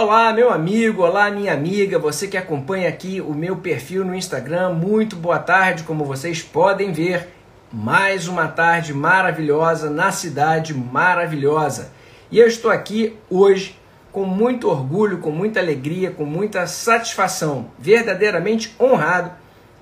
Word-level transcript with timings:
Olá, 0.00 0.32
meu 0.32 0.48
amigo, 0.52 1.02
olá, 1.02 1.28
minha 1.28 1.52
amiga, 1.52 1.98
você 1.98 2.28
que 2.28 2.36
acompanha 2.36 2.88
aqui 2.88 3.20
o 3.20 3.34
meu 3.34 3.56
perfil 3.56 4.04
no 4.04 4.14
Instagram, 4.14 4.70
muito 4.70 5.16
boa 5.16 5.40
tarde, 5.40 5.82
como 5.82 6.04
vocês 6.04 6.40
podem 6.40 6.92
ver, 6.92 7.26
mais 7.72 8.28
uma 8.28 8.46
tarde 8.46 8.94
maravilhosa 8.94 9.90
na 9.90 10.12
cidade 10.12 10.72
maravilhosa. 10.72 11.90
E 12.30 12.38
eu 12.38 12.46
estou 12.46 12.70
aqui 12.70 13.16
hoje 13.28 13.76
com 14.12 14.24
muito 14.24 14.68
orgulho, 14.68 15.18
com 15.18 15.32
muita 15.32 15.58
alegria, 15.58 16.12
com 16.12 16.24
muita 16.24 16.64
satisfação, 16.68 17.72
verdadeiramente 17.76 18.76
honrado 18.78 19.32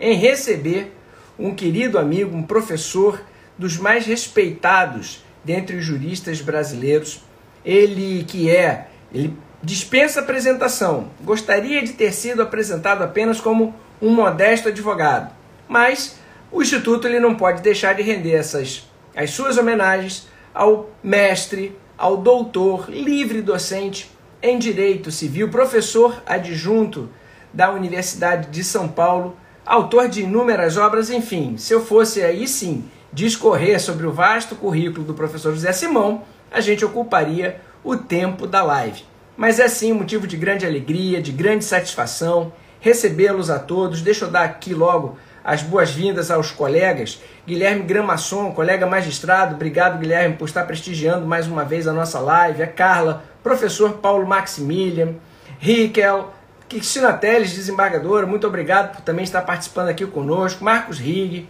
em 0.00 0.16
receber 0.16 0.96
um 1.38 1.54
querido 1.54 1.98
amigo, 1.98 2.34
um 2.34 2.42
professor 2.42 3.20
dos 3.58 3.76
mais 3.76 4.06
respeitados 4.06 5.22
dentre 5.44 5.76
os 5.76 5.84
juristas 5.84 6.40
brasileiros, 6.40 7.22
ele 7.62 8.24
que 8.24 8.48
é, 8.48 8.88
ele 9.12 9.44
dispensa 9.62 10.20
apresentação. 10.20 11.08
Gostaria 11.22 11.82
de 11.82 11.92
ter 11.92 12.12
sido 12.12 12.42
apresentado 12.42 13.02
apenas 13.02 13.40
como 13.40 13.74
um 14.00 14.14
modesto 14.14 14.68
advogado, 14.68 15.32
mas 15.68 16.18
o 16.52 16.62
instituto 16.62 17.06
ele 17.06 17.18
não 17.18 17.34
pode 17.34 17.62
deixar 17.62 17.94
de 17.94 18.02
render 18.02 18.34
essas 18.34 18.84
as 19.16 19.30
suas 19.30 19.56
homenagens 19.56 20.28
ao 20.54 20.90
mestre, 21.02 21.76
ao 21.96 22.18
doutor, 22.18 22.90
livre 22.90 23.40
docente 23.40 24.10
em 24.42 24.58
direito 24.58 25.10
civil, 25.10 25.48
professor 25.48 26.22
adjunto 26.26 27.08
da 27.52 27.70
Universidade 27.72 28.50
de 28.50 28.62
São 28.62 28.86
Paulo, 28.86 29.36
autor 29.64 30.08
de 30.08 30.22
inúmeras 30.22 30.76
obras, 30.76 31.08
enfim, 31.08 31.56
se 31.56 31.72
eu 31.72 31.84
fosse 31.84 32.22
aí 32.22 32.46
sim 32.46 32.84
discorrer 33.10 33.80
sobre 33.80 34.06
o 34.06 34.12
vasto 34.12 34.54
currículo 34.54 35.06
do 35.06 35.14
professor 35.14 35.52
José 35.52 35.72
Simão, 35.72 36.22
a 36.50 36.60
gente 36.60 36.84
ocuparia 36.84 37.60
o 37.82 37.96
tempo 37.96 38.46
da 38.46 38.62
live. 38.62 39.04
Mas 39.36 39.60
é 39.60 39.68
sim 39.68 39.92
motivo 39.92 40.26
de 40.26 40.36
grande 40.36 40.64
alegria, 40.64 41.20
de 41.20 41.30
grande 41.30 41.64
satisfação 41.64 42.52
recebê-los 42.80 43.50
a 43.50 43.58
todos. 43.58 44.00
Deixa 44.00 44.24
eu 44.24 44.30
dar 44.30 44.44
aqui 44.44 44.72
logo 44.72 45.18
as 45.44 45.62
boas-vindas 45.62 46.30
aos 46.30 46.50
colegas. 46.50 47.20
Guilherme 47.46 47.82
Gramasson, 47.82 48.52
colega 48.52 48.86
magistrado, 48.86 49.54
obrigado 49.54 49.98
Guilherme 49.98 50.36
por 50.36 50.46
estar 50.46 50.64
prestigiando 50.64 51.26
mais 51.26 51.46
uma 51.46 51.64
vez 51.64 51.86
a 51.86 51.92
nossa 51.92 52.18
live. 52.18 52.62
A 52.62 52.66
Carla, 52.66 53.24
professor 53.42 53.94
Paulo 53.94 54.26
Maximilian, 54.26 55.14
Riquel, 55.58 56.32
Cristina 56.68 57.12
Teles, 57.12 57.52
desembargadora, 57.52 58.26
muito 58.26 58.46
obrigado 58.46 58.96
por 58.96 59.02
também 59.02 59.24
estar 59.24 59.42
participando 59.42 59.88
aqui 59.88 60.06
conosco. 60.06 60.64
Marcos 60.64 60.98
Rig, 60.98 61.48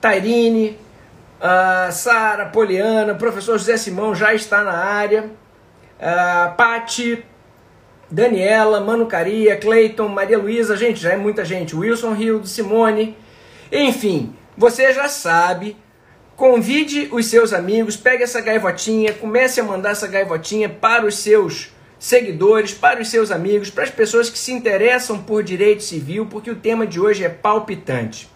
Tairine, 0.00 0.78
uh, 1.40 1.90
Sara, 1.90 2.46
Poliana, 2.46 3.14
professor 3.14 3.58
José 3.58 3.76
Simão 3.76 4.14
já 4.14 4.34
está 4.34 4.62
na 4.62 4.76
área 4.76 5.30
uh, 6.00 7.22
Daniela, 8.10 8.80
Mano 8.80 9.06
Caria, 9.06 9.56
Cleiton, 9.56 10.08
Maria 10.08 10.38
Luísa, 10.38 10.76
gente, 10.76 11.00
já 11.00 11.12
é 11.12 11.16
muita 11.16 11.44
gente, 11.44 11.74
Wilson 11.74 12.12
Rio, 12.12 12.46
Simone, 12.46 13.16
enfim, 13.70 14.34
você 14.56 14.92
já 14.92 15.08
sabe, 15.08 15.76
convide 16.36 17.08
os 17.10 17.26
seus 17.26 17.52
amigos, 17.52 17.96
pegue 17.96 18.22
essa 18.22 18.40
gaivotinha, 18.40 19.12
comece 19.12 19.60
a 19.60 19.64
mandar 19.64 19.90
essa 19.90 20.06
gaivotinha 20.06 20.68
para 20.68 21.04
os 21.04 21.18
seus 21.18 21.72
seguidores, 21.98 22.72
para 22.72 23.00
os 23.00 23.08
seus 23.08 23.30
amigos, 23.32 23.70
para 23.70 23.84
as 23.84 23.90
pessoas 23.90 24.30
que 24.30 24.38
se 24.38 24.52
interessam 24.52 25.22
por 25.22 25.42
direito 25.42 25.82
civil, 25.82 26.26
porque 26.26 26.50
o 26.50 26.56
tema 26.56 26.86
de 26.86 27.00
hoje 27.00 27.24
é 27.24 27.28
palpitante. 27.28 28.28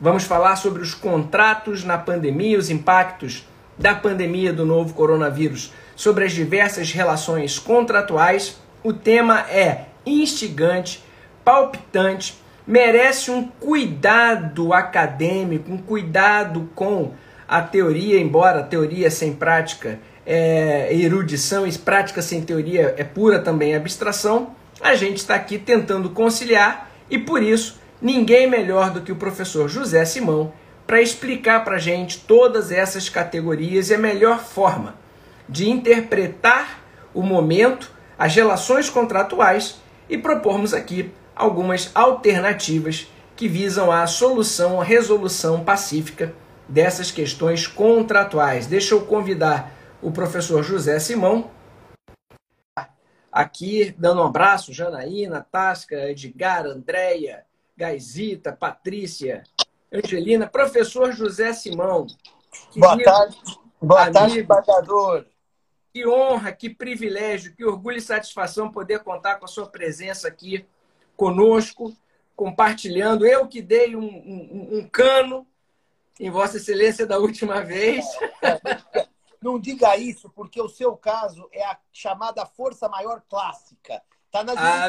Vamos 0.00 0.24
falar 0.24 0.56
sobre 0.56 0.82
os 0.82 0.94
contratos 0.94 1.82
na 1.82 1.96
pandemia, 1.96 2.58
os 2.58 2.70
impactos 2.70 3.48
da 3.78 3.94
pandemia 3.94 4.52
do 4.52 4.64
novo 4.64 4.94
coronavírus 4.94 5.72
sobre 5.94 6.24
as 6.24 6.32
diversas 6.32 6.92
relações 6.92 7.58
contratuais. 7.58 8.58
O 8.82 8.92
tema 8.92 9.40
é 9.50 9.86
instigante, 10.04 11.02
palpitante, 11.44 12.36
merece 12.66 13.30
um 13.30 13.46
cuidado 13.46 14.72
acadêmico, 14.72 15.72
um 15.72 15.78
cuidado 15.78 16.68
com 16.74 17.12
a 17.48 17.62
teoria, 17.62 18.18
embora 18.20 18.60
a 18.60 18.64
teoria 18.64 19.10
sem 19.10 19.32
prática 19.32 20.00
é 20.26 20.92
erudição 20.92 21.66
e 21.66 21.72
prática 21.78 22.20
sem 22.20 22.42
teoria 22.42 22.94
é 22.98 23.04
pura 23.04 23.38
também 23.38 23.76
abstração. 23.76 24.50
A 24.80 24.96
gente 24.96 25.18
está 25.18 25.36
aqui 25.36 25.56
tentando 25.56 26.10
conciliar 26.10 26.90
e 27.08 27.16
por 27.16 27.42
isso 27.42 27.78
ninguém 28.02 28.48
melhor 28.48 28.90
do 28.90 29.00
que 29.00 29.12
o 29.12 29.16
professor 29.16 29.68
José 29.68 30.04
Simão 30.04 30.52
para 30.86 31.02
explicar 31.02 31.64
para 31.64 31.76
a 31.76 31.80
gente 31.80 32.20
todas 32.20 32.70
essas 32.70 33.08
categorias 33.08 33.90
e 33.90 33.94
a 33.94 33.98
melhor 33.98 34.38
forma 34.40 34.94
de 35.48 35.68
interpretar 35.68 36.80
o 37.12 37.22
momento, 37.22 37.90
as 38.18 38.34
relações 38.34 38.88
contratuais 38.88 39.80
e 40.08 40.16
propormos 40.16 40.72
aqui 40.72 41.12
algumas 41.34 41.90
alternativas 41.94 43.08
que 43.34 43.48
visam 43.48 43.90
a 43.90 44.06
solução, 44.06 44.80
a 44.80 44.84
resolução 44.84 45.62
pacífica 45.64 46.32
dessas 46.68 47.10
questões 47.10 47.66
contratuais. 47.66 48.66
Deixa 48.66 48.94
eu 48.94 49.02
convidar 49.02 49.72
o 50.00 50.10
professor 50.10 50.62
José 50.62 50.98
Simão 50.98 51.50
aqui 53.36 53.94
dando 53.98 54.22
um 54.22 54.24
abraço, 54.24 54.72
Janaína, 54.72 55.46
Tasca, 55.52 56.10
Edgar, 56.10 56.64
Andréia, 56.64 57.44
Gaisita, 57.76 58.50
Patrícia, 58.50 59.44
Angelina, 59.96 60.46
professor 60.46 61.12
José 61.12 61.52
Simão. 61.54 62.06
Boa 62.76 63.02
tarde, 63.02 63.36
boa 63.80 64.02
amigo, 64.02 64.14
tarde, 64.14 64.40
embaixador. 64.40 65.26
Que 65.92 66.06
honra, 66.06 66.52
que 66.52 66.68
privilégio, 66.68 67.54
que 67.56 67.64
orgulho 67.64 67.96
e 67.96 68.02
satisfação 68.02 68.70
poder 68.70 69.02
contar 69.02 69.36
com 69.36 69.46
a 69.46 69.48
sua 69.48 69.66
presença 69.66 70.28
aqui 70.28 70.66
conosco, 71.16 71.96
compartilhando. 72.34 73.26
Eu 73.26 73.48
que 73.48 73.62
dei 73.62 73.96
um, 73.96 74.04
um, 74.04 74.78
um 74.78 74.88
cano 74.88 75.46
em 76.20 76.30
Vossa 76.30 76.58
Excelência 76.58 77.06
da 77.06 77.18
última 77.18 77.62
vez. 77.62 78.04
Não 79.40 79.58
diga 79.58 79.96
isso, 79.96 80.28
porque 80.30 80.60
o 80.60 80.68
seu 80.68 80.94
caso 80.96 81.48
é 81.52 81.64
a 81.64 81.78
chamada 81.90 82.44
força 82.44 82.88
maior 82.88 83.22
clássica. 83.28 84.02
Tá 84.36 84.44
na 84.44 84.52
ah, 84.54 84.88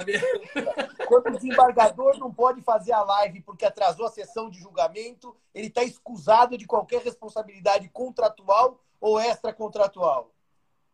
Quando 1.08 1.28
o 1.28 1.32
desembargador 1.38 2.18
não 2.18 2.34
pode 2.34 2.62
fazer 2.62 2.92
a 2.92 3.02
live 3.02 3.42
porque 3.42 3.66
atrasou 3.66 4.06
a 4.06 4.12
sessão 4.12 4.50
de 4.50 4.60
julgamento, 4.60 5.34
ele 5.54 5.68
está 5.68 5.84
escusado 5.84 6.58
de 6.58 6.66
qualquer 6.66 7.02
responsabilidade 7.02 7.88
contratual 7.90 8.84
ou 9.00 9.20
extracontratual. 9.22 10.34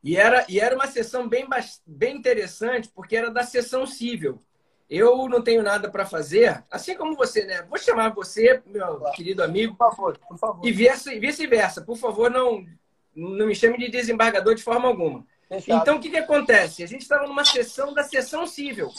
E 0.04 0.18
era, 0.18 0.46
e 0.48 0.60
era 0.60 0.76
uma 0.76 0.86
sessão 0.86 1.28
bem, 1.28 1.48
bem 1.88 2.16
interessante, 2.16 2.90
porque 2.94 3.16
era 3.16 3.32
da 3.32 3.44
sessão 3.44 3.88
civil. 3.88 4.40
Eu 4.88 5.28
não 5.28 5.42
tenho 5.42 5.64
nada 5.64 5.90
para 5.90 6.06
fazer, 6.06 6.64
assim 6.70 6.96
como 6.96 7.16
você, 7.16 7.46
né? 7.46 7.64
Vou 7.64 7.80
chamar 7.80 8.14
você, 8.14 8.62
meu 8.68 8.98
claro. 8.98 9.16
querido 9.16 9.42
amigo. 9.42 9.76
Por 9.76 9.90
favor, 9.90 10.18
por 10.20 10.38
favor. 10.38 10.68
E 10.68 10.72
vice-versa. 10.72 11.82
Por 11.82 11.98
favor, 11.98 12.30
não, 12.30 12.64
não 13.16 13.48
me 13.48 13.56
chame 13.56 13.80
de 13.80 13.90
desembargador 13.90 14.54
de 14.54 14.62
forma 14.62 14.88
alguma. 14.88 15.26
Então, 15.68 15.98
o 15.98 16.00
que, 16.00 16.10
que 16.10 16.18
acontece? 16.18 16.84
A 16.84 16.88
gente 16.88 17.02
estava 17.02 17.28
numa 17.28 17.46
sessão 17.46 17.94
da 17.94 18.04
sessão 18.04 18.48
civil, 18.48 18.92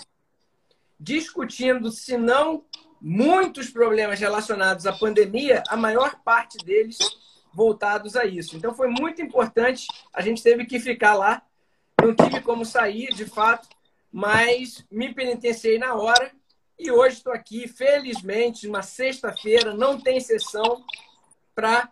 discutindo, 0.99 1.91
se 1.91 2.17
não 2.17 2.65
muitos 3.01 3.71
problemas 3.71 4.19
relacionados 4.19 4.87
à 4.87 4.93
pandemia, 4.93 5.63
a 5.69 5.77
maior 5.77 6.21
parte 6.25 6.57
deles 6.65 6.99
voltados 7.53 8.17
a 8.17 8.25
isso. 8.25 8.57
Então 8.57 8.75
foi 8.75 8.89
muito 8.89 9.21
importante, 9.23 9.87
a 10.13 10.23
gente 10.23 10.43
teve 10.43 10.65
que 10.65 10.81
ficar 10.81 11.15
lá, 11.15 11.43
não 12.01 12.15
tive 12.15 12.41
como 12.41 12.65
sair 12.65 13.09
de 13.15 13.27
fato, 13.27 13.69
mas 14.11 14.85
me 14.91 15.13
penitenciei 15.13 15.79
na 15.79 15.95
hora 15.95 16.33
e 16.79 16.91
hoje 16.91 17.17
estou 17.17 17.33
aqui, 17.33 17.69
felizmente, 17.69 18.67
uma 18.67 18.83
sexta-feira, 18.83 19.75
não 19.75 20.01
tem 20.01 20.19
sessão, 20.21 20.83
para 21.55 21.89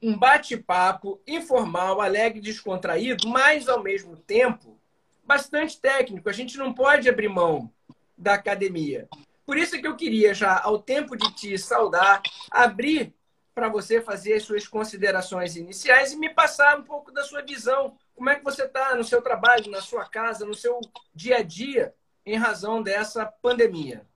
um 0.00 0.16
bate-papo 0.16 1.20
informal, 1.26 2.00
alegre, 2.00 2.40
descontraído, 2.40 3.28
mas 3.28 3.68
ao 3.68 3.82
mesmo 3.82 4.16
tempo 4.16 4.78
bastante 5.24 5.78
técnico. 5.80 6.28
A 6.28 6.32
gente 6.32 6.56
não 6.56 6.72
pode 6.72 7.08
abrir 7.08 7.28
mão 7.28 7.70
da 8.16 8.34
academia. 8.34 9.08
Por 9.44 9.58
isso 9.58 9.78
que 9.80 9.86
eu 9.86 9.96
queria 9.96 10.32
já, 10.32 10.60
ao 10.60 10.78
tempo 10.78 11.16
de 11.16 11.34
te 11.34 11.58
saudar, 11.58 12.22
abrir 12.50 13.14
para 13.54 13.68
você 13.68 14.00
fazer 14.00 14.34
as 14.34 14.44
suas 14.44 14.66
considerações 14.66 15.56
iniciais 15.56 16.12
e 16.12 16.16
me 16.16 16.32
passar 16.32 16.78
um 16.78 16.82
pouco 16.82 17.12
da 17.12 17.24
sua 17.24 17.42
visão. 17.42 17.96
Como 18.14 18.30
é 18.30 18.36
que 18.36 18.44
você 18.44 18.64
está 18.64 18.94
no 18.94 19.04
seu 19.04 19.20
trabalho, 19.20 19.70
na 19.70 19.82
sua 19.82 20.08
casa, 20.08 20.46
no 20.46 20.54
seu 20.54 20.80
dia 21.14 21.38
a 21.38 21.42
dia, 21.42 21.92
em 22.24 22.36
razão 22.36 22.82
dessa 22.82 23.26
pandemia? 23.26 24.06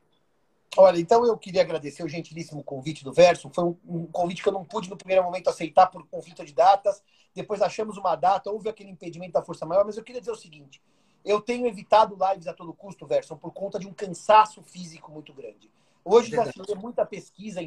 Olha, 0.76 0.98
então 0.98 1.24
eu 1.26 1.36
queria 1.36 1.60
agradecer 1.60 2.02
o 2.02 2.08
gentilíssimo 2.08 2.64
convite 2.64 3.04
do 3.04 3.12
Verso. 3.12 3.50
Foi 3.50 3.64
um, 3.86 4.06
convite 4.06 4.42
que 4.42 4.48
eu 4.48 4.52
não 4.52 4.64
pude 4.64 4.88
no 4.88 4.96
primeiro 4.96 5.22
momento 5.22 5.48
aceitar 5.48 5.86
por 5.86 6.06
conflito 6.06 6.44
de 6.44 6.54
datas. 6.54 7.02
Depois 7.34 7.60
achamos 7.60 7.98
uma 7.98 8.16
data, 8.16 8.50
houve 8.50 8.69
aquele 8.69 8.90
impedimento 8.90 9.32
da 9.32 9.42
força 9.42 9.66
maior, 9.66 9.84
mas 9.84 9.96
eu 9.96 10.02
queria 10.02 10.20
dizer 10.20 10.32
o 10.32 10.36
seguinte: 10.36 10.82
eu 11.24 11.40
tenho 11.40 11.66
evitado 11.66 12.16
lives 12.30 12.46
a 12.46 12.54
todo 12.54 12.72
custo, 12.72 13.06
Verso, 13.06 13.36
por 13.36 13.52
conta 13.52 13.78
de 13.78 13.86
um 13.86 13.92
cansaço 13.92 14.62
físico 14.62 15.10
muito 15.10 15.32
grande. 15.34 15.70
Hoje 16.04 16.30
já 16.30 16.44
se 16.44 16.58
lê 16.58 16.74
muita 16.74 17.04
pesquisa 17.04 17.60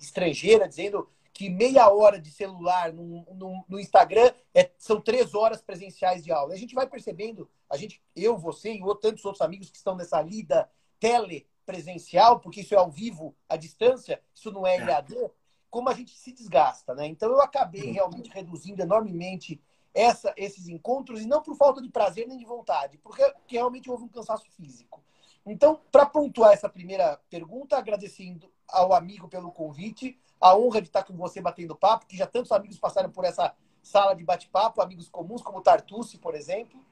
estrangeira 0.00 0.68
dizendo 0.68 1.08
que 1.32 1.50
meia 1.50 1.90
hora 1.90 2.18
de 2.20 2.30
celular 2.30 2.92
no, 2.92 3.26
no, 3.34 3.64
no 3.68 3.80
Instagram 3.80 4.32
é, 4.54 4.70
são 4.78 5.00
três 5.00 5.34
horas 5.34 5.60
presenciais 5.60 6.22
de 6.22 6.30
aula. 6.30 6.54
A 6.54 6.56
gente 6.56 6.74
vai 6.74 6.86
percebendo, 6.86 7.50
a 7.68 7.76
gente, 7.76 8.00
eu, 8.14 8.38
você 8.38 8.72
e 8.72 8.80
tantos 9.02 9.24
outros 9.24 9.42
amigos 9.42 9.68
que 9.68 9.76
estão 9.76 9.96
nessa 9.96 10.22
lida 10.22 10.70
telepresencial, 11.64 12.40
porque 12.40 12.60
isso 12.60 12.74
é 12.74 12.78
ao 12.78 12.90
vivo, 12.90 13.34
à 13.48 13.56
distância, 13.56 14.20
isso 14.34 14.52
não 14.52 14.66
é 14.66 14.76
EAD, 14.76 15.14
como 15.70 15.88
a 15.88 15.94
gente 15.94 16.16
se 16.16 16.32
desgasta, 16.32 16.94
né? 16.94 17.06
Então 17.06 17.30
eu 17.30 17.40
acabei 17.40 17.90
realmente 17.90 18.30
reduzindo 18.30 18.82
enormemente 18.82 19.60
essa, 19.92 20.32
esses 20.36 20.68
encontros, 20.68 21.22
e 21.22 21.26
não 21.26 21.42
por 21.42 21.56
falta 21.56 21.80
de 21.80 21.88
prazer 21.88 22.26
nem 22.26 22.38
de 22.38 22.44
vontade, 22.44 22.98
porque, 22.98 23.24
porque 23.32 23.56
realmente 23.56 23.90
houve 23.90 24.04
um 24.04 24.08
cansaço 24.08 24.48
físico. 24.50 25.02
Então, 25.46 25.80
para 25.92 26.06
pontuar 26.06 26.52
essa 26.52 26.68
primeira 26.68 27.20
pergunta, 27.28 27.76
agradecendo 27.76 28.50
ao 28.66 28.92
amigo 28.94 29.28
pelo 29.28 29.52
convite, 29.52 30.18
a 30.40 30.56
honra 30.56 30.80
de 30.80 30.88
estar 30.88 31.04
com 31.04 31.14
você 31.14 31.40
batendo 31.40 31.76
papo, 31.76 32.06
que 32.06 32.16
já 32.16 32.26
tantos 32.26 32.50
amigos 32.50 32.78
passaram 32.78 33.10
por 33.10 33.24
essa 33.24 33.54
sala 33.82 34.14
de 34.14 34.24
bate-papo, 34.24 34.80
amigos 34.80 35.08
comuns, 35.08 35.42
como 35.42 35.60
Tartucci, 35.60 36.18
por 36.18 36.34
exemplo. 36.34 36.82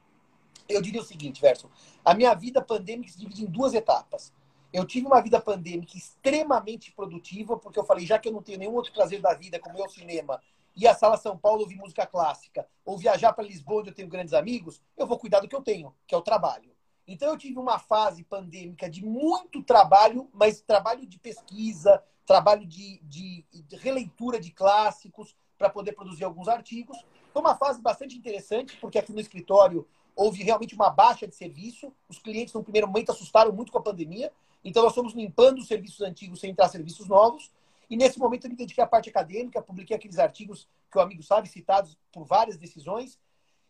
Eu 0.68 0.82
diria 0.82 1.00
o 1.00 1.04
seguinte, 1.04 1.40
Verso, 1.40 1.70
a 2.04 2.14
minha 2.14 2.34
vida 2.34 2.62
pandêmica 2.62 3.10
se 3.10 3.18
divide 3.18 3.42
em 3.42 3.46
duas 3.46 3.72
etapas. 3.74 4.32
Eu 4.72 4.86
tive 4.86 5.06
uma 5.06 5.20
vida 5.20 5.40
pandêmica 5.40 5.96
extremamente 5.96 6.90
produtiva, 6.92 7.58
porque 7.58 7.78
eu 7.78 7.84
falei, 7.84 8.06
já 8.06 8.18
que 8.18 8.28
eu 8.28 8.32
não 8.32 8.42
tenho 8.42 8.58
nenhum 8.58 8.74
outro 8.74 8.92
prazer 8.92 9.20
da 9.20 9.34
vida, 9.34 9.58
como 9.58 9.78
é 9.78 9.84
o 9.84 9.88
cinema, 9.88 10.40
e 10.74 10.86
a 10.86 10.94
Sala 10.94 11.18
São 11.18 11.36
Paulo 11.36 11.60
ouvir 11.60 11.76
música 11.76 12.06
clássica, 12.06 12.66
ou 12.84 12.96
viajar 12.96 13.32
para 13.32 13.44
Lisboa, 13.44 13.80
onde 13.80 13.90
eu 13.90 13.94
tenho 13.94 14.08
grandes 14.08 14.32
amigos, 14.32 14.80
eu 14.96 15.06
vou 15.06 15.18
cuidar 15.18 15.40
do 15.40 15.48
que 15.48 15.54
eu 15.54 15.62
tenho, 15.62 15.94
que 16.06 16.14
é 16.14 16.18
o 16.18 16.22
trabalho. 16.22 16.72
Então 17.06 17.28
eu 17.28 17.36
tive 17.36 17.58
uma 17.58 17.78
fase 17.78 18.24
pandêmica 18.24 18.88
de 18.88 19.04
muito 19.04 19.62
trabalho, 19.62 20.30
mas 20.32 20.60
trabalho 20.60 21.06
de 21.06 21.18
pesquisa, 21.18 22.02
trabalho 22.24 22.64
de, 22.66 23.00
de, 23.02 23.44
de 23.52 23.76
releitura 23.76 24.40
de 24.40 24.50
clássicos 24.50 25.36
para 25.58 25.68
poder 25.68 25.92
produzir 25.92 26.24
alguns 26.24 26.48
artigos. 26.48 26.96
Foi 27.32 27.42
uma 27.42 27.56
fase 27.56 27.80
bastante 27.82 28.16
interessante, 28.16 28.76
porque 28.78 28.98
aqui 28.98 29.12
no 29.12 29.20
escritório 29.20 29.86
houve 30.14 30.42
realmente 30.42 30.74
uma 30.74 30.90
baixa 30.90 31.26
de 31.26 31.34
serviço. 31.34 31.92
Os 32.08 32.18
clientes, 32.18 32.54
no 32.54 32.62
primeiro 32.62 32.86
momento, 32.86 33.12
assustaram 33.12 33.52
muito 33.52 33.72
com 33.72 33.78
a 33.78 33.82
pandemia. 33.82 34.32
Então, 34.64 34.82
nós 34.82 34.94
fomos 34.94 35.12
limpando 35.12 35.58
os 35.58 35.66
serviços 35.66 36.00
antigos 36.00 36.40
sem 36.40 36.50
entrar 36.50 36.68
serviços 36.68 37.08
novos. 37.08 37.50
E 37.90 37.96
nesse 37.96 38.18
momento, 38.18 38.44
eu 38.46 38.50
me 38.50 38.56
dediquei 38.56 38.82
à 38.82 38.86
parte 38.86 39.10
acadêmica, 39.10 39.60
publiquei 39.60 39.96
aqueles 39.96 40.18
artigos 40.18 40.68
que 40.90 40.98
o 40.98 41.00
amigo 41.00 41.22
sabe, 41.22 41.48
citados 41.48 41.98
por 42.12 42.24
várias 42.24 42.56
decisões. 42.56 43.18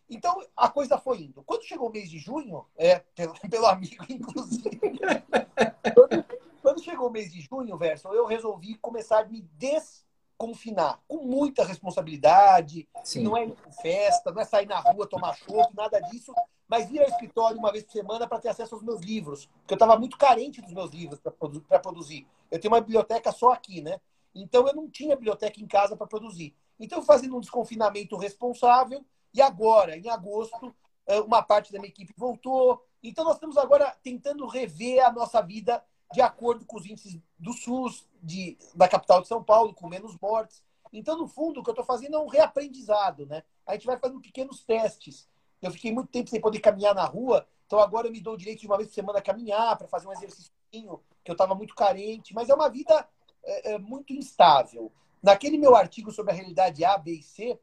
Então, 0.08 0.44
a 0.56 0.68
coisa 0.68 0.98
foi 0.98 1.22
indo. 1.22 1.42
Quando 1.42 1.64
chegou 1.64 1.88
o 1.88 1.92
mês 1.92 2.10
de 2.10 2.18
junho, 2.18 2.66
é, 2.76 2.98
pelo, 2.98 3.32
pelo 3.48 3.66
amigo, 3.66 4.04
inclusive, 4.08 4.78
quando, 5.94 6.24
quando, 6.60 6.82
chegou 6.82 7.08
o 7.08 7.10
mês 7.10 7.32
de 7.32 7.40
junho, 7.40 7.78
Verso, 7.78 8.08
eu 8.08 8.26
resolvi 8.26 8.74
começar 8.74 9.20
a 9.20 9.24
me 9.24 9.40
desconfinar, 10.42 11.00
com 11.06 11.18
muita 11.18 11.64
responsabilidade. 11.64 12.88
Sim. 13.04 13.22
Não 13.22 13.36
é 13.36 13.46
ir 13.46 13.56
festa, 13.80 14.32
não 14.32 14.42
é 14.42 14.44
sair 14.44 14.66
na 14.66 14.80
rua, 14.80 15.06
tomar 15.06 15.34
chopp, 15.36 15.74
nada 15.74 16.00
disso, 16.00 16.34
mas 16.68 16.90
ir 16.90 17.00
ao 17.00 17.08
escritório 17.08 17.58
uma 17.58 17.70
vez 17.70 17.84
por 17.84 17.92
semana 17.92 18.26
para 18.26 18.40
ter 18.40 18.48
acesso 18.48 18.74
aos 18.74 18.82
meus 18.82 19.00
livros, 19.00 19.46
porque 19.60 19.74
eu 19.74 19.76
estava 19.76 19.96
muito 19.98 20.18
carente 20.18 20.60
dos 20.60 20.72
meus 20.72 20.90
livros 20.90 21.20
para 21.20 21.78
produzir. 21.78 22.26
Eu 22.50 22.60
tenho 22.60 22.74
uma 22.74 22.80
biblioteca 22.80 23.30
só 23.30 23.52
aqui, 23.52 23.80
né? 23.80 24.00
Então, 24.34 24.66
eu 24.66 24.74
não 24.74 24.88
tinha 24.90 25.14
biblioteca 25.14 25.60
em 25.60 25.66
casa 25.66 25.96
para 25.96 26.06
produzir. 26.06 26.54
Então, 26.80 27.02
fazendo 27.02 27.36
um 27.36 27.40
desconfinamento 27.40 28.16
responsável, 28.16 29.04
e 29.34 29.40
agora, 29.40 29.96
em 29.96 30.08
agosto, 30.08 30.74
eh, 31.06 31.20
uma 31.20 31.42
parte 31.42 31.72
da 31.72 31.78
minha 31.78 31.90
equipe 31.90 32.14
voltou. 32.16 32.82
Então, 33.02 33.24
nós 33.24 33.34
estamos 33.34 33.56
agora 33.58 33.94
tentando 34.02 34.46
rever 34.46 35.04
a 35.04 35.12
nossa 35.12 35.42
vida 35.42 35.82
de 36.12 36.20
acordo 36.20 36.64
com 36.64 36.76
os 36.76 36.86
índices 36.86 37.18
do 37.38 37.52
SUS, 37.52 38.06
de, 38.22 38.56
da 38.74 38.88
capital 38.88 39.20
de 39.20 39.28
São 39.28 39.42
Paulo, 39.42 39.74
com 39.74 39.88
menos 39.88 40.16
mortes. 40.20 40.62
Então, 40.92 41.16
no 41.16 41.26
fundo, 41.26 41.60
o 41.60 41.62
que 41.62 41.70
eu 41.70 41.72
estou 41.72 41.84
fazendo 41.84 42.16
é 42.16 42.20
um 42.20 42.28
reaprendizado, 42.28 43.26
né? 43.26 43.42
A 43.66 43.72
gente 43.72 43.86
vai 43.86 43.96
fazendo 43.96 44.20
pequenos 44.20 44.62
testes. 44.62 45.28
Eu 45.60 45.70
fiquei 45.70 45.92
muito 45.92 46.10
tempo 46.10 46.28
sem 46.28 46.40
poder 46.40 46.60
caminhar 46.60 46.94
na 46.94 47.04
rua, 47.04 47.46
então 47.66 47.78
agora 47.78 48.08
eu 48.08 48.12
me 48.12 48.20
dou 48.20 48.34
o 48.34 48.36
direito 48.36 48.60
de 48.60 48.66
uma 48.66 48.76
vez 48.76 48.88
por 48.88 48.94
semana 48.94 49.22
caminhar, 49.22 49.76
para 49.78 49.88
fazer 49.88 50.06
um 50.06 50.12
exercício 50.12 50.52
que 50.70 51.30
eu 51.30 51.32
estava 51.32 51.54
muito 51.54 51.74
carente. 51.74 52.34
Mas 52.34 52.48
é 52.48 52.54
uma 52.54 52.68
vida 52.68 53.08
é, 53.42 53.72
é, 53.72 53.78
muito 53.78 54.12
instável. 54.12 54.92
Naquele 55.22 55.56
meu 55.56 55.74
artigo 55.74 56.10
sobre 56.10 56.32
a 56.32 56.34
realidade 56.34 56.84
A, 56.84 56.98
B 56.98 57.12
e 57.12 57.22
C, 57.22 57.58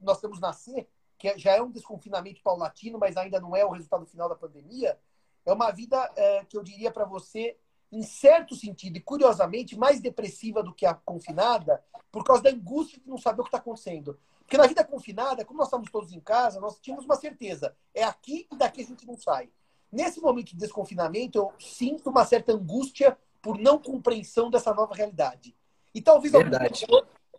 nós 0.00 0.16
estamos 0.16 0.40
na 0.40 0.52
C, 0.52 0.88
que 1.18 1.36
já 1.36 1.52
é 1.52 1.60
um 1.60 1.70
desconfinamento 1.70 2.42
paulatino, 2.42 2.98
mas 2.98 3.16
ainda 3.16 3.40
não 3.40 3.54
é 3.54 3.64
o 3.64 3.70
resultado 3.70 4.06
final 4.06 4.28
da 4.28 4.34
pandemia, 4.34 4.98
é 5.44 5.52
uma 5.52 5.70
vida 5.70 6.10
é, 6.16 6.44
que 6.44 6.56
eu 6.56 6.62
diria 6.62 6.90
para 6.90 7.04
você, 7.04 7.58
em 7.92 8.02
certo 8.02 8.54
sentido, 8.54 8.96
e 8.96 9.00
curiosamente, 9.00 9.76
mais 9.76 10.00
depressiva 10.00 10.62
do 10.62 10.72
que 10.72 10.86
a 10.86 10.94
confinada, 10.94 11.82
por 12.10 12.24
causa 12.24 12.42
da 12.42 12.50
angústia 12.50 13.00
de 13.00 13.08
não 13.08 13.18
saber 13.18 13.40
o 13.40 13.44
que 13.44 13.48
está 13.48 13.58
acontecendo. 13.58 14.18
Porque 14.40 14.56
na 14.56 14.66
vida 14.66 14.84
confinada, 14.84 15.44
como 15.44 15.58
nós 15.58 15.68
estamos 15.68 15.90
todos 15.90 16.12
em 16.12 16.20
casa, 16.20 16.60
nós 16.60 16.78
tínhamos 16.80 17.04
uma 17.04 17.16
certeza: 17.16 17.76
é 17.94 18.02
aqui 18.02 18.48
e 18.50 18.56
daqui 18.56 18.82
a 18.82 18.84
gente 18.84 19.06
não 19.06 19.16
sai. 19.16 19.48
Nesse 19.92 20.20
momento 20.20 20.50
de 20.50 20.56
desconfinamento, 20.56 21.38
eu 21.38 21.52
sinto 21.58 22.10
uma 22.10 22.24
certa 22.24 22.52
angústia 22.52 23.16
por 23.42 23.58
não 23.58 23.78
compreensão 23.78 24.50
dessa 24.50 24.72
nova 24.74 24.94
realidade. 24.94 25.56
E 25.94 26.00
talvez 26.00 26.32
Verdade. 26.32 26.86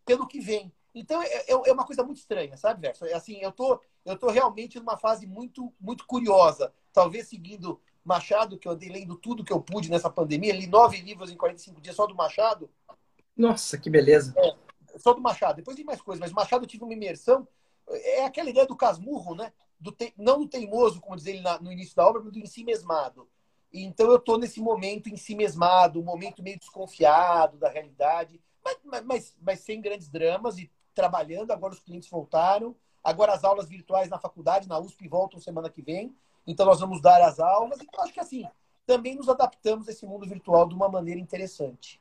pelo 0.06 0.27
que 0.27 0.39
vem. 0.39 0.71
Então 0.94 1.21
é, 1.21 1.27
é, 1.27 1.51
é 1.51 1.71
uma 1.71 1.86
coisa 1.86 2.03
muito 2.03 2.18
estranha, 2.18 2.57
sabe, 2.57 2.81
Verso? 2.81 3.06
É 3.06 3.13
assim, 3.13 3.38
eu 3.42 3.51
tô, 3.51 3.80
eu 4.06 4.18
tô 4.18 4.30
realmente 4.30 4.80
numa 4.80 4.98
fase 4.98 5.25
muito, 5.25 5.74
muito 5.80 6.06
curiosa. 6.06 6.74
Talvez 6.92 7.30
seguindo 7.30 7.80
Machado, 8.03 8.57
que 8.57 8.68
eu 8.68 8.71
andei 8.71 8.89
lendo 8.89 9.15
tudo 9.15 9.44
que 9.44 9.53
eu 9.53 9.62
pude 9.62 9.89
nessa 9.89 10.09
pandemia, 10.09 10.53
li 10.53 10.68
nove 10.68 11.00
livros 11.01 11.31
em 11.31 11.38
45 11.38 11.80
dias 11.81 11.95
só 11.95 12.07
do 12.07 12.15
Machado. 12.15 12.69
Nossa, 13.36 13.77
que 13.77 13.89
beleza. 13.89 14.33
É, 14.38 14.56
só 14.98 15.13
do 15.13 15.21
Machado. 15.21 15.57
Depois 15.57 15.75
tem 15.75 15.86
mais 15.86 16.01
coisas, 16.01 16.19
mas 16.19 16.31
Machado 16.31 16.63
eu 16.63 16.68
tive 16.68 16.83
uma 16.83 16.94
imersão. 16.94 17.48
É 17.88 18.25
aquela 18.25 18.50
ideia 18.50 18.65
do 18.65 18.75
casmurro, 18.75 19.36
né? 19.36 19.51
Do 19.80 19.92
te... 19.92 20.13
Não 20.18 20.39
do 20.39 20.48
teimoso, 20.48 21.01
como 21.01 21.15
diz 21.15 21.25
ele 21.25 21.42
no 21.62 21.71
início 21.71 21.95
da 21.95 22.07
obra, 22.07 22.21
mas 22.21 22.31
do 22.31 22.39
ensimesmado. 22.39 23.27
Então 23.74 24.09
eu 24.09 24.18
estou 24.18 24.38
nesse 24.38 24.59
momento 24.59 25.09
ensimesmado, 25.09 26.00
um 26.00 26.03
momento 26.03 26.44
meio 26.44 26.59
desconfiado 26.59 27.57
da 27.57 27.69
realidade, 27.69 28.42
mas, 28.63 29.03
mas, 29.06 29.38
mas 29.42 29.59
sem 29.62 29.81
grandes 29.81 30.09
dramas 30.09 30.57
e 30.57 30.69
trabalhando, 30.94 31.51
agora 31.51 31.74
os 31.74 31.80
clientes 31.80 32.09
voltaram. 32.09 32.75
Agora 33.03 33.33
as 33.33 33.44
aulas 33.44 33.68
virtuais 33.68 34.09
na 34.09 34.19
faculdade, 34.19 34.68
na 34.68 34.77
USP, 34.77 35.07
voltam 35.07 35.39
semana 35.39 35.69
que 35.69 35.81
vem. 35.81 36.15
Então 36.51 36.65
nós 36.65 36.80
vamos 36.80 37.01
dar 37.01 37.21
as 37.21 37.39
aulas. 37.39 37.80
Então 37.81 38.03
acho 38.03 38.13
que 38.13 38.19
assim, 38.19 38.45
também 38.86 39.15
nos 39.15 39.30
adaptamos 39.30 39.88
a 39.88 39.92
esse 39.92 40.06
mundo 40.06 40.27
virtual 40.27 40.68
de 40.68 40.75
uma 40.75 40.89
maneira 40.89 41.19
interessante. 41.19 42.00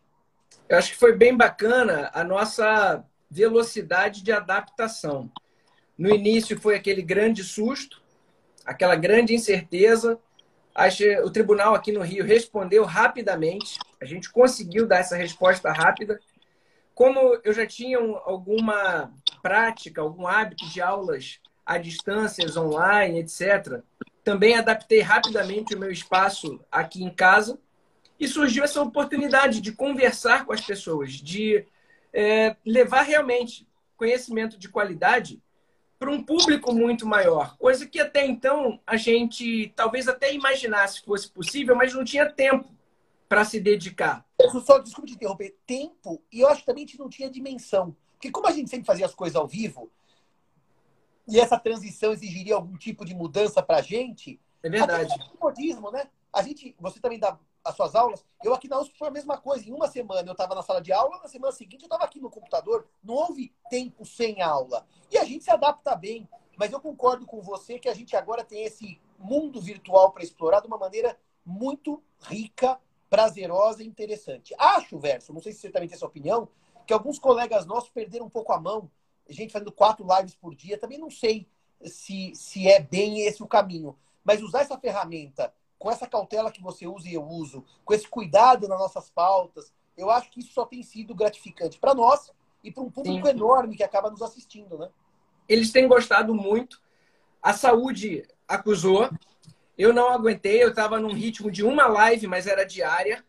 Eu 0.68 0.76
acho 0.76 0.90
que 0.90 0.98
foi 0.98 1.16
bem 1.16 1.36
bacana 1.36 2.10
a 2.12 2.24
nossa 2.24 3.04
velocidade 3.30 4.22
de 4.22 4.32
adaptação. 4.32 5.30
No 5.96 6.08
início 6.08 6.58
foi 6.60 6.74
aquele 6.74 7.02
grande 7.02 7.44
susto, 7.44 8.02
aquela 8.64 8.96
grande 8.96 9.34
incerteza. 9.34 10.18
O 11.24 11.30
tribunal 11.30 11.74
aqui 11.74 11.92
no 11.92 12.02
Rio 12.02 12.24
respondeu 12.24 12.84
rapidamente. 12.84 13.78
A 14.00 14.04
gente 14.04 14.30
conseguiu 14.30 14.86
dar 14.86 14.98
essa 14.98 15.16
resposta 15.16 15.70
rápida 15.70 16.18
como 17.00 17.40
eu 17.44 17.52
já 17.54 17.66
tinha 17.66 17.98
alguma 17.98 19.10
prática, 19.42 20.02
algum 20.02 20.26
hábito 20.26 20.68
de 20.68 20.82
aulas 20.82 21.40
à 21.64 21.78
distância, 21.78 22.44
online, 22.60 23.20
etc., 23.20 23.82
também 24.24 24.54
adaptei 24.54 25.00
rapidamente 25.00 25.74
o 25.74 25.78
meu 25.78 25.90
espaço 25.90 26.60
aqui 26.70 27.02
em 27.02 27.10
casa 27.10 27.58
e 28.18 28.28
surgiu 28.28 28.62
essa 28.64 28.82
oportunidade 28.82 29.60
de 29.60 29.72
conversar 29.72 30.44
com 30.44 30.52
as 30.52 30.60
pessoas, 30.60 31.12
de 31.12 31.64
é, 32.12 32.56
levar 32.64 33.02
realmente 33.02 33.66
conhecimento 33.96 34.58
de 34.58 34.68
qualidade 34.68 35.42
para 35.98 36.10
um 36.10 36.22
público 36.22 36.72
muito 36.72 37.06
maior, 37.06 37.56
coisa 37.58 37.86
que 37.86 38.00
até 38.00 38.26
então 38.26 38.80
a 38.86 38.96
gente 38.96 39.70
talvez 39.76 40.08
até 40.08 40.32
imaginasse 40.32 41.00
que 41.00 41.06
fosse 41.06 41.28
possível, 41.30 41.76
mas 41.76 41.92
não 41.92 42.02
tinha 42.02 42.24
tempo 42.24 42.74
para 43.28 43.44
se 43.44 43.60
dedicar. 43.60 44.24
Eu 44.38 44.48
só, 44.60 44.78
desculpe 44.78 45.10
te 45.10 45.16
interromper, 45.16 45.56
tempo, 45.66 46.22
e 46.32 46.40
eu 46.40 46.48
acho 46.48 46.60
que 46.60 46.66
também 46.66 46.84
a 46.84 46.86
gente 46.86 46.98
não 46.98 47.08
tinha 47.08 47.30
dimensão. 47.30 47.94
Porque 48.14 48.30
como 48.30 48.46
a 48.46 48.50
gente 48.50 48.68
sempre 48.68 48.86
fazia 48.86 49.06
as 49.06 49.14
coisas 49.14 49.36
ao 49.36 49.46
vivo, 49.46 49.90
e 51.30 51.40
essa 51.40 51.58
transição 51.58 52.12
exigiria 52.12 52.54
algum 52.54 52.76
tipo 52.76 53.04
de 53.04 53.14
mudança 53.14 53.62
para 53.62 53.78
a 53.78 53.82
gente. 53.82 54.40
É 54.62 54.68
verdade. 54.68 55.12
Até 55.12 55.38
modismo, 55.40 55.90
né? 55.90 56.08
A 56.32 56.42
gente, 56.42 56.74
você 56.78 57.00
também 57.00 57.18
dá 57.18 57.38
as 57.64 57.74
suas 57.74 57.94
aulas. 57.94 58.24
Eu 58.42 58.54
aqui 58.54 58.68
na 58.68 58.80
USP 58.80 58.96
foi 58.98 59.08
a 59.08 59.10
mesma 59.10 59.38
coisa. 59.38 59.68
Em 59.68 59.72
uma 59.72 59.88
semana 59.88 60.28
eu 60.28 60.32
estava 60.32 60.54
na 60.54 60.62
sala 60.62 60.80
de 60.80 60.92
aula, 60.92 61.18
na 61.18 61.28
semana 61.28 61.52
seguinte 61.52 61.82
eu 61.82 61.86
estava 61.86 62.04
aqui 62.04 62.20
no 62.20 62.30
computador. 62.30 62.86
Não 63.02 63.14
houve 63.14 63.52
tempo 63.68 64.04
sem 64.04 64.42
aula. 64.42 64.86
E 65.10 65.18
a 65.18 65.24
gente 65.24 65.44
se 65.44 65.50
adapta 65.50 65.94
bem. 65.94 66.28
Mas 66.56 66.72
eu 66.72 66.80
concordo 66.80 67.26
com 67.26 67.40
você 67.40 67.78
que 67.78 67.88
a 67.88 67.94
gente 67.94 68.14
agora 68.16 68.44
tem 68.44 68.64
esse 68.64 69.00
mundo 69.18 69.60
virtual 69.60 70.12
para 70.12 70.22
explorar 70.22 70.60
de 70.60 70.66
uma 70.66 70.78
maneira 70.78 71.18
muito 71.44 72.02
rica 72.22 72.78
prazerosa 73.08 73.82
e 73.82 73.86
interessante. 73.86 74.54
Acho, 74.58 74.98
Verso, 74.98 75.32
não 75.32 75.40
sei 75.40 75.52
se 75.52 75.60
você 75.60 75.70
também 75.70 75.88
tem 75.88 75.96
essa 75.96 76.06
opinião, 76.06 76.48
que 76.86 76.92
alguns 76.92 77.18
colegas 77.18 77.66
nossos 77.66 77.90
perderam 77.90 78.26
um 78.26 78.30
pouco 78.30 78.52
a 78.52 78.60
mão. 78.60 78.90
Gente 79.30 79.52
fazendo 79.52 79.72
quatro 79.72 80.06
lives 80.16 80.34
por 80.34 80.54
dia, 80.54 80.78
também 80.78 80.98
não 80.98 81.10
sei 81.10 81.48
se, 81.84 82.32
se 82.34 82.68
é 82.68 82.80
bem 82.80 83.22
esse 83.22 83.42
o 83.42 83.46
caminho. 83.46 83.96
Mas 84.24 84.42
usar 84.42 84.60
essa 84.60 84.78
ferramenta 84.78 85.52
com 85.78 85.90
essa 85.90 86.06
cautela 86.06 86.52
que 86.52 86.62
você 86.62 86.86
usa 86.86 87.08
e 87.08 87.14
eu 87.14 87.24
uso, 87.24 87.64
com 87.86 87.94
esse 87.94 88.06
cuidado 88.06 88.68
nas 88.68 88.78
nossas 88.78 89.08
pautas, 89.08 89.72
eu 89.96 90.10
acho 90.10 90.30
que 90.30 90.40
isso 90.40 90.52
só 90.52 90.66
tem 90.66 90.82
sido 90.82 91.14
gratificante 91.14 91.78
para 91.78 91.94
nós 91.94 92.30
e 92.62 92.70
para 92.70 92.82
um 92.82 92.90
público 92.90 93.26
Sim. 93.26 93.32
enorme 93.32 93.76
que 93.76 93.82
acaba 93.82 94.10
nos 94.10 94.20
assistindo, 94.20 94.76
né? 94.76 94.90
Eles 95.48 95.72
têm 95.72 95.88
gostado 95.88 96.34
muito. 96.34 96.80
A 97.42 97.54
saúde 97.54 98.28
acusou. 98.46 99.10
Eu 99.76 99.94
não 99.94 100.10
aguentei, 100.10 100.62
eu 100.62 100.68
estava 100.68 101.00
num 101.00 101.12
ritmo 101.12 101.50
de 101.50 101.64
uma 101.64 101.86
live, 101.86 102.26
mas 102.26 102.46
era 102.46 102.66
diária. 102.66 103.24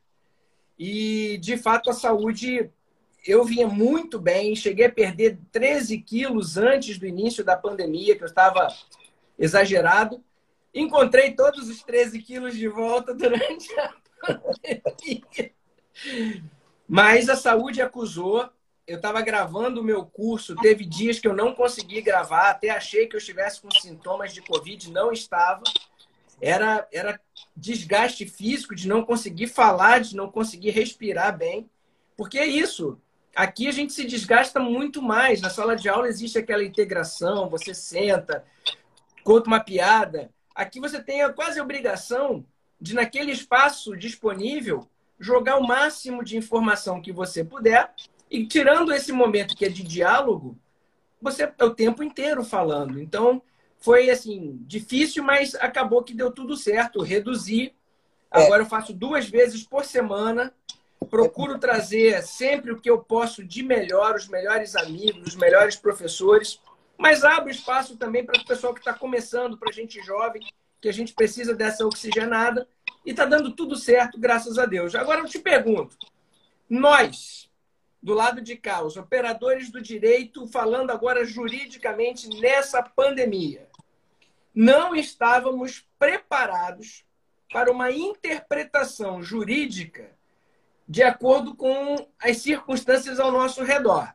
E, 0.77 1.37
de 1.37 1.57
fato, 1.57 1.89
a 1.89 1.93
saúde, 1.93 2.69
eu 3.25 3.43
vinha 3.43 3.67
muito 3.67 4.19
bem. 4.19 4.55
Cheguei 4.55 4.85
a 4.85 4.91
perder 4.91 5.37
13 5.51 5.97
quilos 5.99 6.57
antes 6.57 6.97
do 6.97 7.05
início 7.05 7.43
da 7.43 7.55
pandemia, 7.55 8.15
que 8.15 8.23
eu 8.23 8.27
estava 8.27 8.67
exagerado. 9.37 10.23
Encontrei 10.73 11.33
todos 11.33 11.69
os 11.69 11.83
13 11.83 12.21
quilos 12.21 12.55
de 12.55 12.67
volta 12.67 13.13
durante 13.13 13.67
a 13.79 13.93
pandemia. 14.25 15.51
Mas 16.87 17.29
a 17.29 17.35
saúde 17.35 17.81
acusou. 17.81 18.49
Eu 18.87 18.97
estava 18.97 19.21
gravando 19.21 19.79
o 19.79 19.83
meu 19.83 20.05
curso, 20.05 20.55
teve 20.55 20.83
dias 20.83 21.19
que 21.19 21.27
eu 21.27 21.33
não 21.33 21.53
consegui 21.53 22.01
gravar, 22.01 22.49
até 22.49 22.71
achei 22.71 23.07
que 23.07 23.15
eu 23.15 23.19
estivesse 23.19 23.61
com 23.61 23.71
sintomas 23.71 24.33
de 24.33 24.41
Covid, 24.41 24.91
não 24.91 25.11
estava. 25.11 25.63
Era, 26.41 26.85
era 26.91 27.21
desgaste 27.55 28.25
físico 28.25 28.75
de 28.75 28.87
não 28.87 29.05
conseguir 29.05 29.47
falar, 29.47 30.01
de 30.01 30.15
não 30.15 30.29
conseguir 30.29 30.71
respirar 30.71 31.37
bem. 31.37 31.69
Porque 32.17 32.37
é 32.37 32.45
isso. 32.45 32.99
Aqui 33.35 33.67
a 33.67 33.71
gente 33.71 33.93
se 33.93 34.03
desgasta 34.05 34.59
muito 34.59 35.01
mais. 35.01 35.41
Na 35.41 35.49
sala 35.49 35.75
de 35.75 35.87
aula 35.87 36.07
existe 36.07 36.37
aquela 36.37 36.63
integração, 36.63 37.49
você 37.49 37.73
senta, 37.73 38.43
conta 39.23 39.47
uma 39.47 39.59
piada. 39.59 40.29
Aqui 40.53 40.79
você 40.79 41.01
tem 41.01 41.21
a 41.21 41.31
quase 41.31 41.59
obrigação 41.59 42.45
de, 42.79 42.93
naquele 42.93 43.31
espaço 43.31 43.95
disponível, 43.95 44.87
jogar 45.19 45.57
o 45.57 45.67
máximo 45.67 46.23
de 46.23 46.35
informação 46.35 47.01
que 47.01 47.11
você 47.11 47.43
puder. 47.43 47.93
E 48.29 48.45
tirando 48.45 48.93
esse 48.93 49.11
momento 49.11 49.55
que 49.55 49.65
é 49.65 49.69
de 49.69 49.83
diálogo, 49.83 50.57
você 51.21 51.43
é 51.43 51.63
o 51.63 51.73
tempo 51.73 52.03
inteiro 52.03 52.43
falando. 52.43 52.99
Então, 52.99 53.41
foi 53.77 54.09
assim, 54.09 54.59
difícil, 54.67 55.23
mas 55.23 55.55
acabou 55.55 56.03
que 56.03 56.13
deu 56.13 56.31
tudo 56.31 56.57
certo. 56.57 57.01
Reduzi. 57.01 57.73
É. 58.33 58.43
Agora 58.43 58.63
eu 58.63 58.67
faço 58.67 58.93
duas 58.93 59.27
vezes 59.27 59.63
por 59.63 59.85
semana. 59.85 60.53
Procuro 61.09 61.59
trazer 61.59 62.21
sempre 62.23 62.71
o 62.71 62.79
que 62.79 62.89
eu 62.89 62.99
posso 62.99 63.43
de 63.43 63.63
melhor, 63.63 64.15
os 64.15 64.27
melhores 64.27 64.75
amigos, 64.75 65.29
os 65.29 65.35
melhores 65.35 65.75
professores 65.75 66.59
mas 67.01 67.23
abre 67.23 67.49
espaço 67.51 67.97
também 67.97 68.23
para 68.23 68.39
o 68.39 68.45
pessoal 68.45 68.75
que 68.75 68.79
está 68.79 68.93
começando, 68.93 69.57
para 69.57 69.71
a 69.71 69.73
gente 69.73 69.99
jovem, 70.03 70.39
que 70.79 70.87
a 70.87 70.93
gente 70.93 71.15
precisa 71.15 71.55
dessa 71.55 71.83
oxigenada. 71.83 72.67
E 73.03 73.09
está 73.09 73.25
dando 73.25 73.55
tudo 73.55 73.75
certo, 73.75 74.19
graças 74.19 74.59
a 74.59 74.67
Deus. 74.67 74.93
Agora 74.93 75.19
eu 75.19 75.25
te 75.25 75.39
pergunto: 75.39 75.97
nós, 76.69 77.49
do 78.03 78.13
lado 78.13 78.39
de 78.39 78.55
cá, 78.55 78.83
os 78.83 78.97
operadores 78.97 79.71
do 79.71 79.81
direito, 79.81 80.45
falando 80.45 80.91
agora 80.91 81.25
juridicamente 81.25 82.29
nessa 82.39 82.83
pandemia, 82.83 83.67
não 84.53 84.95
estávamos 84.95 85.83
preparados 85.97 87.03
para 87.51 87.71
uma 87.71 87.89
interpretação 87.89 89.23
jurídica 89.23 90.11
de 90.91 91.01
acordo 91.01 91.55
com 91.55 92.05
as 92.21 92.39
circunstâncias 92.39 93.17
ao 93.17 93.31
nosso 93.31 93.63
redor. 93.63 94.13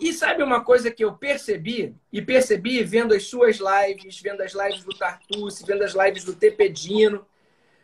E 0.00 0.12
sabe 0.12 0.42
uma 0.42 0.64
coisa 0.64 0.90
que 0.90 1.04
eu 1.04 1.12
percebi? 1.14 1.94
E 2.12 2.20
percebi 2.20 2.82
vendo 2.82 3.14
as 3.14 3.28
suas 3.28 3.58
lives, 3.58 4.20
vendo 4.20 4.42
as 4.42 4.52
lives 4.52 4.82
do 4.82 4.90
Tartucci, 4.92 5.64
vendo 5.64 5.84
as 5.84 5.94
lives 5.94 6.24
do 6.24 6.34
Tepedino, 6.34 7.24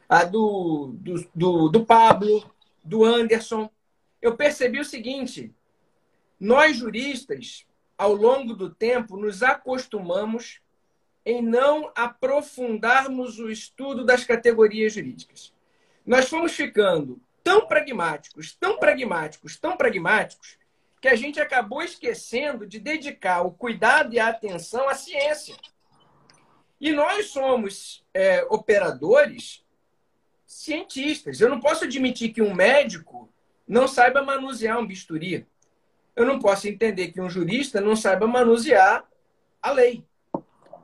a 0.08 0.24
do, 0.24 0.94
do, 0.94 1.28
do, 1.32 1.68
do 1.68 1.86
Pablo, 1.86 2.52
do 2.82 3.04
Anderson. 3.04 3.70
Eu 4.20 4.34
percebi 4.34 4.80
o 4.80 4.84
seguinte: 4.84 5.54
nós 6.40 6.76
juristas, 6.76 7.64
ao 7.96 8.12
longo 8.12 8.52
do 8.52 8.68
tempo, 8.68 9.16
nos 9.16 9.44
acostumamos 9.44 10.60
em 11.24 11.40
não 11.40 11.92
aprofundarmos 11.94 13.38
o 13.38 13.48
estudo 13.48 14.04
das 14.04 14.24
categorias 14.24 14.92
jurídicas. 14.92 15.54
Nós 16.04 16.28
fomos 16.28 16.52
ficando 16.52 17.20
tão 17.46 17.64
pragmáticos, 17.64 18.56
tão 18.56 18.76
pragmáticos, 18.76 19.56
tão 19.56 19.76
pragmáticos, 19.76 20.58
que 21.00 21.06
a 21.06 21.14
gente 21.14 21.38
acabou 21.38 21.80
esquecendo 21.80 22.66
de 22.66 22.80
dedicar 22.80 23.42
o 23.42 23.52
cuidado 23.52 24.12
e 24.12 24.18
a 24.18 24.26
atenção 24.26 24.88
à 24.88 24.94
ciência. 24.96 25.54
E 26.80 26.90
nós 26.90 27.28
somos 27.28 28.04
é, 28.12 28.44
operadores 28.50 29.64
cientistas. 30.44 31.40
Eu 31.40 31.48
não 31.48 31.60
posso 31.60 31.84
admitir 31.84 32.32
que 32.32 32.42
um 32.42 32.52
médico 32.52 33.32
não 33.68 33.86
saiba 33.86 34.24
manusear 34.24 34.80
um 34.80 34.86
bisturi. 34.86 35.46
Eu 36.16 36.26
não 36.26 36.40
posso 36.40 36.66
entender 36.66 37.12
que 37.12 37.20
um 37.20 37.30
jurista 37.30 37.80
não 37.80 37.94
saiba 37.94 38.26
manusear 38.26 39.08
a 39.62 39.70
lei. 39.70 40.04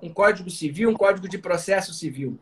Um 0.00 0.12
código 0.12 0.48
civil, 0.48 0.90
um 0.90 0.94
código 0.94 1.28
de 1.28 1.38
processo 1.38 1.92
civil. 1.92 2.38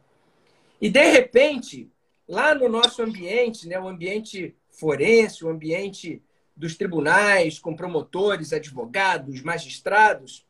E, 0.78 0.90
de 0.90 1.10
repente, 1.10 1.90
lá 2.30 2.54
no 2.54 2.68
nosso 2.68 3.02
ambiente, 3.02 3.66
né, 3.66 3.78
o 3.78 3.88
ambiente 3.88 4.56
forense, 4.70 5.44
o 5.44 5.48
ambiente 5.48 6.22
dos 6.56 6.76
tribunais, 6.76 7.58
com 7.58 7.74
promotores, 7.74 8.52
advogados, 8.52 9.42
magistrados, 9.42 10.46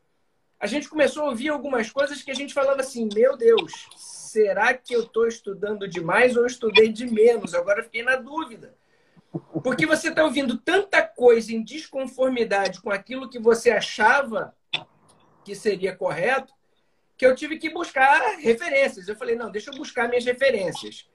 a 0.59 0.67
gente 0.67 0.87
começou 0.87 1.23
a 1.23 1.29
ouvir 1.29 1.49
algumas 1.49 1.89
coisas 1.89 2.21
que 2.21 2.29
a 2.29 2.35
gente 2.35 2.53
falava 2.53 2.81
assim: 2.81 3.09
meu 3.11 3.35
Deus, 3.35 3.89
será 3.97 4.75
que 4.75 4.93
eu 4.93 5.01
estou 5.01 5.27
estudando 5.27 5.87
demais 5.87 6.37
ou 6.37 6.45
estudei 6.45 6.89
de 6.89 7.07
menos? 7.07 7.55
Agora 7.55 7.83
fiquei 7.83 8.03
na 8.03 8.15
dúvida. 8.15 8.75
Porque 9.63 9.87
você 9.87 10.09
está 10.09 10.23
ouvindo 10.23 10.59
tanta 10.59 11.01
coisa 11.01 11.51
em 11.51 11.63
desconformidade 11.63 12.79
com 12.79 12.91
aquilo 12.91 13.29
que 13.29 13.39
você 13.39 13.71
achava 13.71 14.55
que 15.43 15.55
seria 15.55 15.95
correto, 15.95 16.53
que 17.17 17.25
eu 17.25 17.33
tive 17.33 17.57
que 17.57 17.71
buscar 17.71 18.37
referências. 18.37 19.07
Eu 19.07 19.15
falei: 19.15 19.35
não, 19.35 19.49
deixa 19.49 19.71
eu 19.71 19.77
buscar 19.77 20.07
minhas 20.07 20.25
referências. 20.25 21.09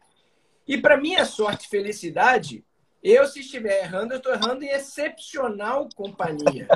E 0.66 0.78
para 0.78 0.96
minha 0.96 1.24
sorte 1.24 1.66
e 1.66 1.70
felicidade, 1.70 2.64
eu, 3.02 3.24
se 3.26 3.38
estiver 3.38 3.84
errando, 3.84 4.14
eu 4.14 4.18
estou 4.18 4.32
errando 4.32 4.64
em 4.64 4.68
excepcional 4.68 5.88
companhia. 5.94 6.66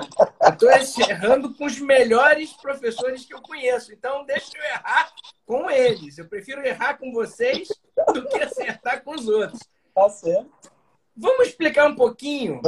Estou 0.40 0.70
errando 1.08 1.52
com 1.54 1.64
os 1.64 1.80
melhores 1.80 2.52
professores 2.52 3.24
que 3.24 3.34
eu 3.34 3.42
conheço. 3.42 3.92
Então, 3.92 4.24
deixa 4.24 4.56
eu 4.56 4.62
errar 4.62 5.12
com 5.44 5.68
eles. 5.68 6.18
Eu 6.18 6.28
prefiro 6.28 6.64
errar 6.64 6.98
com 6.98 7.10
vocês 7.10 7.68
do 8.14 8.28
que 8.28 8.38
acertar 8.38 9.02
com 9.02 9.12
os 9.16 9.26
outros. 9.26 9.60
Tá 9.92 10.08
certo. 10.08 10.70
Vamos 11.16 11.48
explicar 11.48 11.88
um 11.88 11.96
pouquinho 11.96 12.60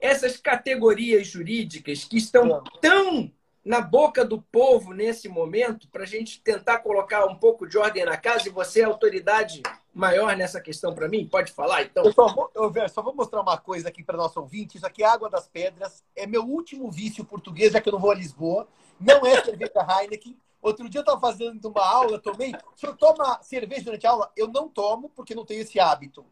essas 0.00 0.38
categorias 0.38 1.26
jurídicas 1.26 2.04
que 2.04 2.16
estão 2.16 2.64
tão 2.80 3.30
na 3.62 3.80
boca 3.80 4.24
do 4.24 4.40
povo 4.40 4.92
nesse 4.92 5.28
momento, 5.28 5.88
para 5.88 6.04
a 6.04 6.06
gente 6.06 6.40
tentar 6.42 6.78
colocar 6.78 7.24
um 7.26 7.36
pouco 7.36 7.66
de 7.66 7.78
ordem 7.78 8.04
na 8.04 8.16
casa, 8.16 8.48
e 8.48 8.52
você 8.52 8.80
é 8.80 8.84
autoridade 8.84 9.62
maior 9.94 10.36
nessa 10.36 10.60
questão 10.60 10.92
para 10.92 11.08
mim? 11.08 11.26
Pode 11.26 11.52
falar, 11.52 11.82
então? 11.82 12.04
Eu 12.04 12.12
só 12.12 12.26
vou, 12.26 12.50
eu, 12.54 12.88
só 12.88 13.00
vou 13.00 13.14
mostrar 13.14 13.40
uma 13.40 13.56
coisa 13.56 13.88
aqui 13.88 14.02
para 14.02 14.16
nosso 14.16 14.40
ouvinte. 14.40 14.76
Isso 14.76 14.86
aqui 14.86 15.02
é 15.04 15.06
Água 15.06 15.30
das 15.30 15.46
Pedras. 15.46 16.02
É 16.16 16.26
meu 16.26 16.44
último 16.44 16.90
vício 16.90 17.24
português, 17.24 17.72
já 17.72 17.80
que 17.80 17.88
eu 17.88 17.92
não 17.92 18.00
vou 18.00 18.10
a 18.10 18.14
Lisboa. 18.14 18.66
Não 18.98 19.24
é 19.24 19.40
cerveja 19.44 19.72
Heineken. 19.76 20.36
Outro 20.60 20.88
dia 20.88 20.98
eu 20.98 21.02
estava 21.02 21.20
fazendo 21.20 21.64
uma 21.66 21.86
aula, 21.86 22.18
tomei. 22.18 22.52
O 22.52 22.78
senhor 22.78 22.96
toma 22.96 23.38
cerveja 23.42 23.84
durante 23.84 24.06
a 24.06 24.10
aula? 24.10 24.32
Eu 24.36 24.48
não 24.48 24.68
tomo, 24.68 25.10
porque 25.10 25.34
não 25.34 25.44
tenho 25.44 25.60
esse 25.60 25.78
hábito. 25.78 26.24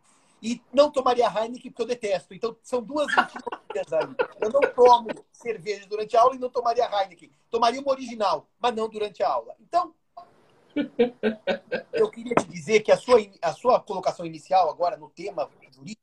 E 0.43 0.61
não 0.73 0.91
tomaria 0.91 1.27
Heineken, 1.27 1.71
porque 1.71 1.83
eu 1.83 1.87
detesto. 1.87 2.35
Então, 2.35 2.57
são 2.63 2.83
duas 2.83 3.07
mentiras 3.15 3.93
aí. 3.93 4.09
Eu 4.41 4.51
não 4.51 4.61
tomo 4.73 5.09
cerveja 5.31 5.87
durante 5.87 6.17
a 6.17 6.21
aula 6.21 6.35
e 6.35 6.39
não 6.39 6.51
tomaria 6.51 6.85
Heineken. 6.85 7.31
Tomaria 7.49 7.81
uma 7.81 7.93
original, 7.93 8.49
mas 8.59 8.75
não 8.75 8.89
durante 8.89 9.23
a 9.23 9.29
aula. 9.29 9.55
Então, 9.61 9.95
eu 11.93 12.11
queria 12.11 12.35
te 12.35 12.47
dizer 12.47 12.81
que 12.81 12.93
a 12.93 12.97
sua, 12.97 13.19
a 13.41 13.53
sua 13.53 13.81
colocação 13.81 14.25
inicial 14.27 14.71
agora 14.71 14.97
no 14.97 15.09
tema 15.11 15.49
jurídico, 15.71 16.01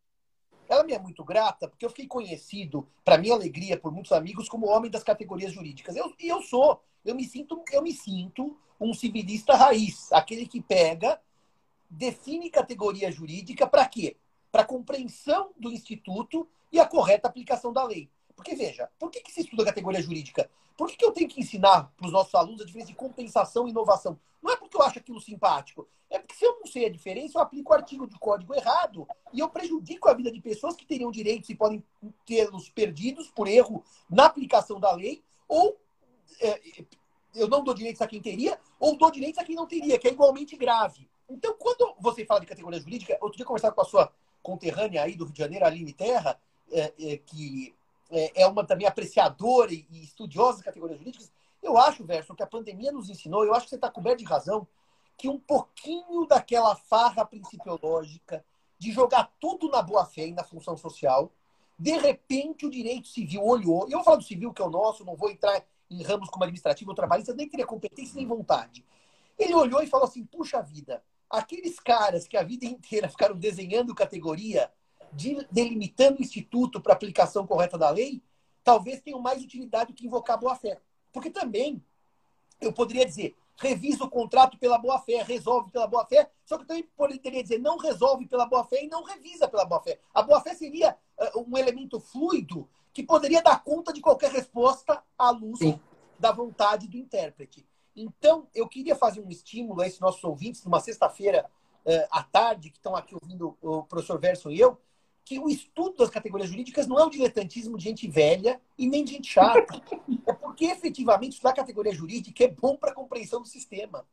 ela 0.68 0.84
me 0.84 0.94
é 0.94 1.00
muito 1.00 1.24
grata, 1.24 1.68
porque 1.68 1.86
eu 1.86 1.90
fiquei 1.90 2.08
conhecido, 2.08 2.88
para 3.04 3.18
minha 3.18 3.34
alegria, 3.34 3.80
por 3.80 3.92
muitos 3.92 4.12
amigos, 4.12 4.48
como 4.48 4.68
homem 4.68 4.92
das 4.92 5.04
categorias 5.04 5.52
jurídicas. 5.52 5.96
Eu, 5.96 6.14
e 6.20 6.28
eu 6.28 6.42
sou. 6.42 6.82
Eu 7.04 7.16
me 7.16 7.24
sinto, 7.24 7.64
eu 7.72 7.82
me 7.82 7.92
sinto 7.94 8.56
um 8.80 8.94
civilista 8.94 9.56
raiz, 9.56 10.12
aquele 10.12 10.48
que 10.48 10.62
pega, 10.62 11.20
define 11.90 12.50
categoria 12.50 13.12
jurídica 13.12 13.66
para 13.66 13.88
quê? 13.88 14.16
para 14.52 14.66
compreensão 14.66 15.52
do 15.58 15.72
Instituto 15.72 16.48
e 16.72 16.80
a 16.80 16.86
correta 16.86 17.28
aplicação 17.28 17.72
da 17.72 17.84
lei. 17.84 18.10
Porque, 18.40 18.56
veja, 18.56 18.90
por 18.98 19.12
que, 19.12 19.20
que 19.20 19.34
se 19.34 19.42
estuda 19.42 19.66
categoria 19.66 20.02
jurídica? 20.02 20.50
Por 20.78 20.88
que, 20.88 20.96
que 20.96 21.04
eu 21.04 21.12
tenho 21.12 21.28
que 21.28 21.42
ensinar 21.42 21.92
para 21.98 22.06
os 22.06 22.12
nossos 22.14 22.34
alunos 22.34 22.62
a 22.62 22.66
diferença 22.66 22.88
de 22.88 22.96
compensação 22.96 23.68
e 23.68 23.72
inovação? 23.72 24.18
Não 24.42 24.54
é 24.54 24.56
porque 24.56 24.78
eu 24.78 24.82
acho 24.82 24.98
aquilo 24.98 25.20
simpático. 25.20 25.86
É 26.10 26.18
porque 26.18 26.36
se 26.36 26.46
eu 26.46 26.58
não 26.58 26.66
sei 26.66 26.86
a 26.86 26.90
diferença, 26.90 27.38
eu 27.38 27.42
aplico 27.42 27.70
o 27.70 27.76
artigo 27.76 28.08
de 28.08 28.18
código 28.18 28.56
errado 28.56 29.06
e 29.34 29.42
eu 29.42 29.50
prejudico 29.50 30.08
a 30.08 30.14
vida 30.14 30.32
de 30.32 30.40
pessoas 30.40 30.78
que 30.78 30.86
teriam 30.86 31.12
direitos 31.12 31.50
e 31.50 31.56
podem 31.56 31.84
tê-los 32.26 32.70
perdidos 32.70 33.30
por 33.30 33.46
erro 33.46 33.84
na 34.10 34.28
aplicação 34.28 34.80
da 34.80 34.94
lei, 34.94 35.22
ou 35.46 35.78
é, 36.40 36.86
eu 37.36 37.50
não 37.50 37.62
dou 37.62 37.74
direitos 37.74 38.02
a 38.02 38.08
quem 38.08 38.22
teria, 38.22 38.58
ou 38.80 38.96
dou 38.96 39.12
direitos 39.12 39.38
a 39.38 39.44
quem 39.44 39.58
não 39.58 39.68
teria, 39.68 40.00
que 40.00 40.08
é 40.08 40.12
igualmente 40.12 40.56
grave. 40.56 41.10
Então, 41.30 41.54
quando 41.60 41.94
você 42.00 42.26
fala 42.26 42.40
de 42.40 42.46
categoria 42.46 42.80
jurídica, 42.80 43.18
outro 43.20 43.36
dia 43.36 43.44
eu 43.44 43.48
conversava 43.48 43.76
com 43.76 43.82
a 43.82 43.86
sua 43.86 44.14
conterrânea 44.42 45.04
aí 45.04 45.14
do 45.14 45.26
Rio 45.26 45.34
de 45.34 45.40
Janeiro, 45.40 45.66
Aline 45.66 45.92
Terra, 45.92 46.40
é, 46.72 46.94
é, 47.00 47.18
que 47.18 47.76
é, 48.10 48.44
é 48.44 48.48
uma 48.48 48.66
também 48.66 48.88
apreciadora 48.88 49.72
e, 49.72 49.86
estudiosa 49.92 50.60
de 50.60 50.64
categorias 50.64 51.00
jurídicas, 51.00 51.32
eu 51.62 51.78
acho, 51.78 52.04
Verso, 52.06 52.36
que 52.36 52.44
a 52.44 52.48
pandemia 52.48 52.92
nos 52.92 53.10
ensinou, 53.10 53.46
eu 53.46 53.54
acho 53.54 53.66
que 53.66 53.70
você 53.70 53.76
está 53.76 53.90
coberto 53.90 54.20
de 54.20 54.26
razão, 54.26 54.68
que 55.18 55.28
um 55.28 55.40
pouquinho 55.40 56.26
daquela 56.26 56.76
farra 56.76 57.26
principiológica 57.26 58.44
de 58.78 58.92
jogar 58.92 59.32
tudo 59.40 59.70
na 59.70 59.82
boa-fé 59.82 60.28
e 60.28 60.34
na 60.34 60.44
função 60.44 60.78
social, 60.78 61.32
de 61.78 61.98
repente 61.98 62.66
o 62.66 62.70
direito 62.70 63.08
civil 63.08 63.44
olhou, 63.44 63.88
e 63.88 63.92
eu 63.92 63.98
vou 63.98 64.06
falar 64.06 64.18
do 64.18 64.24
civil, 64.24 64.54
que 64.54 64.62
é 64.62 64.66
o 64.66 64.70
nosso, 64.70 65.04
não 65.04 65.16
vou 65.16 65.30
entrar 65.30 65.64
em 65.90 66.04
ramos 66.04 66.30
como 66.30 66.44
administrativo 66.44 66.92
ou 66.92 66.96
trabalhista, 66.96 67.34
nem 67.34 67.50
teria 67.50 67.66
competência 67.66 68.16
nem 68.16 68.26
vontade. 68.26 68.86
Ele 69.38 69.54
olhou 69.56 69.82
e 69.82 69.88
falou 69.88 70.06
assim: 70.06 70.26
puxa 70.26 70.62
vida, 70.62 71.04
aqueles 71.30 71.80
caras 71.80 72.28
que 72.28 72.38
a 72.38 72.44
vida 72.44 72.66
inteira 72.66 73.10
ficaram 73.10 73.36
desenhando 73.36 73.96
categoria, 73.96 74.72
delimitando 75.52 76.20
o 76.20 76.22
instituto 76.22 76.82
para 76.82 76.94
aplicação 76.94 77.46
correta 77.46 77.78
da 77.78 77.90
lei, 77.90 78.22
talvez 78.64 79.02
tenham 79.02 79.20
mais 79.20 79.44
utilidade 79.44 79.92
do 79.92 79.96
que 79.96 80.06
invocar 80.06 80.40
boa-fé. 80.40 80.80
Porque 81.12 81.30
também 81.30 81.84
eu 82.62 82.74
poderia 82.74 83.06
dizer, 83.06 83.36
revisa 83.58 84.04
o 84.04 84.10
contrato 84.10 84.58
pela 84.58 84.78
boa-fé, 84.78 85.24
resolve 85.24 85.72
pela 85.72 85.88
boa-fé, 85.88 86.30
só 86.46 86.58
que 86.58 86.64
eu 86.64 86.68
também 86.68 86.84
poderia 86.96 87.42
dizer, 87.42 87.60
não 87.60 87.78
resolve 87.78 88.26
pela 88.26 88.46
boa-fé 88.46 88.84
e 88.84 88.88
não 88.88 89.04
revisa 89.04 89.48
pela 89.48 89.66
boa-fé. 89.66 90.00
A 90.14 90.22
boa-fé 90.22 90.54
seria 90.54 90.98
uh, 91.36 91.46
um 91.48 91.58
elemento 91.58 92.00
fluido 92.00 92.68
que 92.94 93.04
poderia 93.04 93.42
dar 93.42 93.64
conta 93.64 93.94
de 93.94 94.02
qualquer 94.02 94.32
resposta 94.32 95.04
à 95.18 95.30
luz 95.30 95.60
Sim. 95.60 95.80
da 96.18 96.32
vontade 96.32 96.88
do 96.88 96.98
intérprete. 96.98 97.66
Então, 97.96 98.48
eu 98.54 98.68
queria 98.68 98.96
fazer 98.96 99.22
um 99.22 99.30
estímulo 99.30 99.82
a 99.82 99.88
esses 99.88 100.00
nossos 100.00 100.24
ouvintes, 100.24 100.64
numa 100.64 100.80
sexta-feira 100.80 101.50
uh, 101.86 102.08
à 102.12 102.24
tarde, 102.24 102.70
que 102.70 102.78
estão 102.78 102.96
aqui 102.96 103.14
ouvindo 103.14 103.58
o 103.62 103.84
professor 103.84 104.20
Verso 104.20 104.52
e 104.52 104.60
eu, 104.60 104.80
que 105.30 105.38
o 105.38 105.48
estudo 105.48 105.96
das 105.98 106.10
categorias 106.10 106.50
jurídicas 106.50 106.88
não 106.88 106.98
é 106.98 107.06
o 107.06 107.10
diletantismo 107.10 107.78
de 107.78 107.84
gente 107.84 108.08
velha 108.08 108.60
e 108.76 108.88
nem 108.88 109.04
de 109.04 109.12
gente 109.12 109.32
chata. 109.32 109.80
É 110.26 110.34
porque, 110.34 110.66
efetivamente, 110.66 111.34
estudar 111.34 111.54
categoria 111.54 111.94
jurídica 111.94 112.44
é 112.44 112.48
bom 112.48 112.76
para 112.76 112.90
a 112.92 112.96
compreensão 112.96 113.40
do 113.40 113.48
sistema. 113.48 114.06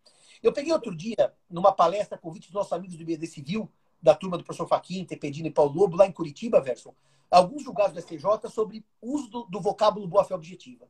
Eu 0.43 0.53
peguei 0.53 0.73
outro 0.73 0.95
dia, 0.95 1.33
numa 1.49 1.73
palestra, 1.73 2.19
convite 2.19 2.49
dos 2.49 2.55
nossos 2.55 2.73
amigos 2.75 2.97
do 2.97 3.03
IBD 3.03 3.27
Civil, 3.27 3.71
da 4.01 4.15
turma 4.15 4.37
do 4.37 4.45
professor 4.45 4.69
Faquim, 4.69 5.07
Tepedino 5.07 5.49
e 5.49 5.51
Paulo 5.51 5.73
Lobo, 5.73 5.97
lá 5.97 6.07
em 6.07 6.13
Curitiba, 6.13 6.61
Verson, 6.61 6.95
alguns 7.31 7.63
julgados 7.63 7.95
do 7.95 8.01
STJ 8.01 8.51
sobre 8.51 8.85
uso 9.01 9.29
do, 9.29 9.45
do 9.45 9.61
vocábulo 9.61 10.07
boa-fé 10.07 10.35
objetiva. 10.35 10.87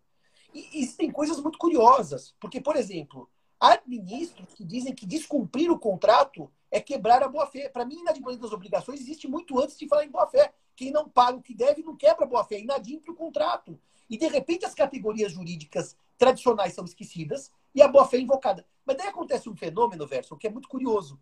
E 0.53 0.81
existem 0.81 1.11
coisas 1.11 1.41
muito 1.41 1.57
curiosas, 1.57 2.35
porque, 2.41 2.61
por 2.61 2.75
exemplo, 2.75 3.31
há 3.61 3.81
ministros 3.87 4.53
que 4.55 4.65
dizem 4.65 4.93
que 4.93 5.07
descumprir 5.07 5.71
o 5.71 5.79
contrato 5.79 6.51
é 6.71 6.81
quebrar 6.81 7.23
a 7.23 7.29
boa-fé. 7.29 7.69
Para 7.69 7.85
mim, 7.85 8.01
inadimplemento 8.01 8.43
das 8.43 8.53
obrigações 8.53 9.01
existe 9.01 9.29
muito 9.29 9.59
antes 9.59 9.79
de 9.79 9.89
falar 9.89 10.05
em 10.05 10.11
boa-fé. 10.11 10.53
Quem 10.75 10.91
não 10.91 11.09
paga 11.09 11.39
o 11.39 11.43
que 11.43 11.55
deve 11.55 11.83
não 11.83 11.97
quebra 11.97 12.27
boa-fé, 12.27 12.61
inadimpre 12.61 13.11
o 13.11 13.15
contrato. 13.15 13.79
E, 14.09 14.17
de 14.17 14.27
repente, 14.29 14.65
as 14.65 14.75
categorias 14.75 15.33
jurídicas 15.33 15.97
tradicionais 16.19 16.75
são 16.75 16.85
esquecidas 16.85 17.51
e 17.75 17.83
a 17.83 17.89
boa-fé 17.89 18.17
é 18.17 18.21
invocada. 18.21 18.65
Mas 18.85 18.97
daí 18.97 19.09
acontece 19.09 19.49
um 19.49 19.57
fenômeno, 19.57 20.07
Verso, 20.07 20.37
que 20.37 20.47
é 20.47 20.51
muito 20.51 20.69
curioso. 20.69 21.19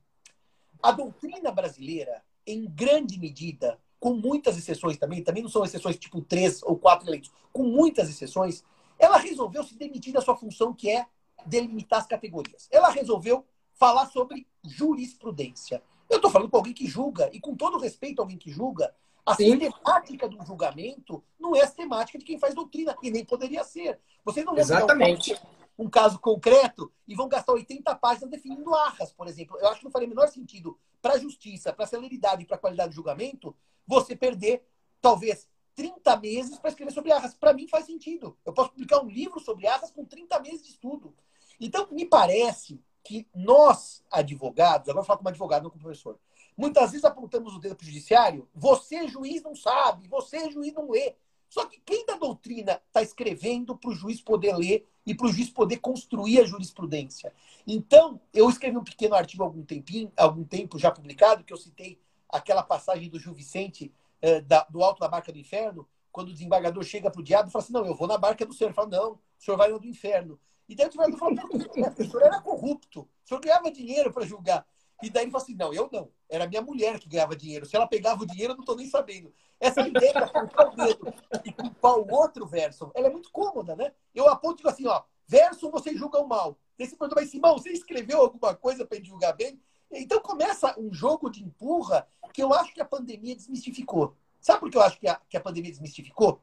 A 0.82 0.92
doutrina 0.92 1.50
brasileira, 1.50 2.22
em 2.46 2.66
grande 2.66 3.18
medida, 3.18 3.80
com 3.98 4.12
muitas 4.12 4.58
exceções 4.58 4.98
também, 4.98 5.22
também 5.22 5.42
não 5.42 5.48
são 5.48 5.64
exceções 5.64 5.96
tipo 5.96 6.20
três 6.20 6.62
ou 6.62 6.76
quatro 6.76 7.08
eleitos, 7.08 7.32
com 7.52 7.62
muitas 7.62 8.10
exceções, 8.10 8.62
ela 8.98 9.16
resolveu 9.16 9.64
se 9.64 9.74
demitir 9.74 10.12
da 10.12 10.20
sua 10.20 10.36
função, 10.36 10.74
que 10.74 10.90
é 10.90 11.06
delimitar 11.46 12.00
as 12.00 12.06
categorias. 12.06 12.68
Ela 12.70 12.90
resolveu 12.90 13.46
falar 13.72 14.06
sobre 14.06 14.46
jurisprudência. 14.64 15.82
Eu 16.08 16.16
estou 16.16 16.30
falando 16.30 16.50
com 16.50 16.56
alguém 16.56 16.72
que 16.72 16.86
julga, 16.86 17.30
e 17.32 17.40
com 17.40 17.54
todo 17.54 17.78
respeito 17.78 18.20
a 18.20 18.22
alguém 18.22 18.38
que 18.38 18.50
julga, 18.50 18.94
a 19.24 19.34
Sim. 19.34 19.58
sistemática 19.58 20.28
do 20.28 20.44
julgamento 20.44 21.24
não 21.38 21.56
é 21.56 21.62
a 21.62 21.66
sistemática 21.66 22.18
de 22.18 22.24
quem 22.24 22.38
faz 22.38 22.54
doutrina, 22.54 22.96
e 23.02 23.10
nem 23.10 23.24
poderia 23.24 23.64
ser. 23.64 23.98
Vocês 24.24 24.44
não 24.44 24.54
vão 24.54 24.62
Exatamente. 24.62 25.32
Um, 25.32 25.36
caso, 25.36 25.48
um 25.78 25.90
caso 25.90 26.18
concreto 26.18 26.92
e 27.08 27.14
vão 27.14 27.28
gastar 27.28 27.52
80 27.52 27.94
páginas 27.96 28.30
definindo 28.30 28.74
arras, 28.74 29.12
por 29.12 29.26
exemplo. 29.26 29.56
Eu 29.58 29.68
acho 29.68 29.78
que 29.78 29.84
não 29.84 29.90
faria 29.92 30.06
o 30.06 30.10
menor 30.10 30.28
sentido 30.28 30.78
para 31.00 31.14
a 31.14 31.18
justiça, 31.18 31.72
para 31.72 31.84
a 31.84 31.88
celeridade 31.88 32.42
e 32.42 32.46
para 32.46 32.56
a 32.56 32.60
qualidade 32.60 32.90
do 32.90 32.94
julgamento, 32.94 33.56
você 33.86 34.14
perder, 34.14 34.66
talvez, 35.00 35.48
30 35.74 36.16
meses 36.18 36.58
para 36.58 36.70
escrever 36.70 36.92
sobre 36.92 37.12
arras. 37.12 37.34
Para 37.34 37.52
mim 37.52 37.66
faz 37.66 37.86
sentido. 37.86 38.36
Eu 38.44 38.52
posso 38.52 38.70
publicar 38.70 39.00
um 39.00 39.08
livro 39.08 39.40
sobre 39.40 39.66
arras 39.66 39.90
com 39.90 40.04
30 40.04 40.38
meses 40.40 40.62
de 40.62 40.70
estudo. 40.70 41.14
Então, 41.60 41.88
me 41.90 42.06
parece 42.06 42.80
que 43.04 43.28
nós, 43.34 44.02
advogados, 44.10 44.88
agora 44.88 45.02
vou 45.02 45.04
falar 45.04 45.18
como 45.18 45.28
advogado, 45.28 45.62
não 45.62 45.70
como 45.70 45.82
professor, 45.82 46.18
muitas 46.56 46.90
vezes 46.90 47.04
apontamos 47.04 47.54
o 47.54 47.60
dedo 47.60 47.76
para 47.76 47.84
o 47.84 47.86
judiciário, 47.86 48.48
você, 48.54 49.06
juiz, 49.06 49.42
não 49.42 49.54
sabe, 49.54 50.08
você, 50.08 50.50
juiz, 50.50 50.72
não 50.72 50.90
lê. 50.90 51.14
Só 51.48 51.66
que 51.66 51.78
quem 51.84 52.04
da 52.06 52.16
doutrina 52.16 52.80
está 52.88 53.02
escrevendo 53.02 53.76
para 53.76 53.90
o 53.90 53.94
juiz 53.94 54.20
poder 54.20 54.56
ler 54.56 54.88
e 55.06 55.14
para 55.14 55.26
o 55.26 55.32
juiz 55.32 55.50
poder 55.50 55.76
construir 55.76 56.40
a 56.40 56.44
jurisprudência? 56.44 57.32
Então, 57.66 58.20
eu 58.32 58.48
escrevi 58.48 58.76
um 58.76 58.82
pequeno 58.82 59.14
artigo 59.14 59.42
há 59.42 59.46
algum 59.46 59.62
tempinho, 59.62 60.10
algum 60.16 60.42
tempo 60.42 60.78
já 60.78 60.90
publicado, 60.90 61.44
que 61.44 61.52
eu 61.52 61.56
citei 61.56 62.00
aquela 62.28 62.62
passagem 62.62 63.08
do 63.08 63.20
Gil 63.20 63.34
Vicente, 63.34 63.92
eh, 64.20 64.40
da, 64.40 64.64
do 64.64 64.82
alto 64.82 64.98
da 64.98 65.08
barca 65.08 65.30
do 65.30 65.38
inferno, 65.38 65.86
quando 66.10 66.28
o 66.28 66.32
desembargador 66.32 66.82
chega 66.82 67.10
para 67.10 67.20
o 67.20 67.24
diabo 67.24 67.48
e 67.48 67.52
fala 67.52 67.62
assim, 67.62 67.72
não, 67.72 67.84
eu 67.84 67.94
vou 67.94 68.08
na 68.08 68.16
barca 68.16 68.46
do 68.46 68.54
senhor. 68.54 68.68
Ele 68.68 68.74
fala, 68.74 68.88
não, 68.88 69.12
o 69.12 69.18
senhor 69.38 69.56
vai 69.56 69.70
no 69.70 69.78
do 69.78 69.86
inferno. 69.86 70.38
E 70.68 70.74
daí 70.74 70.86
o 70.86 70.88
advogado 70.88 71.18
falou, 71.18 71.34
o 71.34 72.04
senhor 72.04 72.22
era 72.22 72.40
corrupto, 72.40 73.00
o 73.00 73.28
senhor 73.28 73.40
ganhava 73.40 73.70
dinheiro 73.70 74.12
para 74.12 74.24
julgar. 74.24 74.66
E 75.02 75.10
daí 75.10 75.24
ele 75.24 75.30
falou 75.30 75.44
assim, 75.44 75.54
não, 75.54 75.74
eu 75.74 75.88
não. 75.92 76.10
Era 76.28 76.46
minha 76.46 76.62
mulher 76.62 76.98
que 76.98 77.08
ganhava 77.08 77.36
dinheiro. 77.36 77.66
Se 77.66 77.76
ela 77.76 77.86
pegava 77.86 78.22
o 78.22 78.26
dinheiro, 78.26 78.52
eu 78.52 78.56
não 78.56 78.62
estou 78.62 78.76
nem 78.76 78.88
sabendo. 78.88 79.32
Essa 79.60 79.86
ideia 79.86 80.12
de 80.12 80.18
apontar 80.18 80.68
o 80.68 80.76
dedo 80.76 81.14
e 81.44 81.52
culpar 81.52 81.98
o 81.98 82.10
outro 82.12 82.46
verso, 82.46 82.90
ela 82.94 83.08
é 83.08 83.10
muito 83.10 83.30
cômoda, 83.30 83.76
né? 83.76 83.92
Eu 84.14 84.28
aponto 84.28 84.54
e 84.54 84.56
digo 84.58 84.68
assim, 84.70 84.86
ó, 84.86 85.02
verso 85.26 85.70
vocês 85.70 85.98
julgam 85.98 86.26
mal. 86.26 86.56
Esse 86.78 86.96
pergunta, 86.96 87.20
mas 87.20 87.30
Simão, 87.30 87.58
você 87.58 87.70
escreveu 87.70 88.20
alguma 88.20 88.54
coisa 88.54 88.86
para 88.86 89.02
julgar 89.02 89.34
bem? 89.34 89.60
Então 89.90 90.20
começa 90.20 90.74
um 90.78 90.92
jogo 90.92 91.30
de 91.30 91.42
empurra 91.42 92.08
que 92.32 92.42
eu 92.42 92.52
acho 92.52 92.74
que 92.74 92.80
a 92.80 92.84
pandemia 92.84 93.36
desmistificou. 93.36 94.16
Sabe 94.40 94.60
por 94.60 94.70
que 94.70 94.76
eu 94.76 94.82
acho 94.82 94.98
que 94.98 95.08
a, 95.08 95.20
que 95.28 95.36
a 95.36 95.40
pandemia 95.40 95.70
desmistificou? 95.70 96.40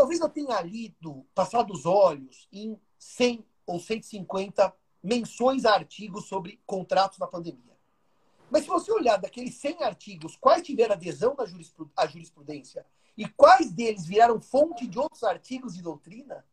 Talvez 0.00 0.18
eu 0.18 0.30
tenha 0.30 0.58
lido, 0.62 1.26
passado 1.34 1.74
os 1.74 1.84
olhos, 1.84 2.48
em 2.50 2.80
100 2.98 3.44
ou 3.66 3.78
150 3.78 4.74
menções 5.02 5.66
a 5.66 5.74
artigos 5.74 6.24
sobre 6.24 6.58
contratos 6.64 7.18
na 7.18 7.26
pandemia. 7.26 7.76
Mas 8.50 8.62
se 8.62 8.70
você 8.70 8.90
olhar 8.90 9.18
daqueles 9.18 9.56
100 9.56 9.82
artigos, 9.82 10.36
quais 10.36 10.62
tiveram 10.62 10.94
adesão 10.94 11.36
à 11.94 12.06
jurisprudência 12.06 12.86
e 13.14 13.28
quais 13.28 13.72
deles 13.72 14.06
viraram 14.06 14.40
fonte 14.40 14.86
de 14.86 14.98
outros 14.98 15.22
artigos 15.22 15.74
de 15.74 15.82
doutrina, 15.82 16.46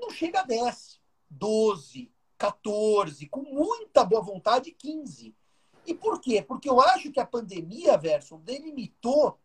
não 0.00 0.08
chega 0.08 0.40
a 0.40 0.44
10, 0.44 0.98
12, 1.28 2.10
14, 2.38 3.26
com 3.28 3.42
muita 3.42 4.02
boa 4.02 4.22
vontade, 4.22 4.72
15. 4.72 5.36
E 5.84 5.92
por 5.92 6.22
quê? 6.22 6.40
Porque 6.40 6.70
eu 6.70 6.80
acho 6.80 7.12
que 7.12 7.20
a 7.20 7.26
pandemia, 7.26 7.98
Verso, 7.98 8.38
delimitou 8.38 9.38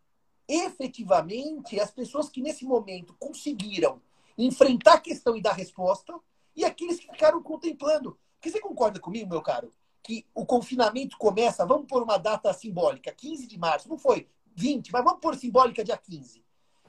efetivamente 0.48 1.80
as 1.80 1.90
pessoas 1.90 2.28
que 2.28 2.42
nesse 2.42 2.64
momento 2.64 3.14
conseguiram 3.18 4.00
enfrentar 4.36 4.94
a 4.94 5.00
questão 5.00 5.36
e 5.36 5.42
dar 5.42 5.52
resposta 5.52 6.18
e 6.54 6.64
aqueles 6.64 6.98
que 6.98 7.10
ficaram 7.10 7.42
contemplando. 7.42 8.18
Porque 8.34 8.50
você 8.50 8.60
concorda 8.60 9.00
comigo, 9.00 9.30
meu 9.30 9.42
caro, 9.42 9.70
que 10.02 10.26
o 10.34 10.44
confinamento 10.44 11.16
começa, 11.16 11.64
vamos 11.64 11.86
pôr 11.86 12.02
uma 12.02 12.18
data 12.18 12.52
simbólica, 12.52 13.12
15 13.12 13.46
de 13.46 13.58
março, 13.58 13.88
não 13.88 13.96
foi 13.96 14.28
20, 14.54 14.92
mas 14.92 15.02
vamos 15.02 15.20
pôr 15.20 15.34
simbólica 15.36 15.82
dia 15.82 15.96
15. 15.96 16.44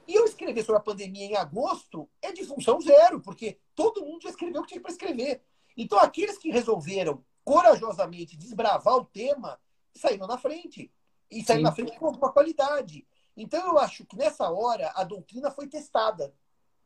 E 0.06 0.14
eu 0.14 0.24
escrever 0.24 0.62
sobre 0.62 0.78
a 0.78 0.84
pandemia 0.84 1.24
em 1.24 1.36
agosto 1.36 2.08
é 2.22 2.30
de 2.30 2.44
função 2.44 2.80
zero, 2.80 3.20
porque 3.20 3.58
todo 3.74 4.04
mundo 4.04 4.22
já 4.22 4.30
escreveu 4.30 4.60
o 4.60 4.64
que 4.64 4.68
tinha 4.68 4.80
para 4.80 4.92
escrever. 4.92 5.42
Então, 5.76 5.98
aqueles 5.98 6.38
que 6.38 6.50
resolveram 6.50 7.24
corajosamente 7.44 8.36
desbravar 8.36 8.94
o 8.94 9.04
tema 9.04 9.58
saíram 9.94 10.26
na 10.26 10.38
frente. 10.38 10.92
E 11.30 11.42
saíram 11.42 11.60
Sim. 11.60 11.64
na 11.64 11.72
frente 11.72 11.98
com 11.98 12.08
uma 12.08 12.32
qualidade. 12.32 13.06
Então, 13.36 13.66
eu 13.66 13.78
acho 13.78 14.04
que 14.04 14.16
nessa 14.16 14.50
hora 14.50 14.90
a 14.94 15.04
doutrina 15.04 15.50
foi 15.50 15.68
testada, 15.68 16.32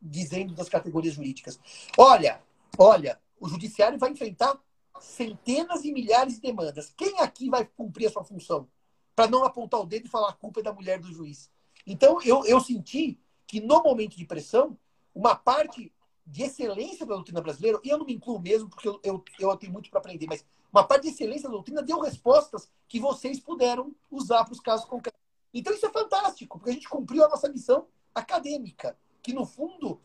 dizendo 0.00 0.54
das 0.54 0.68
categorias 0.68 1.14
jurídicas. 1.14 1.60
Olha, 1.96 2.42
olha, 2.78 3.20
o 3.38 3.48
judiciário 3.48 3.98
vai 3.98 4.10
enfrentar 4.10 4.58
centenas 5.00 5.84
e 5.84 5.92
milhares 5.92 6.34
de 6.34 6.40
demandas. 6.40 6.92
Quem 6.96 7.20
aqui 7.20 7.48
vai 7.48 7.64
cumprir 7.64 8.06
a 8.06 8.10
sua 8.10 8.24
função? 8.24 8.68
Para 9.14 9.28
não 9.28 9.44
apontar 9.44 9.80
o 9.80 9.86
dedo 9.86 10.06
e 10.06 10.10
falar 10.10 10.30
a 10.30 10.34
culpa 10.34 10.60
é 10.60 10.62
da 10.62 10.72
mulher 10.72 10.98
do 10.98 11.12
juiz. 11.12 11.50
Então, 11.86 12.20
eu, 12.22 12.44
eu 12.44 12.60
senti 12.60 13.18
que 13.46 13.60
no 13.60 13.82
momento 13.82 14.16
de 14.16 14.24
pressão, 14.24 14.78
uma 15.14 15.34
parte 15.34 15.92
de 16.26 16.42
excelência 16.42 17.04
da 17.04 17.14
doutrina 17.14 17.40
brasileira, 17.40 17.80
e 17.82 17.88
eu 17.88 17.98
não 17.98 18.06
me 18.06 18.14
incluo 18.14 18.38
mesmo, 18.38 18.68
porque 18.68 18.88
eu, 18.88 19.00
eu, 19.02 19.24
eu 19.38 19.56
tenho 19.56 19.72
muito 19.72 19.90
para 19.90 19.98
aprender, 19.98 20.26
mas 20.26 20.44
uma 20.72 20.84
parte 20.84 21.02
de 21.02 21.08
excelência 21.08 21.48
da 21.48 21.54
doutrina 21.54 21.82
deu 21.82 22.00
respostas 22.00 22.70
que 22.86 23.00
vocês 23.00 23.40
puderam 23.40 23.92
usar 24.10 24.44
para 24.44 24.52
os 24.52 24.60
casos 24.60 24.86
concretos. 24.86 25.19
Então, 25.52 25.72
isso 25.72 25.86
é 25.86 25.90
fantástico, 25.90 26.58
porque 26.58 26.70
a 26.70 26.74
gente 26.74 26.88
cumpriu 26.88 27.24
a 27.24 27.28
nossa 27.28 27.48
missão 27.48 27.88
acadêmica, 28.14 28.96
que 29.22 29.32
no 29.32 29.44
fundo 29.44 30.00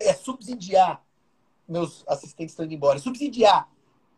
é 0.00 0.14
subsidiar, 0.14 1.04
meus 1.68 2.04
assistentes 2.08 2.52
estão 2.52 2.64
indo 2.64 2.74
embora, 2.74 2.98
subsidiar 2.98 3.68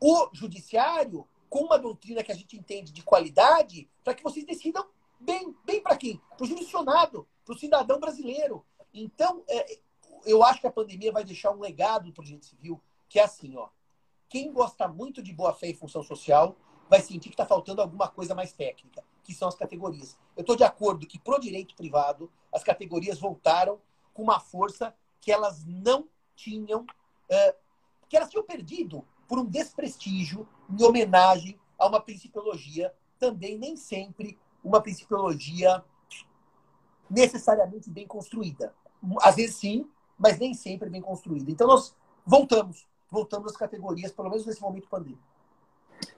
o 0.00 0.28
judiciário 0.33 1.26
com 1.48 1.61
uma 1.61 1.78
doutrina 1.78 2.22
que 2.22 2.33
a 2.33 2.35
gente 2.35 2.57
entende 2.57 2.92
de 2.92 3.02
qualidade, 3.02 3.88
para 4.02 4.14
que 4.14 4.22
vocês 4.22 4.44
decidam 4.44 4.87
bem, 5.20 5.54
bem 5.64 5.80
para 5.80 5.96
quem? 5.96 6.20
Para 6.37 6.44
o 6.44 6.46
jurisdicionado, 6.46 7.28
para 7.44 7.54
o 7.54 7.59
cidadão 7.59 8.00
brasileiro. 8.00 8.64
Então, 8.92 9.42
é, 9.48 9.78
eu 10.26 10.42
acho 10.42 10.61
que 10.61 10.66
a 10.66 10.72
pandemia 10.72 11.12
vai 11.12 11.24
deixar 11.24 11.52
um 11.52 11.61
legado 11.61 12.12
para 12.12 12.22
o 12.22 12.24
direito 12.24 12.46
civil, 12.46 12.80
que 13.09 13.18
é 13.18 13.24
assim, 13.24 13.57
ó. 13.57 13.68
Quem 14.28 14.52
gosta 14.52 14.88
muito 14.88 15.22
de 15.22 15.33
boa 15.33 15.54
fé 15.54 15.68
e 15.68 15.74
função 15.74 16.02
social 16.02 16.57
vai 16.88 17.00
sentir 17.00 17.28
que 17.28 17.35
está 17.35 17.46
faltando 17.46 17.80
alguma 17.80 18.09
coisa 18.09 18.35
mais 18.35 18.52
técnica, 18.52 19.04
que 19.24 19.34
são 19.34 19.48
as 19.48 19.56
categorias. 19.56 20.16
Eu 20.37 20.42
estou 20.42 20.54
de 20.54 20.62
acordo 20.62 21.06
que, 21.06 21.18
pro 21.18 21.40
direito 21.40 21.74
privado, 21.74 22.30
as 22.52 22.62
categorias 22.62 23.18
voltaram 23.18 23.80
com 24.12 24.22
uma 24.22 24.38
força 24.38 24.94
que 25.20 25.32
elas 25.32 25.64
não 25.64 26.08
tinham, 26.37 26.87
é, 27.28 27.56
que 28.08 28.16
elas 28.16 28.30
tinham 28.30 28.44
perdido 28.44 29.04
por 29.26 29.38
um 29.38 29.44
desprestígio 29.44 30.46
em 30.70 30.84
homenagem 30.84 31.58
a 31.78 31.87
uma 31.88 32.00
principiologia 32.00 32.94
também 33.18 33.58
nem 33.58 33.76
sempre 33.76 34.38
uma 34.62 34.80
principiologia 34.80 35.82
necessariamente 37.08 37.90
bem 37.90 38.06
construída. 38.06 38.74
Às 39.20 39.37
vezes 39.37 39.56
sim, 39.56 39.88
mas 40.18 40.38
nem 40.38 40.54
sempre 40.54 40.88
bem 40.88 41.00
construída. 41.00 41.50
Então 41.50 41.66
nós 41.66 41.94
voltamos, 42.24 42.87
voltamos 43.10 43.52
às 43.52 43.56
categorias, 43.56 44.12
pelo 44.12 44.30
menos 44.30 44.46
nesse 44.46 44.60
momento 44.60 44.88
pandêmico. 44.88 45.22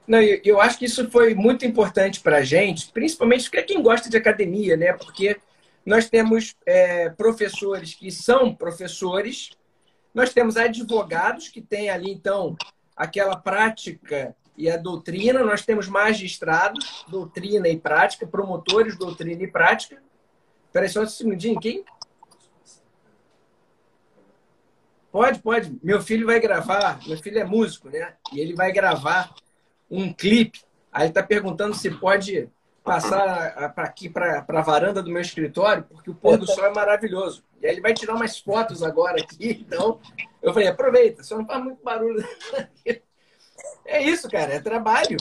Não, 0.06 0.20
eu 0.20 0.60
acho 0.60 0.78
que 0.78 0.84
isso 0.84 1.10
foi 1.10 1.34
muito 1.34 1.66
importante 1.66 2.20
para 2.20 2.38
a 2.38 2.42
gente, 2.42 2.92
principalmente 2.92 3.50
para 3.50 3.62
quem 3.62 3.82
gosta 3.82 4.08
de 4.08 4.16
academia, 4.16 4.76
né? 4.76 4.92
Porque 4.92 5.36
nós 5.84 6.08
temos 6.08 6.54
é, 6.64 7.10
professores 7.10 7.94
que 7.94 8.10
são 8.10 8.54
professores, 8.54 9.50
nós 10.14 10.32
temos 10.32 10.56
advogados 10.56 11.48
que 11.48 11.60
têm 11.60 11.90
ali, 11.90 12.10
então, 12.10 12.56
aquela 12.96 13.36
prática 13.36 14.34
e 14.56 14.70
a 14.70 14.76
doutrina, 14.76 15.44
nós 15.44 15.64
temos 15.64 15.88
magistrados, 15.88 17.04
doutrina 17.08 17.68
e 17.68 17.78
prática, 17.78 18.26
promotores, 18.26 18.96
doutrina 18.96 19.42
e 19.42 19.46
prática. 19.46 20.02
Espera 20.66 20.88
só 20.88 21.02
um 21.02 21.06
segundinho, 21.06 21.60
quem? 21.60 21.84
Pode, 25.12 25.40
pode. 25.40 25.78
Meu 25.82 26.00
filho 26.00 26.26
vai 26.26 26.38
gravar, 26.40 27.00
meu 27.06 27.18
filho 27.18 27.38
é 27.38 27.44
músico, 27.44 27.88
né? 27.88 28.14
E 28.32 28.40
ele 28.40 28.54
vai 28.54 28.72
gravar 28.72 29.34
um 29.90 30.12
clipe. 30.12 30.60
Aí 30.92 31.02
ele 31.02 31.10
está 31.10 31.22
perguntando 31.22 31.74
se 31.74 31.90
pode 31.90 32.48
passar 32.82 33.72
para 33.74 33.84
aqui, 33.84 34.08
para 34.08 34.44
a 34.46 34.62
varanda 34.62 35.02
do 35.02 35.10
meu 35.10 35.20
escritório, 35.20 35.82
porque 35.82 36.10
o 36.10 36.14
pôr 36.14 36.38
do 36.38 36.46
sol 36.46 36.66
é 36.66 36.72
maravilhoso. 36.72 37.44
E 37.60 37.66
aí 37.66 37.72
ele 37.72 37.80
vai 37.80 37.92
tirar 37.92 38.14
umas 38.14 38.38
fotos 38.38 38.82
agora 38.82 39.20
aqui. 39.20 39.64
Então, 39.66 40.00
eu 40.40 40.52
falei, 40.52 40.68
aproveita, 40.68 41.22
só 41.22 41.36
não 41.36 41.46
faz 41.46 41.62
muito 41.62 41.82
barulho. 41.82 42.24
É 43.86 44.02
isso, 44.02 44.28
cara, 44.28 44.52
é 44.52 44.60
trabalho. 44.60 45.16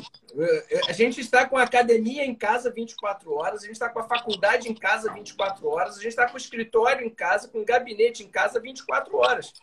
A 0.89 0.91
gente 0.91 1.21
está 1.21 1.47
com 1.47 1.57
a 1.57 1.63
academia 1.63 2.25
em 2.25 2.35
casa 2.35 2.71
24 2.71 3.31
horas, 3.31 3.61
a 3.61 3.65
gente 3.65 3.73
está 3.73 3.89
com 3.89 3.99
a 3.99 4.03
faculdade 4.03 4.67
em 4.67 4.73
casa 4.73 5.13
24 5.13 5.67
horas, 5.67 5.97
a 5.97 6.01
gente 6.01 6.09
está 6.09 6.27
com 6.27 6.33
o 6.33 6.37
escritório 6.37 7.05
em 7.05 7.09
casa, 7.09 7.47
com 7.47 7.59
o 7.59 7.65
gabinete 7.65 8.23
em 8.23 8.27
casa 8.27 8.59
24 8.59 9.15
horas. 9.15 9.53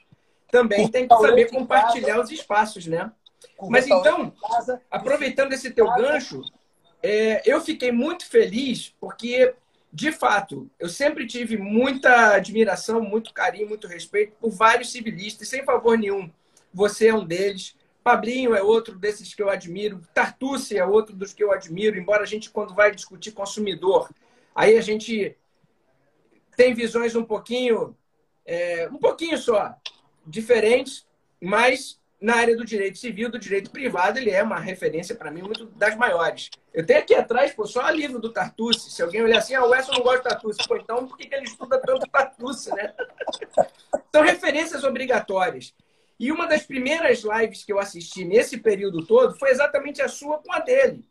Também 0.50 0.88
tem 0.88 1.08
que 1.08 1.16
saber 1.16 1.50
compartilhar 1.50 2.20
os 2.20 2.30
espaços, 2.30 2.86
né? 2.86 3.10
Mas 3.68 3.86
então, 3.86 4.32
aproveitando 4.90 5.52
esse 5.52 5.70
teu 5.70 5.86
gancho, 5.94 6.42
é, 7.02 7.42
eu 7.44 7.60
fiquei 7.60 7.90
muito 7.90 8.26
feliz 8.26 8.94
porque, 9.00 9.54
de 9.92 10.12
fato, 10.12 10.70
eu 10.78 10.88
sempre 10.88 11.26
tive 11.26 11.56
muita 11.56 12.34
admiração, 12.34 13.00
muito 13.00 13.32
carinho, 13.32 13.68
muito 13.68 13.86
respeito 13.86 14.34
por 14.40 14.50
vários 14.50 14.92
civilistas, 14.92 15.48
sem 15.48 15.64
favor 15.64 15.98
nenhum. 15.98 16.30
Você 16.72 17.08
é 17.08 17.14
um 17.14 17.24
deles. 17.24 17.76
Pablinho 18.02 18.54
é 18.54 18.62
outro 18.62 18.98
desses 18.98 19.34
que 19.34 19.42
eu 19.42 19.50
admiro. 19.50 20.00
Tartucci 20.12 20.76
é 20.76 20.84
outro 20.84 21.14
dos 21.14 21.32
que 21.32 21.42
eu 21.42 21.52
admiro, 21.52 21.98
embora 21.98 22.22
a 22.22 22.26
gente, 22.26 22.50
quando 22.50 22.74
vai 22.74 22.92
discutir 22.92 23.32
consumidor, 23.32 24.10
aí 24.54 24.76
a 24.76 24.80
gente 24.80 25.36
tem 26.56 26.74
visões 26.74 27.14
um 27.14 27.24
pouquinho, 27.24 27.96
é, 28.44 28.88
um 28.90 28.98
pouquinho 28.98 29.38
só, 29.38 29.74
diferentes, 30.26 31.06
mas 31.40 32.00
na 32.22 32.36
área 32.36 32.56
do 32.56 32.64
direito 32.64 32.98
civil, 32.98 33.28
do 33.28 33.38
direito 33.38 33.70
privado, 33.70 34.16
ele 34.16 34.30
é 34.30 34.42
uma 34.42 34.60
referência 34.60 35.12
para 35.14 35.30
mim 35.30 35.42
muito 35.42 35.66
das 35.66 35.96
maiores. 35.96 36.50
Eu 36.72 36.86
tenho 36.86 37.00
aqui 37.00 37.14
atrás, 37.14 37.52
pô, 37.52 37.66
só 37.66 37.90
livro 37.90 38.20
do 38.20 38.32
Tartucci. 38.32 38.92
Se 38.92 39.02
alguém 39.02 39.22
olhar 39.22 39.38
assim, 39.38 39.56
ah, 39.56 39.64
o 39.64 39.70
Wesson 39.70 39.92
não 39.92 40.02
gosta 40.02 40.22
de 40.22 40.28
Tartucci. 40.28 40.68
Pô, 40.68 40.76
então 40.76 41.08
por 41.08 41.18
que, 41.18 41.26
que 41.26 41.34
ele 41.34 41.46
estuda 41.46 41.80
tanto 41.80 42.08
Tartucci, 42.08 42.72
né? 42.74 42.94
São 44.14 44.22
referências 44.22 44.84
obrigatórias. 44.84 45.74
E 46.18 46.30
uma 46.30 46.46
das 46.46 46.62
primeiras 46.62 47.24
lives 47.24 47.64
que 47.64 47.72
eu 47.72 47.80
assisti 47.80 48.24
nesse 48.24 48.58
período 48.58 49.04
todo 49.04 49.36
foi 49.36 49.50
exatamente 49.50 50.00
a 50.00 50.08
sua 50.08 50.38
com 50.38 50.52
a 50.52 50.60
dele. 50.60 51.04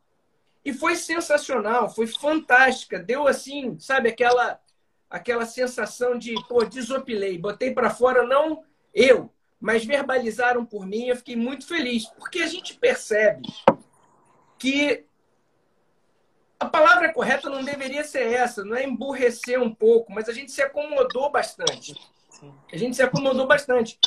E 0.64 0.72
foi 0.72 0.96
sensacional, 0.96 1.94
foi 1.94 2.08
fantástica. 2.08 2.98
Deu 2.98 3.28
assim, 3.28 3.78
sabe, 3.80 4.08
aquela 4.08 4.60
aquela 5.10 5.46
sensação 5.46 6.18
de, 6.18 6.34
pô, 6.48 6.64
desopilei, 6.64 7.38
botei 7.38 7.74
para 7.74 7.90
fora 7.90 8.26
não 8.26 8.64
eu, 8.94 9.30
mas 9.62 9.86
verbalizaram 9.86 10.66
por 10.66 10.88
mim, 10.88 11.08
eu 11.08 11.16
fiquei 11.16 11.36
muito 11.36 11.68
feliz, 11.68 12.08
porque 12.18 12.40
a 12.40 12.48
gente 12.48 12.74
percebe 12.74 13.48
que 14.58 15.06
a 16.60 16.66
palavra 16.66 17.14
correta 17.14 17.50
não 17.50 17.64
deveria 17.64 18.04
ser 18.04 18.24
essa, 18.24 18.64
não 18.64 18.76
é 18.76 18.84
emburrecer 18.84 19.62
um 19.62 19.74
pouco, 19.74 20.12
mas 20.12 20.28
a 20.28 20.34
gente 20.34 20.52
se 20.52 20.62
acomodou 20.62 21.32
bastante. 21.32 21.96
A 22.72 22.78
gente 22.78 22.96
se 22.96 23.04
acomodou 23.04 23.48
bastante. 23.48 24.00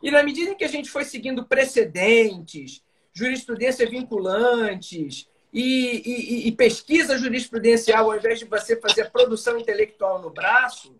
E 0.00 0.10
na 0.10 0.22
medida 0.22 0.50
em 0.50 0.56
que 0.56 0.64
a 0.64 0.68
gente 0.68 0.88
foi 0.88 1.04
seguindo 1.04 1.44
precedentes, 1.44 2.82
jurisprudência 3.12 3.88
vinculantes 3.88 5.28
e, 5.52 6.02
e, 6.04 6.48
e, 6.48 6.52
pesquisa 6.52 7.18
jurisprudencial, 7.18 8.10
ao 8.10 8.16
invés 8.16 8.38
de 8.38 8.44
você 8.44 8.80
fazer 8.80 9.02
a 9.02 9.10
produção 9.10 9.58
intelectual 9.58 10.20
no 10.20 10.30
braço, 10.30 10.96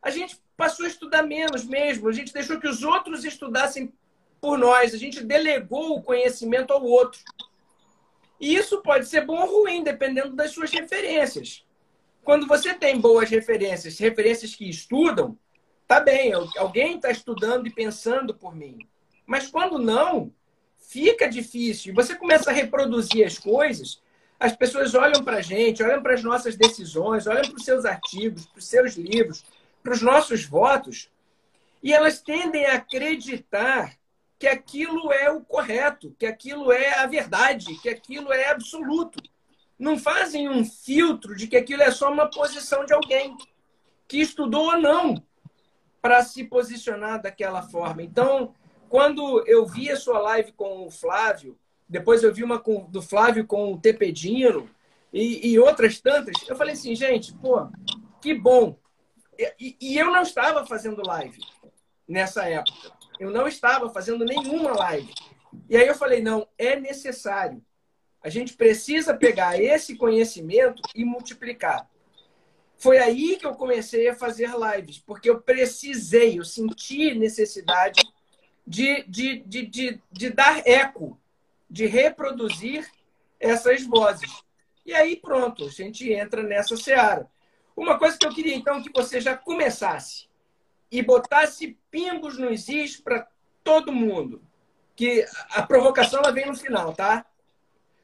a 0.00 0.10
gente 0.10 0.40
passou 0.62 0.86
a 0.86 0.88
estudar 0.88 1.22
menos 1.22 1.64
mesmo. 1.64 2.08
A 2.08 2.12
gente 2.12 2.32
deixou 2.32 2.60
que 2.60 2.68
os 2.68 2.82
outros 2.82 3.24
estudassem 3.24 3.92
por 4.40 4.56
nós. 4.56 4.94
A 4.94 4.98
gente 4.98 5.24
delegou 5.24 5.96
o 5.96 6.02
conhecimento 6.02 6.72
ao 6.72 6.84
outro. 6.84 7.20
E 8.40 8.54
isso 8.54 8.80
pode 8.82 9.06
ser 9.06 9.24
bom 9.24 9.40
ou 9.40 9.62
ruim, 9.62 9.82
dependendo 9.82 10.36
das 10.36 10.52
suas 10.52 10.70
referências. 10.70 11.64
Quando 12.22 12.46
você 12.46 12.74
tem 12.74 13.00
boas 13.00 13.28
referências, 13.28 13.98
referências 13.98 14.54
que 14.54 14.68
estudam, 14.68 15.36
Tá 15.92 16.00
bem, 16.00 16.32
alguém 16.56 16.96
está 16.96 17.10
estudando 17.10 17.66
e 17.66 17.70
pensando 17.70 18.32
por 18.32 18.56
mim. 18.56 18.78
Mas 19.26 19.48
quando 19.48 19.78
não, 19.78 20.32
fica 20.78 21.28
difícil. 21.28 21.92
Você 21.92 22.14
começa 22.14 22.50
a 22.50 22.54
reproduzir 22.54 23.26
as 23.26 23.38
coisas, 23.38 24.00
as 24.40 24.56
pessoas 24.56 24.94
olham 24.94 25.22
para 25.22 25.36
a 25.36 25.42
gente, 25.42 25.82
olham 25.82 26.02
para 26.02 26.14
as 26.14 26.22
nossas 26.22 26.56
decisões, 26.56 27.26
olham 27.26 27.42
para 27.42 27.56
os 27.56 27.64
seus 27.66 27.84
artigos, 27.84 28.46
para 28.46 28.58
os 28.58 28.64
seus 28.64 28.94
livros, 28.94 29.44
para 29.82 29.92
os 29.92 30.02
nossos 30.02 30.44
votos, 30.44 31.10
e 31.82 31.92
elas 31.92 32.20
tendem 32.20 32.66
a 32.66 32.74
acreditar 32.74 33.96
que 34.38 34.46
aquilo 34.46 35.12
é 35.12 35.30
o 35.30 35.40
correto, 35.40 36.14
que 36.18 36.26
aquilo 36.26 36.72
é 36.72 36.98
a 36.98 37.06
verdade, 37.06 37.80
que 37.80 37.88
aquilo 37.88 38.32
é 38.32 38.48
absoluto. 38.48 39.22
Não 39.78 39.98
fazem 39.98 40.48
um 40.48 40.64
filtro 40.64 41.36
de 41.36 41.46
que 41.46 41.56
aquilo 41.56 41.82
é 41.82 41.90
só 41.90 42.12
uma 42.12 42.28
posição 42.28 42.84
de 42.84 42.92
alguém 42.92 43.36
que 44.08 44.20
estudou 44.20 44.66
ou 44.66 44.80
não 44.80 45.22
para 46.00 46.22
se 46.24 46.44
posicionar 46.44 47.22
daquela 47.22 47.62
forma. 47.62 48.02
Então, 48.02 48.54
quando 48.88 49.42
eu 49.46 49.64
vi 49.64 49.90
a 49.90 49.96
sua 49.96 50.18
live 50.18 50.52
com 50.52 50.86
o 50.86 50.90
Flávio, 50.90 51.56
depois 51.88 52.22
eu 52.22 52.34
vi 52.34 52.42
uma 52.42 52.58
com, 52.58 52.84
do 52.90 53.00
Flávio 53.00 53.46
com 53.46 53.72
o 53.72 53.78
Tepedino 53.78 54.68
e, 55.12 55.52
e 55.52 55.58
outras 55.58 56.00
tantas, 56.00 56.34
eu 56.48 56.56
falei 56.56 56.74
assim, 56.74 56.94
gente, 56.94 57.32
pô, 57.34 57.68
que 58.20 58.34
bom. 58.34 58.76
E, 59.38 59.76
e 59.80 59.98
eu 59.98 60.06
não 60.06 60.22
estava 60.22 60.66
fazendo 60.66 61.06
live 61.06 61.40
nessa 62.06 62.48
época. 62.48 62.92
Eu 63.18 63.30
não 63.30 63.46
estava 63.46 63.90
fazendo 63.90 64.24
nenhuma 64.24 64.72
live. 64.72 65.12
E 65.68 65.76
aí 65.76 65.86
eu 65.86 65.94
falei, 65.94 66.20
não, 66.20 66.46
é 66.58 66.78
necessário. 66.78 67.64
A 68.22 68.28
gente 68.28 68.54
precisa 68.54 69.14
pegar 69.14 69.60
esse 69.60 69.96
conhecimento 69.96 70.82
e 70.94 71.04
multiplicar. 71.04 71.88
Foi 72.76 72.98
aí 72.98 73.36
que 73.36 73.46
eu 73.46 73.54
comecei 73.54 74.08
a 74.08 74.14
fazer 74.14 74.50
lives, 74.50 74.98
porque 74.98 75.30
eu 75.30 75.40
precisei, 75.40 76.38
eu 76.38 76.44
senti 76.44 77.14
necessidade 77.14 78.02
de, 78.66 79.04
de, 79.04 79.38
de, 79.38 79.66
de, 79.66 80.02
de 80.10 80.30
dar 80.30 80.66
eco, 80.66 81.18
de 81.68 81.86
reproduzir 81.86 82.88
essas 83.38 83.84
vozes. 83.84 84.30
E 84.84 84.92
aí, 84.94 85.16
pronto, 85.16 85.64
a 85.64 85.68
gente 85.68 86.12
entra 86.12 86.42
nessa 86.42 86.76
seara. 86.76 87.28
Uma 87.76 87.98
coisa 87.98 88.16
que 88.18 88.26
eu 88.26 88.32
queria, 88.32 88.54
então, 88.54 88.82
que 88.82 88.90
você 88.94 89.20
já 89.20 89.36
começasse 89.36 90.26
e 90.90 91.02
botasse 91.02 91.78
pingos 91.90 92.38
nos 92.38 92.68
is 92.68 92.96
para 92.96 93.26
todo 93.64 93.92
mundo. 93.92 94.42
Que 94.94 95.26
a 95.50 95.62
provocação 95.62 96.20
ela 96.20 96.32
vem 96.32 96.46
no 96.46 96.54
final, 96.54 96.92
tá? 96.92 97.24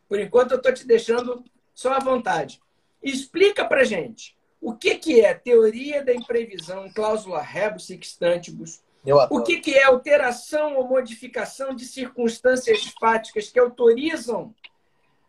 Por 0.09 0.19
enquanto, 0.19 0.53
eu 0.53 0.57
estou 0.57 0.73
te 0.73 0.87
deixando 0.87 1.45
só 1.75 1.93
à 1.93 1.99
vontade. 1.99 2.61
Explica 3.03 3.65
para 3.65 3.85
gente 3.85 4.37
o 4.61 4.75
que, 4.75 4.97
que 4.97 5.21
é 5.21 5.35
teoria 5.35 6.05
da 6.05 6.13
imprevisão, 6.13 6.91
cláusula 6.93 7.41
rebus 7.41 7.87
sextantibus? 7.87 8.83
O 9.31 9.43
que, 9.43 9.61
que 9.61 9.75
é 9.75 9.85
alteração 9.85 10.77
ou 10.77 10.89
modificação 10.89 11.75
de 11.75 11.85
circunstâncias 11.85 12.85
fáticas 12.99 13.49
que 13.49 13.59
autorizam 13.59 14.55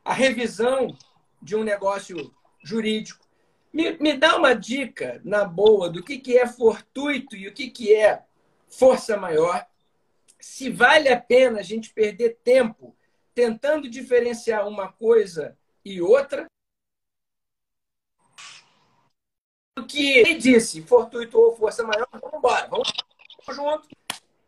a 0.04 0.14
revisão 0.14 0.98
de 1.42 1.56
um 1.56 1.64
negócio 1.64 2.34
jurídico. 2.64 3.26
Me, 3.72 3.92
me 4.00 4.18
dá 4.18 4.36
uma 4.36 4.54
dica, 4.54 5.22
na 5.24 5.46
boa, 5.46 5.90
do 5.90 6.04
que, 6.04 6.18
que 6.18 6.38
é 6.38 6.48
fortuito 6.48 7.36
e 7.36 7.48
o 7.48 7.54
que, 7.54 7.70
que 7.70 7.94
é 7.94 8.26
força 8.68 9.16
maior. 9.16 9.66
Se 10.40 10.70
vale 10.70 11.10
a 11.10 11.20
pena 11.20 11.60
a 11.60 11.64
gente 11.64 11.94
perder 11.94 12.40
tempo 12.44 12.96
tentando 13.34 13.90
diferenciar 13.90 14.68
uma 14.68 14.92
coisa 14.92 15.58
e 15.86 16.02
outra. 16.02 16.46
O 19.78 19.86
que 19.86 20.18
ele 20.18 20.36
disse, 20.36 20.82
fortuito 20.82 21.40
ou 21.40 21.56
força 21.56 21.84
maior, 21.84 22.08
vamos 22.12 22.38
embora, 22.38 22.68
vamos 22.68 22.92
junto 23.50 23.88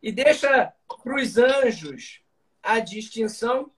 e 0.02 0.12
deixa 0.12 0.74
para 1.04 1.16
os 1.16 1.38
anjos 1.38 2.22
a 2.62 2.80
distinção. 2.80 3.72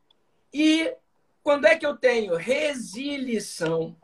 E 0.53 0.95
quando 1.43 1.65
é 1.65 1.77
que 1.77 1.85
eu 1.85 1.97
tenho 1.97 2.35
resilição? 2.35 3.95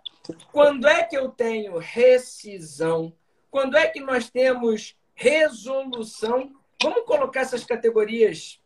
Quando 0.51 0.87
é 0.87 1.03
que 1.03 1.17
eu 1.17 1.29
tenho 1.29 1.77
rescisão? 1.77 3.13
Quando 3.49 3.77
é 3.77 3.87
que 3.87 3.99
nós 3.99 4.29
temos 4.29 4.95
resolução? 5.15 6.55
Vamos 6.81 7.05
colocar 7.05 7.41
essas 7.41 7.63
categorias 7.63 8.61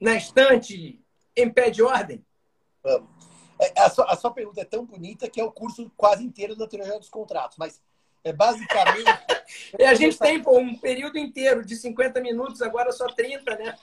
na 0.00 0.14
estante 0.14 1.00
em 1.36 1.50
pé 1.50 1.70
de 1.70 1.82
ordem? 1.82 2.24
Vamos. 2.82 3.18
É, 3.60 3.80
a, 3.80 3.90
sua, 3.90 4.04
a 4.04 4.16
sua 4.16 4.30
pergunta 4.30 4.60
é 4.60 4.64
tão 4.64 4.84
bonita 4.84 5.28
que 5.28 5.40
é 5.40 5.44
o 5.44 5.50
curso 5.50 5.90
quase 5.96 6.22
inteiro 6.22 6.54
da 6.54 6.68
teoria 6.68 6.98
dos 6.98 7.08
contratos, 7.08 7.56
mas 7.58 7.82
é 8.22 8.32
basicamente. 8.32 9.04
e 9.78 9.84
a 9.84 9.94
gente 9.94 10.16
tem 10.16 10.40
pô, 10.40 10.58
um 10.58 10.78
período 10.78 11.18
inteiro 11.18 11.64
de 11.64 11.74
50 11.74 12.20
minutos, 12.20 12.62
agora 12.62 12.92
só 12.92 13.06
30, 13.08 13.56
né? 13.56 13.76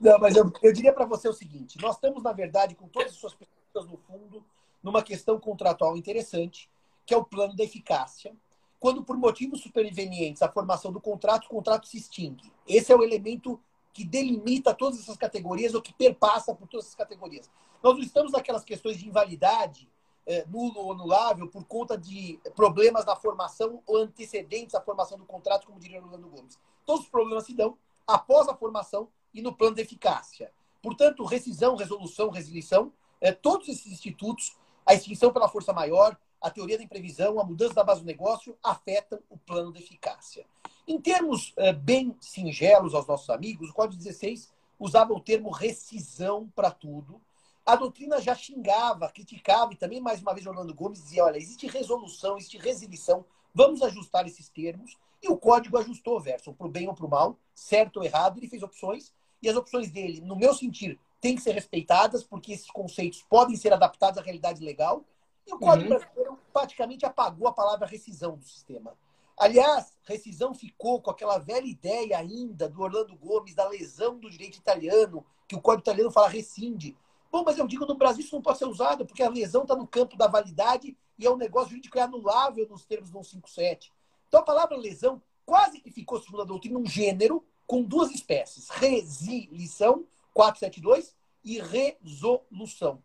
Não, 0.00 0.18
mas 0.18 0.36
eu, 0.36 0.50
eu 0.62 0.72
diria 0.72 0.92
para 0.92 1.04
você 1.04 1.28
o 1.28 1.34
seguinte: 1.34 1.78
nós 1.82 1.96
estamos, 1.96 2.22
na 2.22 2.32
verdade, 2.32 2.74
com 2.74 2.88
todas 2.88 3.12
as 3.12 3.18
suas 3.18 3.34
perguntas 3.34 3.92
no 3.92 3.98
fundo, 3.98 4.44
numa 4.84 5.02
questão 5.02 5.40
contratual 5.40 5.96
interessante, 5.96 6.70
que 7.06 7.14
é 7.14 7.16
o 7.16 7.24
plano 7.24 7.56
da 7.56 7.64
eficácia. 7.64 8.36
Quando, 8.78 9.02
por 9.02 9.16
motivos 9.16 9.62
supervenientes, 9.62 10.42
a 10.42 10.52
formação 10.52 10.92
do 10.92 11.00
contrato, 11.00 11.46
o 11.46 11.48
contrato 11.48 11.88
se 11.88 11.96
extingue. 11.96 12.52
Esse 12.68 12.92
é 12.92 12.96
o 12.96 13.02
elemento 13.02 13.58
que 13.94 14.04
delimita 14.04 14.74
todas 14.74 15.00
essas 15.00 15.16
categorias 15.16 15.74
ou 15.74 15.80
que 15.80 15.94
perpassa 15.94 16.54
por 16.54 16.68
todas 16.68 16.84
essas 16.84 16.96
categorias. 16.96 17.50
Nós 17.82 17.94
não 17.94 18.02
estamos 18.02 18.32
naquelas 18.32 18.62
questões 18.62 18.98
de 18.98 19.08
invalidade 19.08 19.88
é, 20.26 20.44
nulo 20.46 20.80
ou 20.80 20.92
anulável 20.92 21.48
por 21.48 21.64
conta 21.64 21.96
de 21.96 22.38
problemas 22.54 23.04
na 23.04 23.16
formação 23.16 23.82
ou 23.86 23.98
antecedentes 23.98 24.74
à 24.74 24.80
formação 24.80 25.18
do 25.18 25.24
contrato, 25.24 25.66
como 25.66 25.78
diria 25.78 26.02
Orlando 26.02 26.28
Gomes. 26.28 26.58
Todos 26.84 27.04
os 27.04 27.10
problemas 27.10 27.44
se 27.44 27.54
dão 27.54 27.78
após 28.06 28.48
a 28.48 28.54
formação 28.54 29.08
e 29.32 29.40
no 29.40 29.54
plano 29.54 29.76
de 29.76 29.82
eficácia. 29.82 30.52
Portanto, 30.82 31.24
rescisão, 31.24 31.76
resolução, 31.76 32.30
resilição, 32.30 32.92
é, 33.20 33.32
todos 33.32 33.68
esses 33.68 33.90
institutos, 33.90 34.56
a 34.84 34.94
extinção 34.94 35.32
pela 35.32 35.48
força 35.48 35.72
maior, 35.72 36.16
a 36.40 36.50
teoria 36.50 36.76
da 36.76 36.84
imprevisão, 36.84 37.40
a 37.40 37.44
mudança 37.44 37.74
da 37.74 37.84
base 37.84 38.00
do 38.00 38.06
negócio, 38.06 38.56
afetam 38.62 39.18
o 39.30 39.38
plano 39.38 39.72
de 39.72 39.82
eficácia. 39.82 40.44
Em 40.86 41.00
termos 41.00 41.52
é, 41.56 41.72
bem 41.72 42.14
singelos 42.20 42.94
aos 42.94 43.06
nossos 43.06 43.30
amigos, 43.30 43.70
o 43.70 43.74
Código 43.74 44.02
16 44.02 44.52
usava 44.78 45.12
o 45.14 45.20
termo 45.20 45.50
rescisão 45.50 46.50
para 46.54 46.70
tudo, 46.70 47.20
a 47.66 47.76
doutrina 47.76 48.20
já 48.20 48.34
xingava, 48.34 49.08
criticava, 49.08 49.72
e 49.72 49.76
também, 49.76 49.98
mais 49.98 50.20
uma 50.20 50.34
vez, 50.34 50.46
Orlando 50.46 50.74
Gomes 50.74 51.02
dizia: 51.02 51.24
olha, 51.24 51.38
existe 51.38 51.66
resolução, 51.66 52.36
existe 52.36 52.58
resilição, 52.58 53.24
vamos 53.54 53.80
ajustar 53.80 54.26
esses 54.26 54.48
termos. 54.50 54.98
E 55.22 55.28
o 55.28 55.38
código 55.38 55.78
ajustou, 55.78 56.20
Verso, 56.20 56.52
para 56.52 56.66
o 56.66 56.70
bem 56.70 56.86
ou 56.86 56.94
para 56.94 57.06
o 57.06 57.08
mal, 57.08 57.38
certo 57.54 57.96
ou 57.96 58.04
errado, 58.04 58.38
ele 58.38 58.48
fez 58.48 58.62
opções, 58.62 59.10
e 59.40 59.48
as 59.48 59.56
opções 59.56 59.90
dele, 59.90 60.20
no 60.20 60.36
meu 60.36 60.52
sentir, 60.52 61.00
têm 61.24 61.36
que 61.36 61.40
ser 61.40 61.52
respeitadas, 61.52 62.22
porque 62.22 62.52
esses 62.52 62.70
conceitos 62.70 63.24
podem 63.30 63.56
ser 63.56 63.72
adaptados 63.72 64.18
à 64.18 64.22
realidade 64.22 64.62
legal. 64.62 65.02
E 65.46 65.54
o 65.54 65.58
Código 65.58 65.90
uhum. 65.90 65.98
Brasileiro 65.98 66.38
praticamente 66.52 67.06
apagou 67.06 67.48
a 67.48 67.52
palavra 67.52 67.86
rescisão 67.86 68.36
do 68.36 68.44
sistema. 68.44 68.92
Aliás, 69.34 69.96
rescisão 70.04 70.52
ficou 70.52 71.00
com 71.00 71.10
aquela 71.10 71.38
velha 71.38 71.64
ideia 71.64 72.18
ainda 72.18 72.68
do 72.68 72.82
Orlando 72.82 73.16
Gomes, 73.16 73.54
da 73.54 73.66
lesão 73.66 74.18
do 74.18 74.28
direito 74.28 74.58
italiano, 74.58 75.24
que 75.48 75.56
o 75.56 75.62
Código 75.62 75.80
italiano 75.84 76.10
fala 76.10 76.28
rescinde. 76.28 76.94
Bom, 77.32 77.42
mas 77.42 77.56
eu 77.56 77.66
digo, 77.66 77.86
no 77.86 77.96
Brasil 77.96 78.22
isso 78.22 78.34
não 78.34 78.42
pode 78.42 78.58
ser 78.58 78.66
usado, 78.66 79.06
porque 79.06 79.22
a 79.22 79.30
lesão 79.30 79.62
está 79.62 79.74
no 79.74 79.86
campo 79.86 80.18
da 80.18 80.26
validade 80.26 80.94
e 81.18 81.24
é 81.24 81.30
um 81.30 81.38
negócio 81.38 81.70
jurídico 81.70 81.98
anulável 81.98 82.68
nos 82.68 82.84
termos 82.84 83.08
do 83.08 83.24
157. 83.24 83.90
Então 84.28 84.40
a 84.40 84.44
palavra 84.44 84.76
lesão 84.76 85.22
quase 85.46 85.80
que 85.80 85.90
ficou, 85.90 86.20
segundo 86.20 86.42
a 86.42 86.46
doutrina, 86.46 86.78
um 86.78 86.86
gênero 86.86 87.42
com 87.66 87.82
duas 87.82 88.10
espécies: 88.10 88.68
resilição, 88.68 90.04
472, 90.34 91.16
e 91.42 91.60
resolução. 91.60 93.02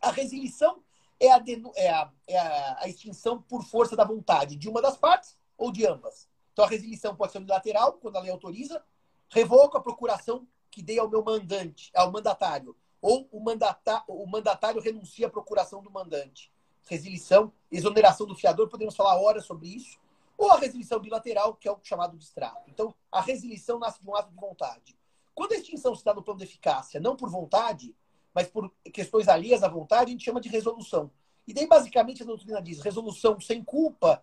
A 0.00 0.10
resilição 0.10 0.82
é, 1.20 1.30
a, 1.30 1.42
é, 1.76 1.90
a, 1.90 2.12
é 2.26 2.38
a, 2.38 2.88
extinção 2.88 3.42
por 3.42 3.64
força 3.64 3.96
da 3.96 4.04
vontade 4.04 4.56
de 4.56 4.68
uma 4.68 4.80
das 4.80 4.96
partes 4.96 5.36
ou 5.56 5.72
de 5.72 5.86
ambas. 5.86 6.28
Então 6.52 6.64
a 6.64 6.68
resilição 6.68 7.14
pode 7.14 7.32
ser 7.32 7.38
unilateral, 7.38 7.94
quando 7.94 8.16
a 8.16 8.20
lei 8.20 8.30
autoriza, 8.30 8.82
revoco 9.28 9.76
a 9.76 9.82
procuração 9.82 10.46
que 10.70 10.82
dei 10.82 10.98
ao 10.98 11.08
meu 11.08 11.22
mandante, 11.24 11.90
ao 11.94 12.12
mandatário 12.12 12.76
ou 13.00 13.28
o, 13.30 13.40
mandata, 13.40 14.02
o 14.08 14.26
mandatário 14.26 14.80
renuncia 14.80 15.26
à 15.26 15.30
procuração 15.30 15.82
do 15.82 15.90
mandante. 15.90 16.52
Resilição, 16.84 17.52
exoneração 17.70 18.26
do 18.26 18.34
fiador, 18.34 18.68
podemos 18.68 18.96
falar 18.96 19.20
horas 19.20 19.44
sobre 19.44 19.68
isso. 19.68 19.98
Ou 20.36 20.50
a 20.50 20.58
resilição 20.58 21.00
bilateral, 21.00 21.54
que 21.54 21.68
é 21.68 21.72
o 21.72 21.78
chamado 21.82 22.16
distrato. 22.16 22.62
Então, 22.68 22.94
a 23.10 23.20
resilição 23.20 23.78
nasce 23.78 24.00
de 24.00 24.08
um 24.08 24.14
ato 24.14 24.30
de 24.30 24.36
vontade. 24.36 24.97
Quando 25.38 25.52
a 25.52 25.54
extinção 25.54 25.94
se 25.94 26.04
dá 26.04 26.12
no 26.12 26.20
plano 26.20 26.38
de 26.38 26.46
eficácia, 26.46 26.98
não 26.98 27.14
por 27.14 27.30
vontade, 27.30 27.94
mas 28.34 28.48
por 28.48 28.74
questões 28.92 29.28
alheias 29.28 29.62
à 29.62 29.68
vontade, 29.68 30.06
a 30.06 30.12
gente 30.12 30.24
chama 30.24 30.40
de 30.40 30.48
resolução. 30.48 31.12
E 31.46 31.54
daí, 31.54 31.64
basicamente, 31.64 32.24
a 32.24 32.26
doutrina 32.26 32.60
diz 32.60 32.80
resolução 32.80 33.40
sem 33.40 33.62
culpa, 33.62 34.20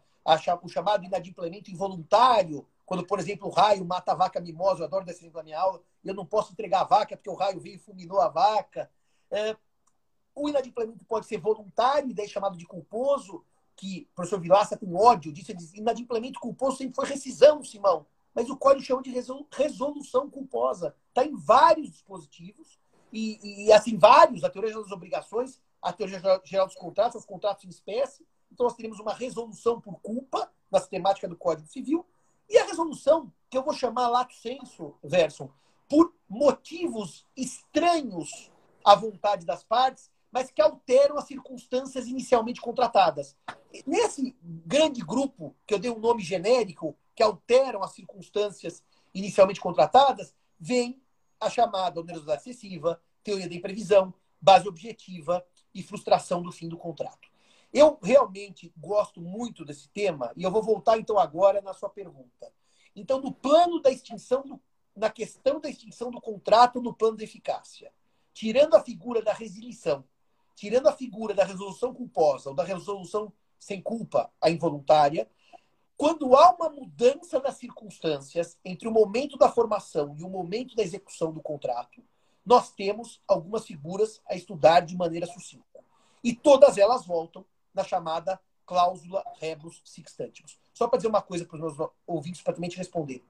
o 0.61 0.67
chamado 0.67 1.05
inadimplemento 1.05 1.71
involuntário, 1.71 2.67
quando, 2.85 3.07
por 3.07 3.17
exemplo, 3.17 3.47
o 3.47 3.49
raio 3.49 3.85
mata 3.85 4.11
a 4.11 4.15
vaca 4.15 4.41
mimosa, 4.41 4.81
eu 4.81 4.87
adoro 4.87 5.05
desse 5.05 5.29
na 5.29 5.41
minha 5.41 5.57
aula, 5.57 5.81
eu 6.03 6.13
não 6.13 6.25
posso 6.25 6.51
entregar 6.51 6.81
a 6.81 6.83
vaca 6.83 7.15
porque 7.15 7.29
o 7.29 7.33
raio 7.33 7.61
veio 7.61 7.75
e 7.75 7.79
fulminou 7.79 8.19
a 8.19 8.27
vaca. 8.27 8.91
É, 9.31 9.55
o 10.35 10.49
inadimplemento 10.49 11.05
pode 11.05 11.27
ser 11.27 11.37
voluntário, 11.37 12.09
e 12.09 12.13
daí 12.13 12.27
chamado 12.27 12.57
de 12.57 12.65
culposo, 12.65 13.41
que 13.73 14.05
o 14.11 14.15
professor 14.15 14.41
Vilaça 14.41 14.75
tem 14.75 14.93
ódio 14.93 15.31
diz, 15.31 15.47
inadimplemento 15.75 16.41
culposo 16.41 16.75
sempre 16.75 16.93
foi 16.93 17.07
rescisão, 17.07 17.63
Simão. 17.63 18.05
Mas 18.35 18.49
o 18.49 18.57
código 18.57 18.85
chama 18.85 19.01
de 19.01 19.11
resolução 19.51 20.29
culposa. 20.29 20.93
Está 21.07 21.25
em 21.25 21.33
vários 21.33 21.89
dispositivos, 21.89 22.77
e, 23.13 23.67
e, 23.67 23.71
assim, 23.71 23.97
vários, 23.97 24.43
a 24.43 24.49
teoria 24.49 24.73
das 24.73 24.91
obrigações, 24.91 25.61
a 25.81 25.93
teoria 25.93 26.19
geral 26.43 26.67
dos 26.67 26.75
contratos, 26.75 27.21
os 27.21 27.25
contratos 27.25 27.63
em 27.63 27.69
espécie. 27.69 28.27
Então, 28.51 28.65
nós 28.65 28.75
teremos 28.75 28.99
uma 28.99 29.13
resolução 29.13 29.79
por 29.79 30.01
culpa 30.01 30.51
na 30.69 30.79
sistemática 30.79 31.25
do 31.25 31.37
Código 31.37 31.69
Civil, 31.69 32.05
e 32.49 32.57
a 32.57 32.65
resolução, 32.65 33.31
que 33.49 33.57
eu 33.57 33.63
vou 33.63 33.73
chamar 33.73 34.09
lato 34.09 34.35
senso, 34.35 34.95
Verson, 35.01 35.49
por 35.89 36.13
motivos 36.27 37.25
estranhos 37.37 38.51
à 38.83 38.95
vontade 38.95 39.45
das 39.45 39.63
partes, 39.63 40.11
mas 40.31 40.51
que 40.51 40.61
alteram 40.61 41.17
as 41.17 41.25
circunstâncias 41.25 42.07
inicialmente 42.07 42.59
contratadas. 42.59 43.35
Nesse 43.87 44.35
grande 44.43 45.01
grupo, 45.01 45.55
que 45.65 45.73
eu 45.73 45.79
dei 45.79 45.89
um 45.89 45.99
nome 45.99 46.21
genérico, 46.21 46.95
que 47.15 47.23
alteram 47.23 47.81
as 47.81 47.93
circunstâncias 47.93 48.83
inicialmente 49.13 49.61
contratadas, 49.61 50.35
vem 50.59 51.01
a 51.39 51.49
chamada 51.49 52.01
onerosidade 52.01 52.41
excessiva, 52.41 53.01
teoria 53.23 53.47
da 53.47 53.55
imprevisão, 53.55 54.13
base 54.41 54.67
objetiva 54.67 55.45
e 55.73 55.81
frustração 55.81 56.41
do 56.41 56.51
fim 56.51 56.67
do 56.67 56.77
contrato. 56.77 57.29
Eu 57.73 57.97
realmente 58.01 58.71
gosto 58.77 59.21
muito 59.21 59.65
desse 59.65 59.89
tema 59.89 60.31
e 60.35 60.43
eu 60.43 60.51
vou 60.51 60.61
voltar 60.61 60.97
então 60.97 61.17
agora 61.17 61.61
na 61.61 61.73
sua 61.73 61.89
pergunta. 61.89 62.51
Então, 62.95 63.19
no 63.19 63.33
plano 63.33 63.81
da 63.81 63.91
extinção, 63.91 64.43
do, 64.43 64.61
na 64.95 65.09
questão 65.09 65.59
da 65.59 65.69
extinção 65.69 66.09
do 66.09 66.21
contrato 66.21 66.81
no 66.81 66.93
plano 66.93 67.17
de 67.17 67.23
eficácia, 67.23 67.91
tirando 68.33 68.75
a 68.75 68.83
figura 68.83 69.21
da 69.21 69.33
resilição, 69.33 70.05
tirando 70.55 70.87
a 70.87 70.93
figura 70.93 71.33
da 71.33 71.43
resolução 71.43 71.93
culposa 71.93 72.49
ou 72.49 72.55
da 72.55 72.63
resolução 72.63 73.31
sem 73.59 73.81
culpa, 73.81 74.31
a 74.39 74.49
involuntária, 74.49 75.29
quando 75.97 76.35
há 76.35 76.51
uma 76.53 76.69
mudança 76.69 77.39
das 77.39 77.55
circunstâncias 77.55 78.57
entre 78.65 78.87
o 78.87 78.91
momento 78.91 79.37
da 79.37 79.49
formação 79.49 80.15
e 80.17 80.23
o 80.23 80.29
momento 80.29 80.75
da 80.75 80.83
execução 80.83 81.31
do 81.31 81.41
contrato, 81.41 82.03
nós 82.45 82.71
temos 82.71 83.21
algumas 83.27 83.65
figuras 83.65 84.21
a 84.27 84.35
estudar 84.35 84.81
de 84.81 84.95
maneira 84.95 85.25
sucinta. 85.25 85.83
E 86.23 86.33
todas 86.35 86.77
elas 86.77 87.05
voltam 87.05 87.45
na 87.73 87.83
chamada 87.83 88.39
cláusula 88.65 89.23
rebus 89.39 89.81
sextantibus. 89.85 90.59
Só 90.73 90.87
para 90.87 90.97
dizer 90.97 91.07
uma 91.07 91.21
coisa 91.21 91.45
para 91.45 91.55
os 91.55 91.61
meus 91.61 91.89
ouvintes, 92.05 92.41
para 92.41 92.53
também 92.53 92.69
te 92.69 92.77
responder. 92.77 93.23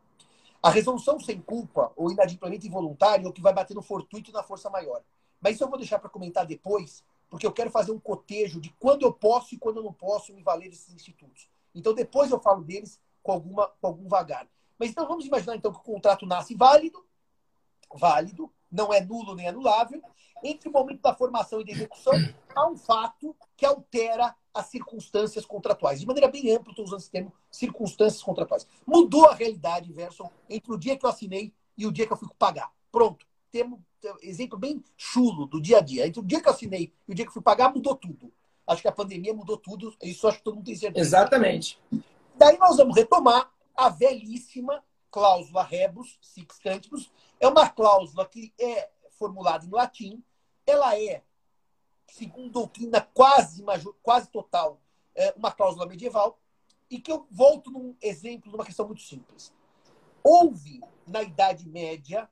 A 0.62 0.70
resolução 0.70 1.20
sem 1.20 1.40
culpa 1.40 1.92
ou 1.96 2.12
inadimplemento 2.12 2.66
involuntário 2.66 3.28
é 3.28 3.30
o 3.30 3.34
que 3.34 3.42
vai 3.42 3.54
bater 3.54 3.76
no 3.76 3.84
fortuito 3.84 4.32
e 4.32 4.34
na 4.34 4.42
força 4.42 4.70
maior. 4.70 5.04
Mas 5.40 5.56
isso 5.56 5.64
eu 5.64 5.70
vou 5.70 5.78
deixar 5.78 6.00
para 6.00 6.10
comentar 6.10 6.46
depois, 6.46 7.04
porque 7.30 7.46
eu 7.46 7.52
quero 7.52 7.70
fazer 7.70 7.92
um 7.92 8.00
cotejo 8.00 8.60
de 8.60 8.72
quando 8.80 9.04
eu 9.04 9.14
posso 9.14 9.54
e 9.54 9.58
quando 9.60 9.78
eu 9.78 9.84
não 9.84 9.94
posso 9.94 10.34
me 10.34 10.42
valer 10.42 10.70
desses 10.70 10.94
institutos. 10.94 11.48
Então 11.76 11.94
depois 11.94 12.32
eu 12.32 12.40
falo 12.40 12.64
deles 12.64 13.00
com, 13.22 13.34
alguma, 13.34 13.68
com 13.68 13.88
algum 13.88 14.08
vagar. 14.08 14.48
Mas 14.80 14.90
então 14.90 15.08
vamos 15.08 15.26
imaginar 15.26 15.56
então 15.56 15.72
que 15.72 15.80
o 15.80 15.84
contrato 15.84 16.26
nasce 16.26 16.56
válido, 16.56 17.06
válido, 17.94 18.52
não 18.72 18.94
é 18.94 19.02
nulo 19.02 19.36
nem 19.36 19.48
anulável. 19.48 20.02
Entre 20.44 20.70
o 20.70 20.72
momento 20.72 21.02
da 21.02 21.16
formação 21.16 21.62
e 21.62 21.66
da 21.66 21.72
execução, 21.72 22.14
há 22.56 22.68
um 22.68 22.78
fato 22.78 23.36
que 23.56 23.66
altera 23.66 24.36
as 24.54 24.68
circunstâncias 24.68 25.46
contratuais. 25.46 26.00
De 26.00 26.06
maneira 26.06 26.30
bem 26.30 26.52
ampla, 26.52 26.72
estou 26.72 26.86
usando 26.86 27.00
esse 27.00 27.10
termo, 27.10 27.34
circunstâncias 27.52 28.22
contratuais. 28.22 28.68
Mudou 28.86 29.28
a 29.28 29.34
realidade, 29.34 29.92
Verson, 29.92 30.30
entre 30.50 30.72
o 30.72 30.78
dia 30.78 30.98
que 30.98 31.06
eu 31.06 31.10
assinei 31.10 31.54
e 31.78 31.86
o 31.86 31.92
dia 31.92 32.06
que 32.06 32.14
eu 32.14 32.18
fui 32.18 32.30
pagar. 32.38 32.72
Pronto. 32.92 33.26
Temos 33.52 33.80
exemplo 34.22 34.58
bem 34.58 34.84
chulo 34.98 35.46
do 35.46 35.62
dia 35.62 35.78
a 35.78 35.82
dia. 35.82 36.08
Entre 36.08 36.20
o 36.20 36.24
dia 36.24 36.42
que 36.42 36.48
eu 36.48 36.54
assinei 36.54 36.94
e 37.08 37.12
o 37.12 37.16
dia 37.16 37.26
que 37.26 37.30
eu 37.30 37.34
fui 37.34 37.42
pagar, 37.42 37.74
mudou 37.74 37.96
tudo. 37.96 38.32
Acho 38.68 38.82
que 38.82 38.88
a 38.88 38.92
pandemia 38.92 39.34
mudou 39.34 39.58
tudo. 39.58 39.96
Isso 40.02 40.28
acho 40.28 40.38
que 40.40 40.44
todo 40.44 40.56
mundo 40.56 40.66
tem 40.66 40.76
certeza. 40.76 41.06
Exatamente. 41.06 41.80
Daí 42.36 42.58
nós 42.58 42.78
vamos 42.78 42.96
retomar 42.96 43.52
a 43.76 43.90
velhíssima 43.90 44.84
cláusula 45.12 45.64
rebus 45.64 46.18
six 46.22 46.60
cantibus. 46.60 47.12
É 47.40 47.48
uma 47.48 47.70
cláusula 47.70 48.26
que 48.28 48.54
é 48.60 48.90
formulada 49.12 49.66
em 49.66 49.70
latim. 49.70 50.24
Ela 50.66 51.00
é, 51.00 51.24
segundo 52.08 52.50
doutrina 52.50 53.02
quase, 53.14 53.64
quase 54.02 54.30
total, 54.30 54.82
é 55.14 55.34
uma 55.38 55.52
cláusula 55.52 55.86
medieval. 55.86 56.40
E 56.90 57.00
que 57.00 57.12
eu 57.12 57.28
volto 57.32 57.72
num 57.72 57.96
exemplo 58.02 58.50
de 58.50 58.56
uma 58.56 58.66
questão 58.66 58.86
muito 58.86 59.02
simples. 59.02 59.54
Houve, 60.24 60.82
na 61.08 61.22
Idade 61.22 61.68
Média, 61.68 62.30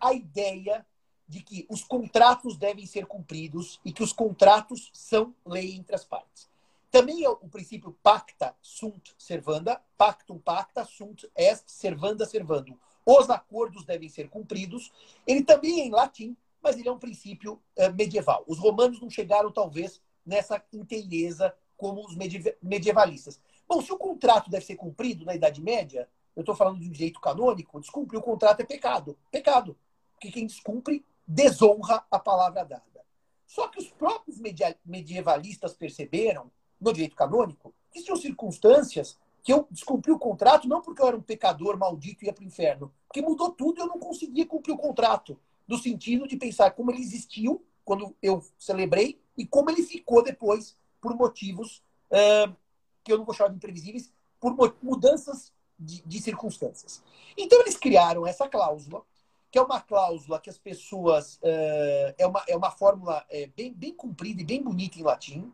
a 0.00 0.12
ideia 0.12 0.84
de 1.28 1.42
que 1.42 1.66
os 1.68 1.84
contratos 1.84 2.56
devem 2.56 2.86
ser 2.86 3.06
cumpridos 3.06 3.78
e 3.84 3.92
que 3.92 4.02
os 4.02 4.12
contratos 4.12 4.90
são 4.94 5.34
lei 5.44 5.74
entre 5.74 5.94
as 5.94 6.04
partes. 6.04 6.48
Também 6.90 7.22
é 7.22 7.28
o 7.28 7.36
princípio 7.36 7.94
pacta 8.02 8.56
sunt 8.62 9.12
servanda, 9.18 9.80
pactum 9.98 10.38
pacta 10.38 10.84
sunt 10.86 11.30
est 11.36 11.68
servanda 11.68 12.24
servandum. 12.24 12.78
Os 13.04 13.28
acordos 13.28 13.84
devem 13.84 14.08
ser 14.08 14.28
cumpridos. 14.30 14.90
Ele 15.26 15.42
também 15.44 15.80
é 15.80 15.84
em 15.84 15.90
latim, 15.90 16.36
mas 16.62 16.78
ele 16.78 16.88
é 16.88 16.92
um 16.92 16.98
princípio 16.98 17.60
uh, 17.76 17.92
medieval. 17.94 18.42
Os 18.46 18.58
romanos 18.58 19.00
não 19.00 19.10
chegaram, 19.10 19.52
talvez, 19.52 20.00
nessa 20.24 20.62
inteireza 20.72 21.54
como 21.76 22.04
os 22.04 22.16
medievalistas. 22.62 23.40
Bom, 23.68 23.82
se 23.82 23.92
o 23.92 23.98
contrato 23.98 24.50
deve 24.50 24.64
ser 24.64 24.76
cumprido 24.76 25.24
na 25.24 25.34
Idade 25.34 25.62
Média, 25.62 26.08
eu 26.34 26.40
estou 26.40 26.54
falando 26.54 26.80
de 26.80 26.88
um 26.88 26.92
direito 26.92 27.20
canônico, 27.20 27.80
descumprir 27.80 28.18
o 28.18 28.22
contrato 28.22 28.60
é 28.60 28.64
pecado. 28.64 29.16
Pecado. 29.30 29.76
Porque 30.14 30.30
quem 30.30 30.46
descumpre 30.46 31.04
desonra 31.28 32.02
a 32.10 32.18
palavra 32.18 32.64
dada. 32.64 33.04
Só 33.46 33.68
que 33.68 33.78
os 33.78 33.90
próprios 33.90 34.40
medievalistas 34.84 35.74
perceberam, 35.74 36.50
no 36.80 36.92
direito 36.92 37.14
canônico, 37.14 37.74
que 37.92 38.02
tinham 38.02 38.16
circunstâncias 38.16 39.18
que 39.42 39.52
eu 39.52 39.66
descumpri 39.70 40.10
o 40.10 40.18
contrato 40.18 40.68
não 40.68 40.80
porque 40.80 41.00
eu 41.00 41.06
era 41.06 41.16
um 41.16 41.22
pecador 41.22 41.78
maldito 41.78 42.24
e 42.24 42.26
ia 42.26 42.32
para 42.32 42.44
o 42.44 42.46
inferno, 42.46 42.92
porque 43.06 43.22
mudou 43.22 43.50
tudo 43.50 43.78
e 43.78 43.82
eu 43.82 43.86
não 43.86 43.98
conseguia 43.98 44.46
cumprir 44.46 44.72
o 44.72 44.78
contrato, 44.78 45.38
no 45.66 45.78
sentido 45.78 46.26
de 46.26 46.36
pensar 46.36 46.70
como 46.72 46.90
ele 46.90 47.00
existiu 47.00 47.64
quando 47.84 48.14
eu 48.22 48.42
celebrei 48.58 49.20
e 49.36 49.46
como 49.46 49.70
ele 49.70 49.82
ficou 49.82 50.22
depois 50.22 50.76
por 51.00 51.14
motivos 51.14 51.82
uh, 52.10 52.54
que 53.02 53.12
eu 53.12 53.18
não 53.18 53.24
vou 53.24 53.34
chamar 53.34 53.50
de 53.50 53.56
imprevisíveis, 53.56 54.12
por 54.38 54.76
mudanças 54.82 55.52
de, 55.78 56.02
de 56.02 56.20
circunstâncias. 56.20 57.02
Então 57.36 57.60
eles 57.60 57.76
criaram 57.76 58.26
essa 58.26 58.48
cláusula 58.48 59.02
que 59.50 59.58
é 59.58 59.62
uma 59.62 59.80
cláusula 59.80 60.40
que 60.40 60.50
as 60.50 60.58
pessoas. 60.58 61.36
Uh, 61.36 62.14
é, 62.18 62.26
uma, 62.26 62.44
é 62.48 62.56
uma 62.56 62.70
fórmula 62.70 63.24
é, 63.30 63.46
bem, 63.46 63.72
bem 63.72 63.94
comprida 63.94 64.40
e 64.42 64.44
bem 64.44 64.62
bonita 64.62 64.98
em 64.98 65.02
latim. 65.02 65.52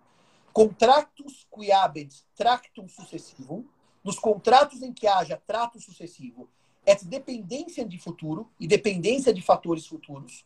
Contractus 0.52 1.46
quiabent 1.50 2.14
tractum 2.36 2.88
sucessivum. 2.88 3.64
Nos 4.02 4.18
contratos 4.18 4.82
em 4.82 4.92
que 4.92 5.06
haja 5.06 5.40
trato 5.46 5.80
sucessivo, 5.80 6.46
é 6.84 6.94
dependência 6.94 7.86
de 7.86 7.98
futuro 7.98 8.50
e 8.60 8.66
dependência 8.66 9.32
de 9.32 9.40
fatores 9.40 9.86
futuros. 9.86 10.44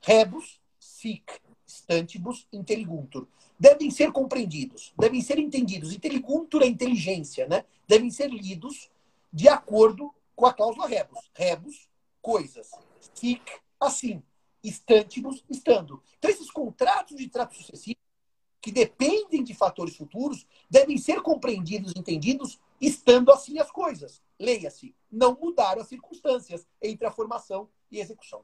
Rebus, 0.00 0.58
sic, 0.78 1.30
stantibus, 1.66 2.46
intelliguntur. 2.50 3.26
Devem 3.58 3.90
ser 3.90 4.10
compreendidos, 4.10 4.92
devem 4.98 5.20
ser 5.20 5.38
entendidos. 5.38 5.92
Intelliguntur 5.92 6.62
é 6.62 6.66
inteligência, 6.66 7.46
né? 7.46 7.64
Devem 7.86 8.10
ser 8.10 8.30
lidos 8.30 8.90
de 9.32 9.48
acordo 9.48 10.12
com 10.34 10.46
a 10.46 10.52
cláusula 10.52 10.86
rebus. 10.86 11.30
Rebus, 11.34 11.88
coisas. 12.24 12.70
Sic, 13.14 13.42
assim. 13.78 14.22
Estantibus, 14.62 15.44
estando. 15.50 16.02
Então, 16.18 16.30
esses 16.30 16.50
contratos 16.50 17.18
de 17.18 17.28
trato 17.28 17.54
sucessivo, 17.54 17.98
que 18.62 18.72
dependem 18.72 19.44
de 19.44 19.52
fatores 19.52 19.94
futuros, 19.94 20.46
devem 20.70 20.96
ser 20.96 21.20
compreendidos 21.20 21.92
entendidos 21.94 22.58
estando 22.80 23.30
assim 23.30 23.58
as 23.58 23.70
coisas. 23.70 24.22
Leia-se, 24.40 24.94
não 25.12 25.36
mudaram 25.38 25.82
as 25.82 25.88
circunstâncias 25.88 26.66
entre 26.80 27.06
a 27.06 27.10
formação 27.10 27.68
e 27.90 27.98
a 27.98 28.02
execução. 28.02 28.42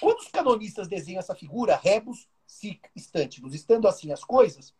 Quando 0.00 0.18
os 0.18 0.28
canonistas 0.28 0.88
desenham 0.88 1.20
essa 1.20 1.36
figura, 1.36 1.76
rebus, 1.76 2.28
sic, 2.44 2.90
stantibus, 2.96 3.54
estando 3.54 3.86
assim 3.86 4.10
as 4.10 4.24
coisas, 4.24 4.74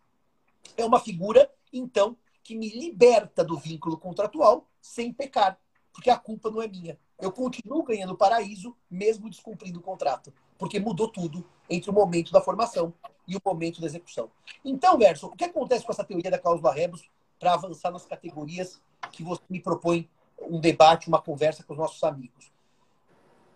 é 0.76 0.84
uma 0.84 0.98
figura, 0.98 1.48
então, 1.72 2.16
que 2.42 2.56
me 2.56 2.68
liberta 2.68 3.44
do 3.44 3.56
vínculo 3.56 3.96
contratual 3.96 4.68
sem 4.80 5.12
pecar, 5.12 5.56
porque 5.92 6.10
a 6.10 6.18
culpa 6.18 6.50
não 6.50 6.60
é 6.60 6.66
minha 6.66 6.98
eu 7.20 7.30
continuo 7.30 7.82
ganhando 7.82 8.16
paraíso, 8.16 8.76
mesmo 8.90 9.28
descumprindo 9.28 9.78
o 9.78 9.82
contrato. 9.82 10.32
Porque 10.58 10.80
mudou 10.80 11.08
tudo 11.08 11.44
entre 11.68 11.90
o 11.90 11.92
momento 11.92 12.32
da 12.32 12.40
formação 12.40 12.92
e 13.26 13.36
o 13.36 13.40
momento 13.44 13.80
da 13.80 13.86
execução. 13.86 14.30
Então, 14.64 14.98
Verso, 14.98 15.26
o 15.26 15.36
que 15.36 15.44
acontece 15.44 15.84
com 15.84 15.92
essa 15.92 16.04
teoria 16.04 16.30
da 16.30 16.38
cláusula 16.38 16.72
rebus 16.72 17.08
para 17.38 17.54
avançar 17.54 17.90
nas 17.90 18.04
categorias 18.04 18.80
que 19.12 19.22
você 19.22 19.42
me 19.48 19.60
propõe 19.60 20.08
um 20.40 20.60
debate, 20.60 21.08
uma 21.08 21.20
conversa 21.20 21.62
com 21.62 21.72
os 21.72 21.78
nossos 21.78 22.02
amigos? 22.02 22.50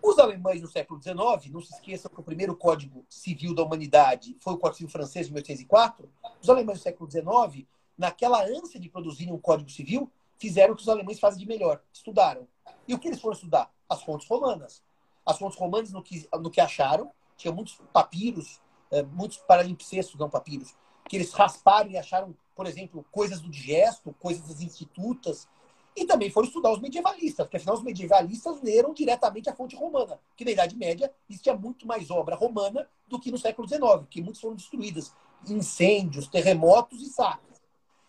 Os 0.03 0.19
alemães 0.19 0.61
no 0.61 0.69
século 0.69 1.01
XIX, 1.03 1.51
não 1.51 1.63
se 1.63 1.73
esqueçam 1.73 2.11
que 2.11 2.21
o 2.21 2.23
primeiro 2.23 2.55
Código 2.55 3.07
Civil 3.09 3.55
da 3.55 3.63
Humanidade 3.63 4.37
foi 4.39 4.53
o 4.53 4.59
Código 4.59 4.77
Civil 4.77 4.93
francês 4.93 5.27
de 5.27 5.33
1804. 5.33 6.07
Os 6.43 6.51
alemães 6.51 6.79
do 6.79 6.83
século 6.83 7.11
XIX, 7.11 7.67
naquela 7.97 8.45
ânsia 8.45 8.79
de 8.79 8.91
produzirem 8.91 9.33
um 9.33 9.39
Código 9.39 9.71
Civil, 9.71 10.11
fizeram 10.39 10.75
o 10.75 10.77
que 10.77 10.83
os 10.83 10.89
alemães 10.89 11.21
fazem 11.21 11.39
de 11.39 11.47
melhor, 11.47 11.81
estudaram. 11.93 12.47
E 12.87 12.95
o 12.95 12.99
que 12.99 13.09
eles 13.09 13.21
foram 13.21 13.35
estudar? 13.35 13.71
As 13.89 14.03
fontes 14.03 14.29
romanas. 14.29 14.83
As 15.25 15.39
fontes 15.39 15.59
romanas, 15.59 15.91
no 15.91 16.03
que, 16.03 16.29
no 16.41 16.51
que 16.51 16.61
acharam, 16.61 17.11
tinha 17.37 17.53
muitos 17.53 17.79
papiros, 17.93 18.61
é, 18.91 19.03
muitos 19.03 19.39
paralimpsestos, 19.39 20.19
não 20.19 20.29
papiros, 20.29 20.75
que 21.09 21.17
eles 21.17 21.33
rasparam 21.33 21.91
e 21.91 21.99
acharam, 21.99 22.35
por 22.55 22.67
exemplo, 22.67 23.05
coisas 23.11 23.41
do 23.41 23.49
digesto, 23.49 24.15
coisas 24.21 24.47
das 24.47 24.61
institutas, 24.61 25.49
e 25.97 26.05
também 26.07 26.31
foram 26.31 26.49
estudar 26.49 26.73
os 26.73 26.81
medievalistas, 26.81 27.47
porque 27.47 27.57
afinal 27.57 27.77
os 27.77 27.83
medievalistas 27.83 28.61
leram 28.63 28.93
diretamente 28.93 29.49
a 29.49 29.55
fonte 29.55 29.77
romana, 29.77 30.19
que 30.37 30.45
na 30.45 30.51
Idade 30.51 30.77
Média 30.77 31.13
existia 31.29 31.55
muito 31.55 31.87
mais 31.87 32.11
obra 32.11 32.35
romana 32.35 32.89
do 33.07 33.21
que 33.21 33.31
no 33.31 33.39
século 33.39 33.69
XIX, 33.69 33.83
que 34.11 34.21
muitas 34.21 34.41
foram 34.41 34.57
destruídas, 34.57 35.15
incêndios, 35.49 36.27
terremotos 36.27 37.01
e 37.01 37.07
saques. 37.07 37.63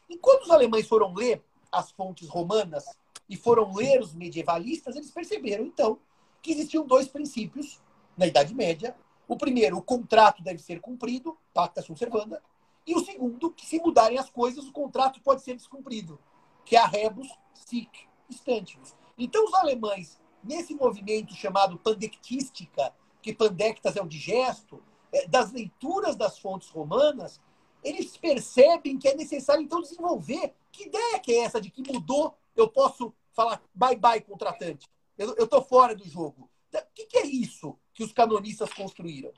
E 0.09 0.17
quando 0.17 0.43
os 0.43 0.51
alemães 0.51 0.87
foram 0.87 1.13
ler 1.13 1.43
as 1.75 1.91
fontes 1.91 2.27
romanas 2.27 2.85
e 3.29 3.35
foram 3.35 3.73
ler 3.73 4.01
os 4.01 4.13
medievalistas, 4.13 4.95
eles 4.95 5.11
perceberam, 5.11 5.65
então, 5.65 5.99
que 6.41 6.51
existiam 6.51 6.85
dois 6.85 7.07
princípios 7.07 7.81
na 8.17 8.27
Idade 8.27 8.53
Média. 8.53 8.95
O 9.27 9.35
primeiro, 9.35 9.77
o 9.77 9.81
contrato 9.81 10.43
deve 10.43 10.59
ser 10.59 10.79
cumprido, 10.79 11.37
pacta 11.53 11.81
sunt 11.81 11.97
servanda. 11.97 12.41
E 12.85 12.95
o 12.95 13.03
segundo, 13.03 13.51
que 13.51 13.65
se 13.65 13.79
mudarem 13.79 14.19
as 14.19 14.29
coisas, 14.29 14.65
o 14.65 14.71
contrato 14.71 15.19
pode 15.21 15.41
ser 15.41 15.55
descumprido, 15.55 16.19
que 16.63 16.75
é 16.75 16.79
a 16.79 16.85
rebus 16.85 17.27
sic 17.53 17.89
stantibus. 18.29 18.95
Então, 19.17 19.43
os 19.45 19.53
alemães, 19.55 20.19
nesse 20.43 20.75
movimento 20.75 21.33
chamado 21.33 21.79
pandectística, 21.79 22.93
que 23.21 23.33
pandectas 23.33 23.95
é 23.95 24.01
o 24.01 24.07
digesto, 24.07 24.83
é, 25.11 25.27
das 25.27 25.51
leituras 25.51 26.15
das 26.15 26.37
fontes 26.37 26.69
romanas, 26.69 27.41
eles 27.85 28.17
percebem 28.17 28.97
que 28.97 29.07
é 29.07 29.15
necessário, 29.15 29.61
então, 29.61 29.79
desenvolver 29.79 30.55
que 30.71 30.87
ideia 30.87 31.19
que 31.19 31.31
é 31.31 31.39
essa 31.41 31.61
de 31.61 31.69
que 31.69 31.83
mudou 31.93 32.35
eu 32.55 32.67
posso 32.67 33.13
falar 33.31 33.61
bye 33.73 33.95
bye 33.95 34.19
contratante. 34.21 34.89
Eu 35.17 35.33
estou 35.43 35.61
fora 35.61 35.95
do 35.95 36.05
jogo. 36.07 36.49
O 36.73 36.93
que, 36.93 37.05
que 37.05 37.17
é 37.19 37.25
isso 37.25 37.77
que 37.93 38.03
os 38.03 38.11
canonistas 38.11 38.73
construíram? 38.73 39.31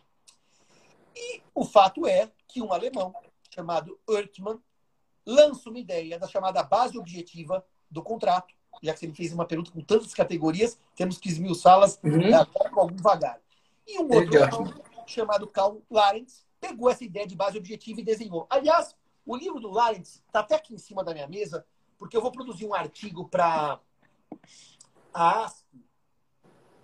E 1.15 1.41
o 1.53 1.65
fato 1.65 2.07
é 2.07 2.31
que 2.47 2.62
um 2.62 2.71
alemão 2.71 3.13
chamado 3.53 3.99
Ertmann 4.07 4.60
lança 5.25 5.69
uma 5.69 5.79
ideia 5.79 6.17
da 6.17 6.27
chamada 6.27 6.63
base 6.63 6.97
objetiva 6.97 7.65
do 7.91 8.01
contrato. 8.01 8.55
Já 8.81 8.93
que 8.93 8.99
você 8.99 9.07
me 9.07 9.15
fez 9.15 9.33
uma 9.33 9.45
pergunta 9.45 9.71
com 9.71 9.81
tantas 9.81 10.13
categorias, 10.13 10.79
temos 10.95 11.17
que 11.17 11.29
esmiuçá-las 11.29 12.00
uhum. 12.04 12.71
com 12.71 12.79
algum 12.79 12.98
vagar. 12.98 13.39
E 13.85 14.00
um 14.00 14.12
outro 14.13 14.43
alemão 14.43 14.73
chamado 15.06 15.48
Karl 15.48 15.81
Larentz 15.89 16.46
pegou 16.60 16.89
essa 16.89 17.03
ideia 17.03 17.27
de 17.27 17.35
base 17.35 17.58
objetiva 17.58 18.01
e 18.01 18.03
desenhou. 18.03 18.47
Aliás, 18.49 18.95
o 19.25 19.35
livro 19.35 19.60
do 19.60 19.69
Larentz 19.69 20.23
está 20.25 20.39
até 20.39 20.55
aqui 20.55 20.73
em 20.73 20.77
cima 20.77 21.03
da 21.03 21.13
minha 21.13 21.27
mesa 21.27 21.65
porque 21.97 22.15
eu 22.15 22.21
vou 22.21 22.31
produzir 22.31 22.65
um 22.65 22.73
artigo 22.73 23.27
para 23.27 23.79
a 25.13 25.43
ASP. 25.43 25.65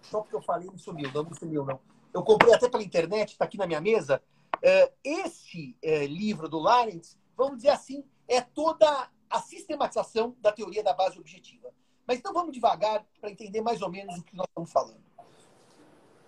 Só 0.02 0.22
porque 0.22 0.36
eu 0.36 0.42
falei, 0.42 0.68
não 0.68 0.78
sumiu, 0.78 1.12
não, 1.14 1.24
não 1.24 1.34
sumiu, 1.34 1.66
não. 1.66 1.80
Eu 2.14 2.24
comprei 2.24 2.54
até 2.54 2.70
pela 2.70 2.84
internet, 2.84 3.32
está 3.32 3.46
aqui 3.46 3.58
na 3.58 3.68
minha 3.68 3.82
mesa. 3.82 4.22
Uh, 4.58 4.94
este 5.04 5.78
uh, 5.84 6.06
livro 6.06 6.50
do 6.50 6.60
Lawrence, 6.60 7.18
vamos 7.36 7.58
dizer 7.58 7.70
assim, 7.70 8.04
é 8.28 8.42
toda 8.42 9.10
a 9.30 9.40
sistematização 9.40 10.36
da 10.40 10.52
teoria 10.52 10.84
da 10.84 10.94
base 10.94 11.20
objetiva. 11.20 11.74
Mas 12.06 12.20
então 12.20 12.34
vamos 12.34 12.54
devagar 12.54 13.06
para 13.20 13.32
entender 13.32 13.62
mais 13.62 13.82
ou 13.82 13.90
menos 13.90 14.18
o 14.18 14.24
que 14.24 14.36
nós 14.36 14.48
estamos 14.48 14.72
falando. 14.72 15.04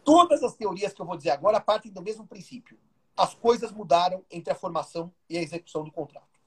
Todas 0.03 0.43
as 0.43 0.55
teorias 0.55 0.93
que 0.93 1.01
eu 1.01 1.05
vou 1.05 1.17
dizer 1.17 1.31
agora 1.31 1.59
partem 1.59 1.91
do 1.91 2.01
mesmo 2.01 2.25
princípio. 2.25 2.77
As 3.15 3.33
coisas 3.33 3.71
mudaram 3.71 4.23
entre 4.29 4.51
a 4.51 4.55
formação 4.55 5.11
e 5.29 5.37
a 5.37 5.41
execução 5.41 5.83
do 5.83 5.91
contrato. 5.91 6.39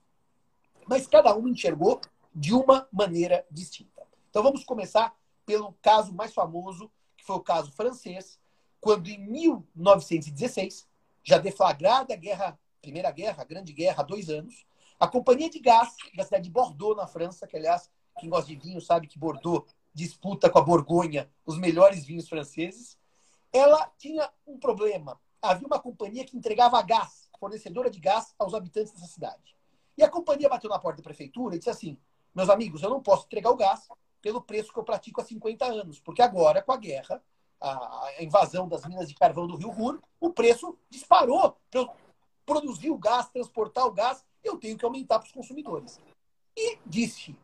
Mas 0.86 1.06
cada 1.06 1.34
um 1.36 1.48
enxergou 1.48 2.00
de 2.34 2.52
uma 2.52 2.88
maneira 2.92 3.46
distinta. 3.50 4.06
Então 4.30 4.42
vamos 4.42 4.64
começar 4.64 5.16
pelo 5.46 5.72
caso 5.80 6.12
mais 6.12 6.34
famoso, 6.34 6.90
que 7.16 7.24
foi 7.24 7.36
o 7.36 7.40
caso 7.40 7.72
francês, 7.72 8.38
quando 8.80 9.08
em 9.08 9.18
1916, 9.18 10.86
já 11.22 11.38
deflagrada 11.38 12.14
a 12.14 12.16
guerra, 12.16 12.58
Primeira 12.80 13.10
Guerra, 13.10 13.42
a 13.42 13.44
Grande 13.44 13.72
Guerra, 13.72 14.02
há 14.02 14.04
dois 14.04 14.28
anos, 14.28 14.66
a 15.00 15.08
companhia 15.08 15.48
de 15.48 15.58
gás 15.58 15.94
da 16.16 16.24
cidade 16.24 16.44
de 16.44 16.50
Bordeaux, 16.50 16.96
na 16.96 17.06
França, 17.06 17.46
que 17.46 17.56
aliás, 17.56 17.90
quem 18.18 18.28
gosta 18.28 18.48
de 18.48 18.56
vinho 18.56 18.80
sabe 18.80 19.06
que 19.06 19.18
Bordeaux 19.18 19.66
disputa 19.94 20.48
com 20.48 20.58
a 20.58 20.62
Borgonha 20.62 21.30
os 21.44 21.58
melhores 21.58 22.04
vinhos 22.04 22.28
franceses, 22.28 22.98
ela 23.52 23.90
tinha 23.98 24.30
um 24.46 24.58
problema. 24.58 25.18
Havia 25.40 25.66
uma 25.66 25.78
companhia 25.78 26.24
que 26.24 26.36
entregava 26.36 26.80
gás, 26.82 27.28
fornecedora 27.38 27.90
de 27.90 28.00
gás 28.00 28.34
aos 28.38 28.54
habitantes 28.54 28.92
dessa 28.92 29.06
cidade. 29.06 29.56
E 29.96 30.02
a 30.02 30.08
companhia 30.08 30.48
bateu 30.48 30.70
na 30.70 30.78
porta 30.78 31.02
da 31.02 31.04
prefeitura 31.04 31.54
e 31.54 31.58
disse 31.58 31.70
assim: 31.70 31.98
meus 32.34 32.48
amigos, 32.48 32.82
eu 32.82 32.90
não 32.90 33.02
posso 33.02 33.26
entregar 33.26 33.50
o 33.50 33.56
gás 33.56 33.88
pelo 34.20 34.42
preço 34.42 34.72
que 34.72 34.78
eu 34.78 34.84
pratico 34.84 35.20
há 35.20 35.24
50 35.24 35.64
anos, 35.64 36.00
porque 36.00 36.22
agora, 36.22 36.62
com 36.62 36.72
a 36.72 36.76
guerra, 36.76 37.22
a 37.60 38.12
invasão 38.20 38.68
das 38.68 38.84
minas 38.86 39.08
de 39.08 39.14
carvão 39.14 39.46
do 39.46 39.56
Rio 39.56 39.70
Ruhr, 39.70 40.00
o 40.20 40.30
preço 40.30 40.78
disparou. 40.88 41.56
Para 41.70 41.80
eu 41.80 41.90
produzir 42.46 42.90
o 42.90 42.98
gás, 42.98 43.28
transportar 43.28 43.86
o 43.86 43.92
gás, 43.92 44.24
eu 44.42 44.56
tenho 44.56 44.76
que 44.76 44.84
aumentar 44.84 45.18
para 45.18 45.26
os 45.26 45.32
consumidores. 45.32 46.00
E 46.56 46.78
disse 46.86 47.36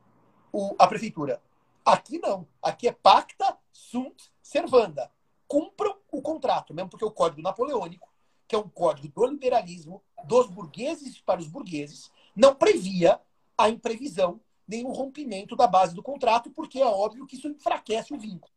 o, 0.53 0.75
a 0.79 0.87
prefeitura: 0.87 1.43
aqui 1.85 2.19
não, 2.19 2.47
aqui 2.63 2.89
é 2.89 2.93
pacta 2.93 3.59
sunt 3.73 4.31
servanda. 4.43 5.11
Cumpram 5.55 5.97
o 6.11 6.21
contrato, 6.21 6.75
mesmo 6.75 6.91
porque 6.91 7.05
o 7.05 7.13
Código 7.13 7.41
Napoleônico, 7.41 8.13
que 8.49 8.57
é 8.57 8.59
um 8.59 8.69
código 8.69 9.07
do 9.07 9.25
liberalismo, 9.25 10.03
dos 10.25 10.49
burgueses 10.49 11.21
para 11.21 11.39
os 11.39 11.47
burgueses, 11.47 12.11
não 12.35 12.57
previa 12.57 13.21
a 13.57 13.69
imprevisão 13.69 14.41
nenhum 14.67 14.91
rompimento 14.91 15.55
da 15.55 15.69
base 15.69 15.95
do 15.95 16.03
contrato, 16.03 16.51
porque 16.51 16.81
é 16.81 16.85
óbvio 16.85 17.25
que 17.25 17.37
isso 17.37 17.47
enfraquece 17.47 18.13
o 18.13 18.19
vínculo. 18.19 18.53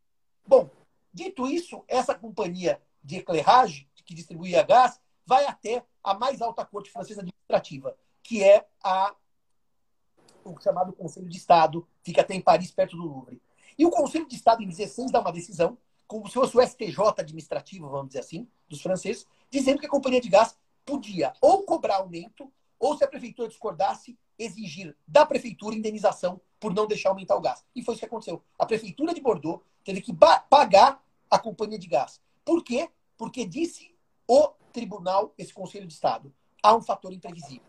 Bom, 0.47 0.71
dito 1.13 1.45
isso, 1.45 1.83
essa 1.87 2.15
companhia 2.15 2.81
de 3.03 3.17
eclairage, 3.17 3.87
que 4.03 4.15
distribuía 4.15 4.63
gás, 4.63 4.99
vai 5.23 5.45
até 5.45 5.85
a 6.03 6.15
mais 6.15 6.41
alta 6.41 6.65
corte 6.65 6.89
francesa 6.89 7.21
administrativa, 7.21 7.95
que 8.23 8.43
é 8.43 8.65
a 8.83 9.15
o 10.43 10.59
chamado 10.59 10.93
Conselho 10.93 11.29
de 11.29 11.37
Estado, 11.37 11.87
fica 12.01 12.21
até 12.21 12.33
em 12.33 12.41
Paris, 12.41 12.71
perto 12.71 12.97
do 12.97 13.03
Louvre. 13.03 13.39
E 13.77 13.85
o 13.85 13.91
Conselho 13.91 14.27
de 14.27 14.35
Estado, 14.35 14.63
em 14.63 14.67
16, 14.67 15.11
dá 15.11 15.21
uma 15.21 15.31
decisão, 15.31 15.77
como 16.08 16.28
se 16.28 16.34
fosse 16.34 16.58
o 16.58 16.66
STJ 16.66 16.97
administrativo, 17.18 17.89
vamos 17.89 18.08
dizer 18.08 18.20
assim, 18.20 18.47
dos 18.70 18.82
franceses, 18.82 19.28
dizendo 19.51 19.80
que 19.80 19.86
a 19.86 19.89
companhia 19.89 20.22
de 20.22 20.30
gás 20.30 20.58
podia 20.86 21.34
ou 21.41 21.64
cobrar 21.64 21.97
aumento, 21.97 22.51
ou 22.80 22.97
se 22.97 23.03
a 23.03 23.08
prefeitura 23.08 23.47
discordasse, 23.47 24.18
exigir 24.39 24.95
da 25.08 25.26
prefeitura 25.26 25.76
indenização 25.76 26.39
por 26.60 26.74
não 26.74 26.88
deixar 26.88 27.10
aumentar 27.10 27.36
o 27.36 27.41
gás. 27.41 27.66
E 27.76 27.84
foi 27.84 27.93
isso 27.93 27.99
que 27.99 28.05
aconteceu. 28.05 28.41
A 28.58 28.66
prefeitura 28.66 29.14
de 29.14 29.22
Bordeaux 29.22 29.62
teve 29.84 30.01
que 30.01 30.14
pagar 30.49 31.03
a 31.30 31.39
companhia 31.39 31.78
de 31.78 31.88
gás. 31.88 32.22
Por 32.45 32.64
quê? 32.64 32.89
Porque 33.18 33.45
disse 33.45 33.93
o 34.28 34.49
tribunal, 34.72 35.34
esse 35.38 35.53
Conselho 35.53 35.88
de 35.88 35.93
Estado, 35.93 36.34
há 36.62 36.76
um 36.76 36.82
fator 36.82 37.12
imprevisível 37.12 37.66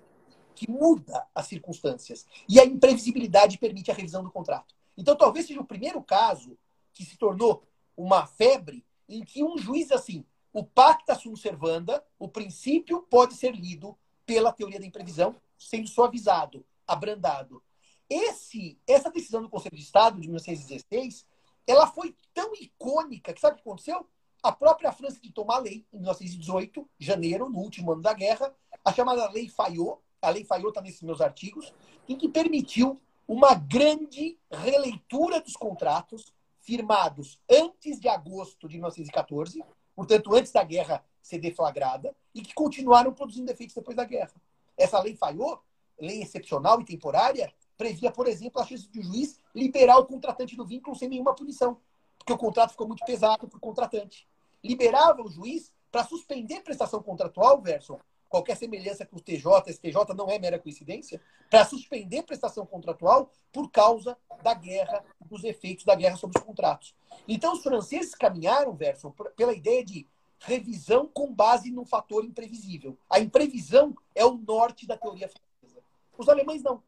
que 0.55 0.71
muda 0.71 1.25
as 1.35 1.47
circunstâncias. 1.47 2.27
E 2.49 2.59
a 2.59 2.65
imprevisibilidade 2.65 3.59
permite 3.59 3.91
a 3.91 3.95
revisão 3.95 4.25
do 4.25 4.31
contrato. 4.31 4.75
Então, 4.97 5.15
talvez 5.17 5.47
seja 5.47 5.61
o 5.61 5.65
primeiro 5.65 6.03
caso 6.03 6.59
que 6.93 7.05
se 7.05 7.17
tornou 7.17 7.63
uma 7.99 8.25
febre 8.25 8.87
em 9.09 9.25
que 9.25 9.43
um 9.43 9.59
juiz 9.59 9.91
assim, 9.91 10.25
o 10.53 10.63
pacta 10.63 11.17
sunt 11.17 11.37
servanda, 11.37 12.05
o 12.17 12.29
princípio 12.29 13.03
pode 13.03 13.35
ser 13.35 13.57
lido 13.57 13.99
pela 14.25 14.53
teoria 14.53 14.79
da 14.79 14.87
imprevisão, 14.87 15.35
sendo 15.59 15.89
suavizado, 15.89 16.65
abrandado. 16.87 17.61
Esse, 18.09 18.79
essa 18.87 19.11
decisão 19.11 19.43
do 19.43 19.49
Conselho 19.49 19.77
de 19.77 19.83
Estado 19.83 20.21
de 20.21 20.29
1916, 20.29 21.27
ela 21.67 21.89
foi 21.89 22.15
tão 22.33 22.55
icônica 22.55 23.35
que 23.35 23.41
sabe 23.41 23.55
o 23.55 23.57
que 23.57 23.69
aconteceu? 23.69 24.09
A 24.45 24.53
própria 24.53 24.93
França 24.93 25.19
de 25.21 25.33
tomar 25.33 25.57
a 25.57 25.61
lei 25.61 25.85
em 25.93 25.97
1918, 25.97 26.89
janeiro, 27.01 27.51
no 27.51 27.59
último 27.59 27.93
ano 27.93 28.01
da 28.01 28.13
guerra, 28.13 28.55
a 28.85 28.93
chamada 28.93 29.29
Lei 29.31 29.49
Fayot, 29.49 30.01
a 30.23 30.31
Lei 30.31 30.45
Fayot 30.45 30.69
está 30.69 30.81
nesses 30.81 31.03
meus 31.03 31.21
artigos, 31.21 31.75
em 32.09 32.17
que 32.17 32.29
permitiu 32.29 33.01
uma 33.27 33.55
grande 33.55 34.39
releitura 34.51 35.41
dos 35.41 35.55
contratos 35.55 36.33
firmados 36.69 37.41
antes 37.51 37.99
de 37.99 38.11
agosto 38.11 38.69
de 38.69 38.75
1914, 38.75 39.65
portanto, 39.97 40.35
antes 40.35 40.53
da 40.53 40.63
guerra 40.63 41.03
ser 41.23 41.39
deflagrada, 41.39 42.15
e 42.35 42.43
que 42.43 42.53
continuaram 42.53 43.11
produzindo 43.15 43.51
efeitos 43.51 43.75
depois 43.75 43.97
da 43.97 44.05
guerra. 44.05 44.35
Essa 44.77 45.01
lei 45.01 45.17
falhou, 45.17 45.63
lei 45.99 46.21
excepcional 46.21 46.79
e 46.83 46.85
temporária, 46.85 47.51
previa, 47.75 48.13
por 48.13 48.29
exemplo, 48.29 48.61
a 48.61 48.67
chance 48.67 48.87
de 48.87 49.01
o 49.01 49.03
juiz 49.03 49.41
liberar 49.55 49.97
o 49.97 50.05
contratante 50.05 50.55
do 50.55 50.67
vínculo 50.67 50.95
sem 50.95 51.09
nenhuma 51.09 51.35
punição, 51.35 51.81
porque 52.19 52.35
o 52.35 52.39
contrato 52.39 52.73
ficou 52.73 52.87
muito 52.87 53.03
pesado 53.07 53.49
para 53.49 53.57
o 53.57 53.61
contratante. 53.61 54.29
Liberava 54.63 55.23
o 55.23 55.31
juiz 55.31 55.73
para 55.91 56.05
suspender 56.05 56.61
prestação 56.61 57.03
contratual, 57.03 57.63
Verson, 57.63 57.99
qualquer 58.29 58.57
semelhança 58.57 59.07
com 59.07 59.17
o 59.17 59.21
TJ, 59.21 59.73
STJ 59.73 60.15
não 60.15 60.31
é 60.31 60.39
mera 60.39 60.59
coincidência, 60.59 61.21
para 61.51 61.65
suspender 61.65 62.23
prestação 62.23 62.67
contratual 62.67 63.31
por 63.53 63.71
causa 63.71 64.17
da 64.43 64.55
guerra, 64.55 65.05
dos 65.27 65.45
efeitos 65.45 65.85
da 65.85 65.95
guerra 65.95 66.17
sobre 66.17 66.39
os 66.39 66.45
contratos. 66.45 66.95
Então, 67.27 67.55
os 67.55 67.63
franceses 67.63 68.15
caminharam, 68.15 68.75
Verson, 68.75 69.15
pela 69.37 69.55
ideia 69.55 69.85
de 69.85 70.07
revisão 70.41 71.07
com 71.07 71.33
base 71.33 71.71
num 71.71 71.85
fator 71.85 72.25
imprevisível. 72.25 72.97
A 73.11 73.19
imprevisão 73.19 73.97
é 74.15 74.25
o 74.25 74.37
norte 74.37 74.87
da 74.87 74.97
teoria 74.97 75.29
francesa. 75.29 75.83
Os 76.17 76.29
alemães 76.29 76.63
não. 76.63 76.83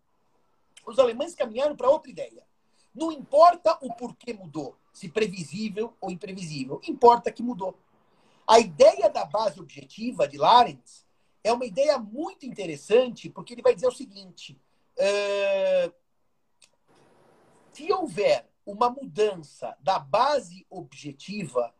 Os 0.87 0.99
alemães 0.99 1.35
caminharam 1.35 1.77
para 1.77 1.89
outra 1.89 2.11
ideia. 2.11 2.45
Não 2.95 3.13
importa 3.13 3.79
o 3.81 3.93
porquê 3.95 4.33
mudou, 4.33 4.77
se 4.93 5.09
previsível 5.09 5.95
ou 6.01 6.11
imprevisível, 6.11 6.81
importa 6.89 7.31
que 7.31 7.43
mudou. 7.43 7.77
A 8.47 8.59
ideia 8.59 9.09
da 9.09 9.25
base 9.25 9.61
objetiva 9.61 10.27
de 10.27 10.37
Larens 10.37 11.07
é 11.43 11.53
uma 11.53 11.65
ideia 11.65 11.99
muito 11.99 12.47
interessante, 12.47 13.29
porque 13.29 13.55
ele 13.55 13.63
vai 13.63 13.75
dizer 13.75 13.87
o 13.87 13.93
seguinte: 13.93 14.61
uh, 14.99 15.93
se 17.73 17.93
houver 17.93 18.49
uma 18.65 18.91
mudança 18.91 19.77
da 19.81 19.99
base 19.99 20.67
objetiva, 20.69 21.75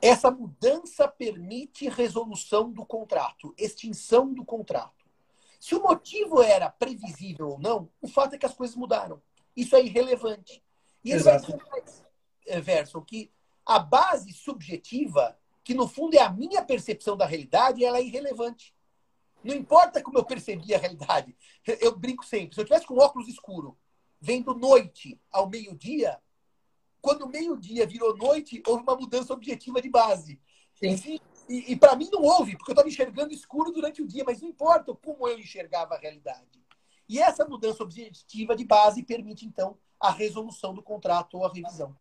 essa 0.00 0.30
mudança 0.30 1.08
permite 1.08 1.88
resolução 1.88 2.70
do 2.70 2.84
contrato, 2.84 3.54
extinção 3.56 4.32
do 4.32 4.44
contrato. 4.44 5.06
Se 5.58 5.74
o 5.74 5.82
motivo 5.82 6.42
era 6.42 6.70
previsível 6.70 7.48
ou 7.50 7.58
não, 7.58 7.88
o 8.00 8.06
fato 8.06 8.34
é 8.34 8.38
que 8.38 8.46
as 8.46 8.54
coisas 8.54 8.76
mudaram. 8.76 9.20
Isso 9.56 9.74
é 9.74 9.82
irrelevante. 9.82 10.62
E 11.02 11.10
ele 11.10 11.20
Exato. 11.20 11.50
vai 11.50 11.56
dizer 11.58 11.70
mais, 11.70 12.04
eh, 12.46 12.60
Verso, 12.60 13.00
que 13.02 13.32
a 13.64 13.78
base 13.78 14.32
subjetiva, 14.32 15.36
que 15.66 15.74
no 15.74 15.88
fundo 15.88 16.14
é 16.14 16.20
a 16.20 16.30
minha 16.30 16.64
percepção 16.64 17.16
da 17.16 17.26
realidade, 17.26 17.84
ela 17.84 17.98
é 17.98 18.04
irrelevante. 18.04 18.72
Não 19.42 19.52
importa 19.52 20.00
como 20.00 20.16
eu 20.16 20.24
percebi 20.24 20.72
a 20.72 20.78
realidade. 20.78 21.36
Eu 21.80 21.98
brinco 21.98 22.24
sempre. 22.24 22.54
Se 22.54 22.60
eu 22.60 22.64
tivesse 22.64 22.86
com 22.86 22.96
óculos 22.98 23.26
escuro, 23.26 23.76
vendo 24.20 24.54
noite 24.54 25.20
ao 25.28 25.50
meio-dia, 25.50 26.22
quando 27.00 27.28
meio-dia 27.28 27.84
virou 27.84 28.16
noite, 28.16 28.62
houve 28.64 28.84
uma 28.84 28.94
mudança 28.94 29.32
objetiva 29.32 29.82
de 29.82 29.90
base. 29.90 30.40
Sim. 30.76 31.18
E, 31.48 31.72
e 31.72 31.76
para 31.76 31.96
mim 31.96 32.08
não 32.12 32.22
houve, 32.22 32.56
porque 32.56 32.70
eu 32.70 32.74
estava 32.74 32.88
enxergando 32.88 33.34
escuro 33.34 33.72
durante 33.72 34.00
o 34.00 34.06
dia, 34.06 34.22
mas 34.24 34.40
não 34.40 34.48
importa 34.48 34.94
como 34.94 35.26
eu 35.26 35.36
enxergava 35.36 35.96
a 35.96 35.98
realidade. 35.98 36.64
E 37.08 37.18
essa 37.18 37.44
mudança 37.44 37.82
objetiva 37.82 38.54
de 38.54 38.64
base 38.64 39.02
permite, 39.02 39.44
então, 39.44 39.76
a 39.98 40.12
resolução 40.12 40.72
do 40.72 40.82
contrato 40.82 41.38
ou 41.38 41.44
a 41.44 41.52
revisão. 41.52 41.98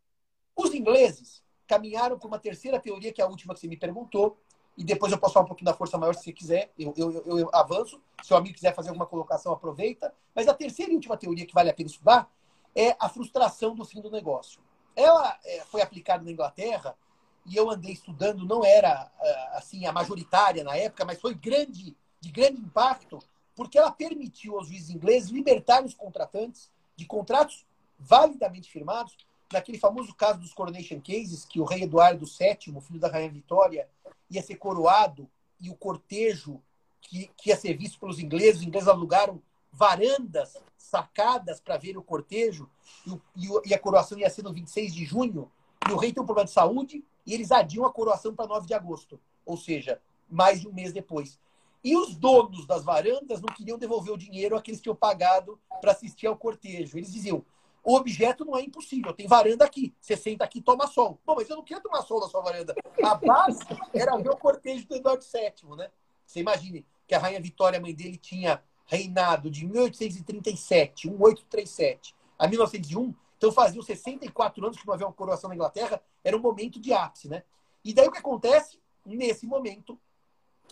Os 0.55 0.71
ingleses 0.71 1.43
caminharam 1.67 2.17
por 2.17 2.27
uma 2.27 2.39
terceira 2.39 2.79
teoria, 2.79 3.11
que 3.11 3.21
é 3.21 3.25
a 3.25 3.27
última 3.27 3.53
que 3.53 3.59
você 3.59 3.67
me 3.67 3.77
perguntou, 3.77 4.37
e 4.77 4.83
depois 4.83 5.11
eu 5.11 5.17
posso 5.17 5.33
falar 5.33 5.45
um 5.45 5.47
pouquinho 5.47 5.71
da 5.71 5.73
força 5.73 5.97
maior 5.97 6.13
se 6.13 6.23
você 6.23 6.33
quiser, 6.33 6.71
eu, 6.77 6.93
eu, 6.97 7.11
eu, 7.25 7.39
eu 7.39 7.49
avanço. 7.53 8.01
Se 8.23 8.33
o 8.33 8.37
amigo 8.37 8.55
quiser 8.55 8.75
fazer 8.75 8.89
alguma 8.89 9.05
colocação, 9.05 9.53
aproveita. 9.53 10.13
Mas 10.33 10.47
a 10.47 10.53
terceira 10.53 10.91
e 10.91 10.95
última 10.95 11.15
teoria 11.15 11.45
que 11.45 11.53
vale 11.53 11.69
a 11.69 11.73
pena 11.73 11.87
estudar 11.87 12.29
é 12.75 12.95
a 12.99 13.07
frustração 13.07 13.73
do 13.73 13.85
fim 13.85 14.01
do 14.01 14.11
negócio. 14.11 14.59
Ela 14.95 15.37
é, 15.45 15.61
foi 15.61 15.81
aplicada 15.81 16.23
na 16.23 16.31
Inglaterra 16.31 16.97
e 17.45 17.55
eu 17.55 17.69
andei 17.69 17.93
estudando, 17.93 18.45
não 18.45 18.65
era 18.65 19.09
é, 19.21 19.57
assim 19.57 19.85
a 19.85 19.93
majoritária 19.93 20.63
na 20.63 20.75
época, 20.75 21.05
mas 21.05 21.21
foi 21.21 21.33
grande, 21.33 21.95
de 22.19 22.31
grande 22.31 22.59
impacto, 22.59 23.19
porque 23.55 23.77
ela 23.77 23.91
permitiu 23.91 24.57
aos 24.57 24.67
juízes 24.67 24.89
ingleses 24.89 25.29
libertarem 25.29 25.85
os 25.85 25.93
contratantes 25.93 26.69
de 26.97 27.05
contratos 27.05 27.65
validamente 27.97 28.69
firmados, 28.69 29.15
naquele 29.55 29.79
famoso 29.79 30.13
caso 30.13 30.39
dos 30.39 30.53
coronation 30.53 30.99
cases, 30.99 31.45
que 31.45 31.59
o 31.59 31.63
rei 31.63 31.83
Eduardo 31.83 32.25
VII, 32.25 32.81
filho 32.81 32.99
da 32.99 33.07
rainha 33.07 33.31
Vitória, 33.31 33.87
ia 34.29 34.41
ser 34.41 34.55
coroado 34.55 35.29
e 35.59 35.69
o 35.69 35.75
cortejo 35.75 36.61
que, 37.01 37.29
que 37.37 37.49
ia 37.49 37.55
ser 37.55 37.75
visto 37.77 37.99
pelos 37.99 38.19
ingleses, 38.19 38.59
os 38.59 38.67
ingleses 38.67 38.89
alugaram 38.89 39.41
varandas 39.71 40.57
sacadas 40.77 41.59
para 41.59 41.77
ver 41.77 41.97
o 41.97 42.03
cortejo, 42.03 42.69
e, 43.05 43.11
e, 43.35 43.69
e, 43.69 43.73
a 43.73 43.79
coroação 43.79 44.17
ia 44.17 44.29
ser 44.29 44.43
no 44.43 44.53
26 44.53 44.93
de 44.93 45.05
junho, 45.05 45.51
e 45.89 45.91
o 45.91 45.97
rei 45.97 46.11
tem 46.11 46.21
um 46.21 46.25
problema 46.25 46.45
de 46.45 46.53
saúde, 46.53 47.03
e 47.25 47.33
eles 47.33 47.51
adiam 47.51 47.85
a 47.85 47.91
coroação 47.91 48.35
para 48.35 48.47
9 48.47 48.67
de 48.67 48.73
agosto, 48.73 49.19
ou 49.45 49.57
seja, 49.57 50.01
mais 50.29 50.61
de 50.61 50.67
um 50.67 50.73
mês 50.73 50.93
depois. 50.93 51.39
E 51.83 51.95
os 51.95 52.15
donos 52.15 52.65
das 52.65 52.83
varandas 52.83 53.41
não 53.41 53.53
queriam 53.53 53.77
devolver 53.77 54.13
o 54.13 54.17
dinheiro 54.17 54.55
àqueles 54.55 54.79
que 54.79 54.83
tinham 54.83 54.95
pagado 54.95 55.59
para 55.81 55.91
assistir 55.91 56.25
ao 56.25 56.35
cortejo. 56.35 56.97
Eles 56.97 57.11
diziam: 57.11 57.45
o 57.85 57.95
objeto 57.95 58.43
não 58.43 58.57
é 58.57 58.63
impossível, 58.63 59.13
tem 59.13 59.27
varanda 59.27 59.63
aqui. 59.63 59.93
Você 60.01 60.17
senta 60.17 60.43
aqui 60.43 60.57
e 60.57 60.61
toma 60.61 60.87
sol. 60.87 61.21
Bom, 61.23 61.35
mas 61.35 61.47
eu 61.47 61.55
não 61.55 61.63
queria 61.63 61.81
tomar 61.81 62.01
sol 62.01 62.19
na 62.19 62.27
sua 62.27 62.41
varanda. 62.41 62.73
A 63.03 63.13
base 63.13 63.59
era 63.93 64.17
ver 64.17 64.29
o 64.29 64.35
cortejo 64.35 64.87
do 64.87 64.95
Eduardo 64.95 65.23
VII, 65.23 65.75
né? 65.77 65.91
Você 66.25 66.39
imagine 66.39 66.83
que 67.07 67.13
a 67.13 67.19
Rainha 67.19 67.39
Vitória, 67.39 67.79
mãe 67.79 67.93
dele, 67.93 68.17
tinha 68.17 68.63
reinado 68.87 69.51
de 69.51 69.67
1837, 69.67 71.07
1837, 71.07 72.15
a 72.39 72.47
1901. 72.47 73.13
Então 73.37 73.51
faziam 73.51 73.83
64 73.83 74.65
anos 74.65 74.77
que 74.79 74.87
não 74.87 74.95
havia 74.95 75.05
uma 75.05 75.13
coroação 75.13 75.47
na 75.47 75.55
Inglaterra. 75.55 76.01
Era 76.23 76.35
um 76.35 76.41
momento 76.41 76.79
de 76.79 76.91
ápice, 76.91 77.27
né? 77.27 77.43
E 77.83 77.93
daí 77.93 78.07
o 78.07 78.11
que 78.11 78.17
acontece? 78.17 78.79
Nesse 79.05 79.45
momento, 79.45 79.99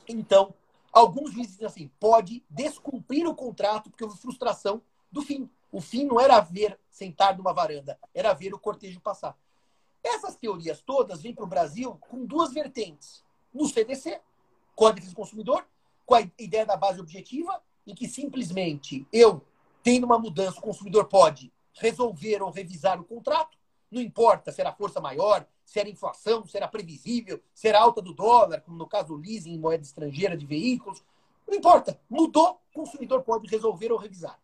então, 0.08 0.56
alguns 0.92 1.32
juízes 1.32 1.52
dizem 1.52 1.68
assim, 1.68 1.92
pode 2.00 2.44
descumprir 2.50 3.28
o 3.28 3.36
contrato 3.36 3.92
porque 3.92 4.04
houve 4.04 4.18
frustração 4.18 4.82
do 5.12 5.22
fim. 5.22 5.48
O 5.74 5.82
fim 5.82 6.06
não 6.06 6.22
era 6.22 6.40
ver 6.40 6.80
sentar 6.88 7.36
numa 7.36 7.52
varanda, 7.52 7.98
era 8.14 8.32
ver 8.32 8.54
o 8.54 8.60
cortejo 8.60 9.02
passar. 9.02 9.36
Essas 10.04 10.36
teorias 10.36 10.80
todas 10.82 11.24
vêm 11.24 11.34
para 11.34 11.44
o 11.44 11.48
Brasil 11.48 11.98
com 12.00 12.24
duas 12.24 12.54
vertentes. 12.54 13.24
No 13.52 13.68
CDC, 13.68 14.22
Código 14.76 15.08
do 15.08 15.16
Consumidor, 15.16 15.66
com 16.06 16.14
a 16.14 16.22
ideia 16.38 16.64
da 16.64 16.78
base 16.78 17.00
objetiva, 17.00 17.60
em 17.88 17.96
que 17.96 18.08
simplesmente 18.08 19.08
eu, 19.12 19.44
tendo 19.82 20.04
uma 20.04 20.20
mudança, 20.20 20.60
o 20.60 20.62
consumidor 20.62 21.06
pode 21.06 21.52
resolver 21.74 22.44
ou 22.44 22.52
revisar 22.52 23.02
o 23.02 23.04
contrato, 23.04 23.58
não 23.90 24.00
importa 24.00 24.52
se 24.52 24.62
era 24.62 24.72
força 24.72 25.02
maior, 25.02 25.44
se 25.66 25.80
era 25.80 25.90
inflação, 25.90 26.46
se 26.46 26.56
era 26.56 26.68
previsível, 26.68 27.42
se 27.52 27.68
era 27.68 27.80
alta 27.80 28.00
do 28.00 28.14
dólar, 28.14 28.62
como 28.62 28.78
no 28.78 28.86
caso 28.86 29.08
do 29.08 29.16
leasing 29.16 29.54
em 29.54 29.60
moeda 29.60 29.84
estrangeira 29.84 30.38
de 30.38 30.46
veículos, 30.46 31.04
não 31.48 31.56
importa. 31.56 32.00
Mudou, 32.08 32.62
o 32.72 32.76
consumidor 32.76 33.24
pode 33.24 33.48
resolver 33.48 33.92
ou 33.92 33.98
revisar. 33.98 34.40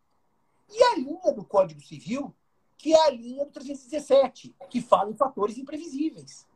E 0.69 0.83
a 0.83 0.95
linha 0.95 1.33
do 1.33 1.43
Código 1.43 1.81
Civil, 1.81 2.33
que 2.77 2.93
é 2.93 3.07
a 3.07 3.09
linha 3.09 3.45
do 3.45 3.51
317, 3.51 4.55
que 4.69 4.81
fala 4.81 5.09
em 5.09 5.15
fatores 5.15 5.57
imprevisíveis. 5.57 6.47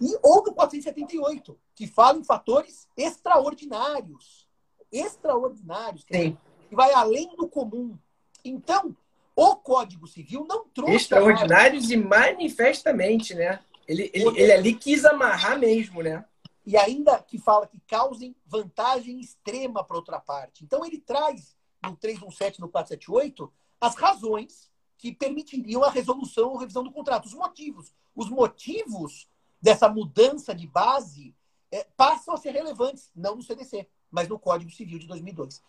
E, 0.00 0.18
ou 0.22 0.42
do 0.42 0.52
478, 0.52 1.58
que 1.74 1.86
fala 1.86 2.18
em 2.18 2.24
fatores 2.24 2.88
extraordinários. 2.96 4.48
Extraordinários, 4.92 6.04
que, 6.04 6.36
que 6.68 6.74
vai 6.74 6.92
além 6.92 7.34
do 7.36 7.48
comum. 7.48 7.96
Então, 8.44 8.96
o 9.36 9.56
Código 9.56 10.06
Civil 10.06 10.44
não 10.48 10.66
trouxe. 10.68 10.94
Extraordinários 10.94 11.90
e 11.90 11.96
manifestamente, 11.96 13.34
né? 13.34 13.60
Ele, 13.86 14.10
ele, 14.14 14.40
ele 14.40 14.52
ali 14.52 14.74
quis 14.74 15.04
amarrar 15.04 15.58
mesmo, 15.58 16.02
né? 16.02 16.24
E 16.64 16.76
ainda 16.76 17.18
que 17.22 17.38
fala 17.38 17.66
que 17.66 17.80
causem 17.86 18.36
vantagem 18.46 19.18
extrema 19.18 19.82
para 19.82 19.96
outra 19.96 20.20
parte. 20.20 20.62
Então, 20.64 20.84
ele 20.84 20.98
traz 20.98 21.56
no 21.82 21.96
317 21.96 22.60
no 22.60 22.68
478 22.68 23.52
as 23.80 23.94
razões 23.94 24.70
que 24.98 25.12
permitiriam 25.12 25.82
a 25.82 25.90
resolução 25.90 26.50
ou 26.50 26.58
revisão 26.58 26.84
do 26.84 26.92
contrato, 26.92 27.24
os 27.24 27.32
motivos. 27.32 27.94
Os 28.14 28.28
motivos 28.28 29.26
dessa 29.60 29.88
mudança 29.88 30.54
de 30.54 30.66
base 30.66 31.34
é, 31.72 31.86
passam 31.96 32.34
a 32.34 32.36
ser 32.36 32.50
relevantes, 32.50 33.10
não 33.14 33.36
no 33.36 33.42
CDC, 33.42 33.88
mas 34.10 34.28
no 34.28 34.38
Código 34.38 34.70
Civil 34.70 34.98
de 34.98 35.06
2002. 35.06 35.62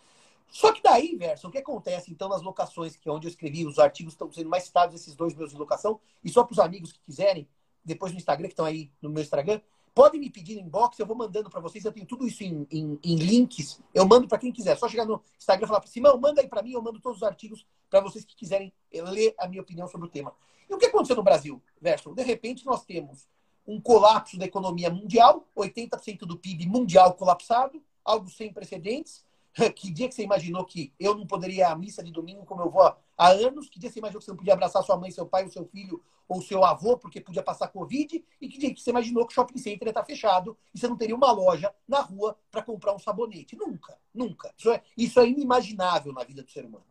Só 0.50 0.70
que 0.70 0.82
daí, 0.82 1.16
Verso, 1.16 1.48
o 1.48 1.50
que 1.50 1.56
acontece 1.56 2.12
então 2.12 2.28
nas 2.28 2.42
locações, 2.42 2.94
que 2.94 3.08
é 3.08 3.12
onde 3.12 3.26
eu 3.26 3.30
escrevi, 3.30 3.66
os 3.66 3.78
artigos 3.78 4.12
estão 4.12 4.30
sendo 4.30 4.50
mais 4.50 4.64
citados, 4.64 4.94
esses 4.94 5.16
dois 5.16 5.34
meus 5.34 5.50
de 5.50 5.56
locação, 5.56 5.98
e 6.22 6.28
só 6.28 6.44
para 6.44 6.52
os 6.52 6.58
amigos 6.58 6.92
que 6.92 7.00
quiserem, 7.00 7.48
depois 7.82 8.12
no 8.12 8.18
Instagram, 8.18 8.48
que 8.48 8.52
estão 8.52 8.66
aí 8.66 8.92
no 9.00 9.08
meu 9.08 9.22
Instagram, 9.22 9.62
Podem 9.94 10.20
me 10.20 10.30
pedir 10.30 10.58
inbox, 10.58 10.98
eu 10.98 11.06
vou 11.06 11.16
mandando 11.16 11.50
para 11.50 11.60
vocês. 11.60 11.84
Eu 11.84 11.92
tenho 11.92 12.06
tudo 12.06 12.26
isso 12.26 12.42
em, 12.42 12.66
em, 12.70 12.98
em 13.02 13.16
links. 13.16 13.80
Eu 13.92 14.06
mando 14.06 14.26
para 14.26 14.38
quem 14.38 14.50
quiser. 14.50 14.76
Só 14.76 14.88
chegar 14.88 15.04
no 15.04 15.22
Instagram 15.38 15.66
e 15.66 15.68
falar, 15.68 15.86
Simão, 15.86 16.18
manda 16.18 16.40
aí 16.40 16.48
para 16.48 16.62
mim. 16.62 16.72
Eu 16.72 16.82
mando 16.82 17.00
todos 17.00 17.18
os 17.18 17.22
artigos 17.22 17.66
para 17.90 18.00
vocês 18.00 18.24
que 18.24 18.34
quiserem 18.34 18.72
ler 18.92 19.34
a 19.38 19.46
minha 19.46 19.60
opinião 19.60 19.86
sobre 19.86 20.06
o 20.06 20.10
tema. 20.10 20.32
E 20.68 20.74
o 20.74 20.78
que 20.78 20.86
aconteceu 20.86 21.16
no 21.16 21.22
Brasil, 21.22 21.62
Verso? 21.80 22.14
De 22.14 22.22
repente, 22.22 22.64
nós 22.64 22.84
temos 22.84 23.28
um 23.66 23.80
colapso 23.80 24.38
da 24.38 24.46
economia 24.46 24.90
mundial, 24.90 25.46
80% 25.56 26.20
do 26.20 26.38
PIB 26.38 26.66
mundial 26.66 27.14
colapsado, 27.14 27.82
algo 28.04 28.28
sem 28.28 28.52
precedentes. 28.52 29.24
Que 29.74 29.90
dia 29.90 30.08
que 30.08 30.14
você 30.14 30.22
imaginou 30.22 30.64
que 30.64 30.92
eu 30.98 31.14
não 31.14 31.26
poderia 31.26 31.56
ir 31.56 31.62
à 31.62 31.76
missa 31.76 32.02
de 32.02 32.10
domingo 32.10 32.44
como 32.44 32.62
eu 32.62 32.70
vou 32.70 32.82
há 32.82 33.28
anos? 33.28 33.68
Que 33.68 33.78
dia 33.78 33.90
você 33.90 33.98
imaginou 33.98 34.18
que 34.18 34.24
você 34.24 34.30
não 34.30 34.38
podia 34.38 34.54
abraçar 34.54 34.82
sua 34.82 34.96
mãe, 34.96 35.10
seu 35.10 35.26
pai, 35.26 35.44
o 35.44 35.52
seu 35.52 35.64
filho 35.66 36.02
ou 36.28 36.40
seu 36.40 36.64
avô 36.64 36.96
porque 36.96 37.20
podia 37.20 37.42
passar 37.42 37.68
Covid? 37.68 38.24
E 38.40 38.48
que 38.48 38.58
dia 38.58 38.72
que 38.72 38.80
você 38.80 38.90
imaginou 38.90 39.26
que 39.26 39.32
o 39.32 39.34
shopping 39.34 39.58
center 39.58 39.88
ia 39.88 39.90
estar 39.90 40.04
fechado 40.04 40.56
e 40.74 40.78
você 40.78 40.88
não 40.88 40.96
teria 40.96 41.14
uma 41.14 41.30
loja 41.32 41.74
na 41.86 42.00
rua 42.00 42.36
para 42.50 42.62
comprar 42.62 42.94
um 42.94 42.98
sabonete? 42.98 43.56
Nunca, 43.56 43.98
nunca. 44.14 44.52
Isso 44.56 44.70
é, 44.70 44.82
isso 44.96 45.20
é 45.20 45.28
inimaginável 45.28 46.12
na 46.12 46.24
vida 46.24 46.42
do 46.42 46.50
ser 46.50 46.64
humano. 46.64 46.86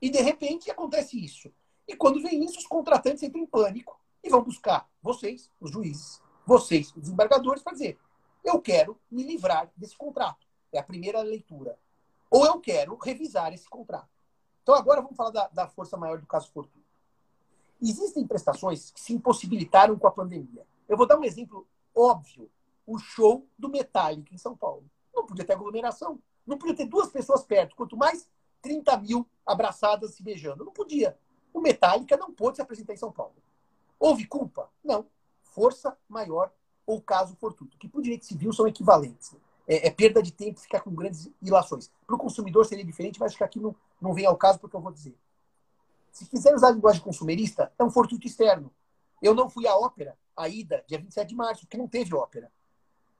E 0.00 0.10
de 0.10 0.20
repente 0.20 0.70
acontece 0.70 1.22
isso. 1.22 1.50
E 1.88 1.96
quando 1.96 2.20
vem 2.20 2.44
isso, 2.44 2.58
os 2.58 2.66
contratantes 2.66 3.22
entram 3.22 3.42
em 3.42 3.46
pânico 3.46 3.98
e 4.22 4.28
vão 4.28 4.42
buscar 4.42 4.88
vocês, 5.00 5.50
os 5.60 5.70
juízes, 5.70 6.20
vocês, 6.46 6.92
os 6.94 7.08
embargadores, 7.08 7.62
para 7.62 7.72
dizer: 7.72 7.98
eu 8.44 8.60
quero 8.60 9.00
me 9.10 9.22
livrar 9.22 9.70
desse 9.76 9.96
contrato. 9.96 10.46
É 10.72 10.78
a 10.78 10.82
primeira 10.82 11.20
leitura 11.22 11.78
ou 12.32 12.46
eu 12.46 12.58
quero 12.58 12.96
revisar 12.96 13.52
esse 13.52 13.68
contrato. 13.68 14.08
Então, 14.62 14.74
agora 14.74 15.02
vamos 15.02 15.16
falar 15.16 15.30
da, 15.30 15.48
da 15.48 15.68
força 15.68 15.98
maior 15.98 16.18
do 16.18 16.26
caso 16.26 16.50
Fortuna. 16.50 16.82
Existem 17.80 18.26
prestações 18.26 18.90
que 18.90 19.00
se 19.00 19.12
impossibilitaram 19.12 19.98
com 19.98 20.06
a 20.06 20.10
pandemia. 20.10 20.66
Eu 20.88 20.96
vou 20.96 21.06
dar 21.06 21.18
um 21.18 21.24
exemplo 21.24 21.66
óbvio. 21.94 22.50
O 22.86 22.98
show 22.98 23.46
do 23.58 23.68
Metallica 23.68 24.34
em 24.34 24.38
São 24.38 24.56
Paulo. 24.56 24.84
Não 25.14 25.26
podia 25.26 25.44
ter 25.44 25.52
aglomeração. 25.52 26.18
Não 26.46 26.56
podia 26.56 26.74
ter 26.74 26.86
duas 26.86 27.10
pessoas 27.10 27.44
perto. 27.44 27.76
Quanto 27.76 27.98
mais 27.98 28.26
30 28.62 28.96
mil 28.96 29.28
abraçadas 29.44 30.14
se 30.14 30.22
beijando. 30.22 30.64
Não 30.64 30.72
podia. 30.72 31.18
O 31.52 31.60
Metallica 31.60 32.16
não 32.16 32.32
pôde 32.32 32.56
se 32.56 32.62
apresentar 32.62 32.94
em 32.94 32.96
São 32.98 33.12
Paulo. 33.12 33.34
Houve 33.98 34.26
culpa? 34.26 34.70
Não. 34.82 35.06
Força 35.42 35.98
maior 36.08 36.50
ou 36.86 37.00
caso 37.02 37.36
fortuito. 37.36 37.76
Que 37.76 37.88
por 37.88 38.00
direito 38.00 38.24
civil 38.24 38.54
são 38.54 38.66
equivalentes 38.66 39.36
é, 39.66 39.88
é, 39.88 39.90
perda 39.90 40.22
de 40.22 40.32
tempo 40.32 40.60
ficar 40.60 40.80
com 40.80 40.94
grandes 40.94 41.30
ilações. 41.40 41.90
Para 42.06 42.16
o 42.16 42.18
consumidor 42.18 42.66
seria 42.66 42.84
diferente, 42.84 43.18
mas 43.18 43.30
acho 43.30 43.38
que 43.38 43.44
aqui 43.44 43.60
não, 43.60 43.74
não 44.00 44.12
vem 44.12 44.26
ao 44.26 44.36
caso 44.36 44.58
porque 44.58 44.76
eu 44.76 44.80
vou 44.80 44.92
dizer. 44.92 45.16
Se 46.10 46.26
quiser 46.26 46.54
usar 46.54 46.68
a 46.68 46.72
linguagem 46.72 47.02
consumerista, 47.02 47.72
é 47.78 47.84
um 47.84 47.90
fortuito 47.90 48.26
externo. 48.26 48.70
Eu 49.20 49.34
não 49.34 49.48
fui 49.48 49.66
à 49.66 49.76
ópera, 49.76 50.18
a 50.36 50.48
ida, 50.48 50.84
dia 50.86 50.98
27 50.98 51.28
de 51.28 51.34
março, 51.34 51.62
porque 51.62 51.78
não 51.78 51.88
teve 51.88 52.14
ópera. 52.14 52.50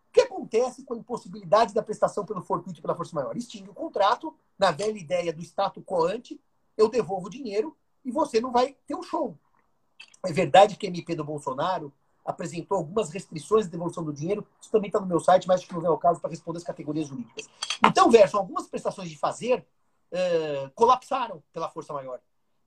O 0.08 0.12
que 0.12 0.20
acontece 0.20 0.84
com 0.84 0.94
a 0.94 0.98
impossibilidade 0.98 1.72
da 1.72 1.82
prestação 1.82 2.26
pelo 2.26 2.42
fortuito 2.42 2.82
pela 2.82 2.94
força 2.94 3.14
maior? 3.14 3.36
Extingue 3.36 3.70
o 3.70 3.74
contrato, 3.74 4.36
na 4.58 4.70
velha 4.70 4.98
ideia 4.98 5.32
do 5.32 5.40
status 5.40 5.82
quo 5.84 6.04
ante, 6.04 6.38
eu 6.76 6.88
devolvo 6.88 7.28
o 7.28 7.30
dinheiro 7.30 7.76
e 8.04 8.10
você 8.10 8.40
não 8.40 8.52
vai 8.52 8.76
ter 8.86 8.94
um 8.94 9.02
show. 9.02 9.38
É 10.24 10.32
verdade 10.32 10.76
que 10.76 10.86
a 10.86 10.90
MP 10.90 11.14
do 11.14 11.24
Bolsonaro 11.24 11.92
apresentou 12.24 12.78
algumas 12.78 13.10
restrições 13.10 13.64
de 13.64 13.72
devolução 13.72 14.04
do 14.04 14.12
dinheiro. 14.12 14.46
Isso 14.60 14.70
também 14.70 14.88
está 14.88 15.00
no 15.00 15.06
meu 15.06 15.20
site, 15.20 15.46
mas 15.46 15.60
acho 15.60 15.68
que 15.68 15.74
não 15.74 15.84
é 15.84 15.90
o 15.90 15.98
caso 15.98 16.20
para 16.20 16.30
responder 16.30 16.58
as 16.58 16.64
categorias 16.64 17.08
jurídicas. 17.08 17.48
Então, 17.84 18.10
Verso, 18.10 18.36
algumas 18.36 18.66
prestações 18.66 19.08
de 19.08 19.18
fazer 19.18 19.66
uh, 20.12 20.70
colapsaram 20.74 21.42
pela 21.52 21.68
força 21.68 21.92
maior. 21.92 22.20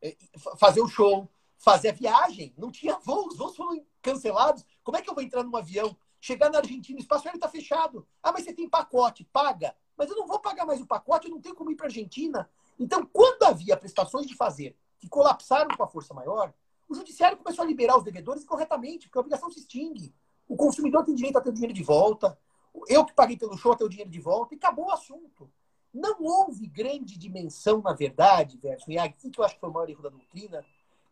Uh, 0.03 0.57
fazer 0.57 0.81
o 0.81 0.87
show, 0.87 1.29
fazer 1.57 1.89
a 1.89 1.93
viagem, 1.93 2.53
não 2.57 2.71
tinha 2.71 2.97
voos, 2.99 3.33
os 3.33 3.37
voos 3.37 3.55
foram 3.55 3.83
cancelados. 4.01 4.65
Como 4.83 4.97
é 4.97 5.01
que 5.01 5.09
eu 5.09 5.15
vou 5.15 5.23
entrar 5.23 5.43
num 5.43 5.55
avião, 5.55 5.95
chegar 6.19 6.49
na 6.49 6.59
Argentina, 6.59 6.97
o 6.97 7.01
espaço 7.01 7.27
aéreo 7.27 7.37
está 7.37 7.47
fechado? 7.47 8.07
Ah, 8.21 8.31
mas 8.31 8.43
você 8.43 8.53
tem 8.53 8.69
pacote, 8.69 9.23
paga. 9.31 9.75
Mas 9.97 10.09
eu 10.09 10.15
não 10.15 10.27
vou 10.27 10.39
pagar 10.39 10.65
mais 10.65 10.81
o 10.81 10.85
pacote, 10.85 11.27
eu 11.27 11.31
não 11.31 11.41
tenho 11.41 11.55
como 11.55 11.71
ir 11.71 11.75
para 11.75 11.85
a 11.85 11.87
Argentina. 11.87 12.49
Então, 12.77 13.05
quando 13.05 13.43
havia 13.43 13.77
prestações 13.77 14.27
de 14.27 14.35
fazer 14.35 14.75
que 14.99 15.07
colapsaram 15.07 15.75
com 15.75 15.83
a 15.83 15.87
força 15.87 16.13
maior, 16.13 16.53
o 16.87 16.95
judiciário 16.95 17.37
começou 17.37 17.63
a 17.63 17.67
liberar 17.67 17.97
os 17.97 18.03
devedores 18.03 18.43
corretamente, 18.43 19.07
porque 19.07 19.17
a 19.17 19.21
obrigação 19.21 19.49
se 19.49 19.59
extingue. 19.59 20.13
O 20.47 20.55
consumidor 20.55 21.03
tem 21.03 21.15
direito 21.15 21.37
a 21.37 21.41
ter 21.41 21.49
o 21.49 21.53
dinheiro 21.53 21.73
de 21.73 21.83
volta. 21.83 22.37
Eu 22.87 23.05
que 23.05 23.13
paguei 23.13 23.37
pelo 23.37 23.57
show 23.57 23.71
a 23.71 23.75
ter 23.75 23.83
o 23.83 23.89
dinheiro 23.89 24.11
de 24.11 24.19
volta. 24.19 24.53
E 24.53 24.57
acabou 24.57 24.85
o 24.85 24.91
assunto. 24.91 25.49
Não 25.93 26.21
houve 26.21 26.67
grande 26.67 27.17
dimensão, 27.17 27.81
na 27.81 27.93
verdade, 27.93 28.57
Verso, 28.57 28.91
e 28.91 28.97
aqui 28.97 29.29
que 29.29 29.39
eu 29.39 29.45
acho 29.45 29.55
que 29.55 29.61
foi 29.61 29.69
o 29.69 29.73
maior 29.73 29.89
erro 29.89 30.03
da 30.03 30.09
doutrina, 30.09 30.63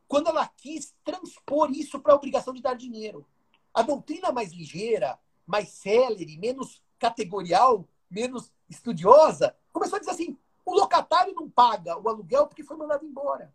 quando 0.07 0.27
ela 0.27 0.45
quis 0.45 0.93
transpor 1.03 1.71
isso 1.71 1.99
para 1.99 2.11
a 2.11 2.15
obrigação 2.15 2.53
de 2.53 2.61
dar 2.61 2.75
dinheiro. 2.75 3.25
A 3.73 3.81
doutrina 3.81 4.31
mais 4.31 4.51
ligeira, 4.51 5.17
mais 5.47 5.69
célere, 5.69 6.37
menos 6.37 6.83
categorial, 6.99 7.87
menos 8.11 8.51
estudiosa, 8.69 9.55
começou 9.71 9.95
a 9.95 9.99
dizer 9.99 10.11
assim: 10.11 10.37
o 10.65 10.73
locatário 10.73 11.33
não 11.33 11.49
paga 11.49 11.97
o 11.97 12.07
aluguel 12.07 12.45
porque 12.47 12.63
foi 12.63 12.77
mandado 12.77 13.05
embora. 13.05 13.53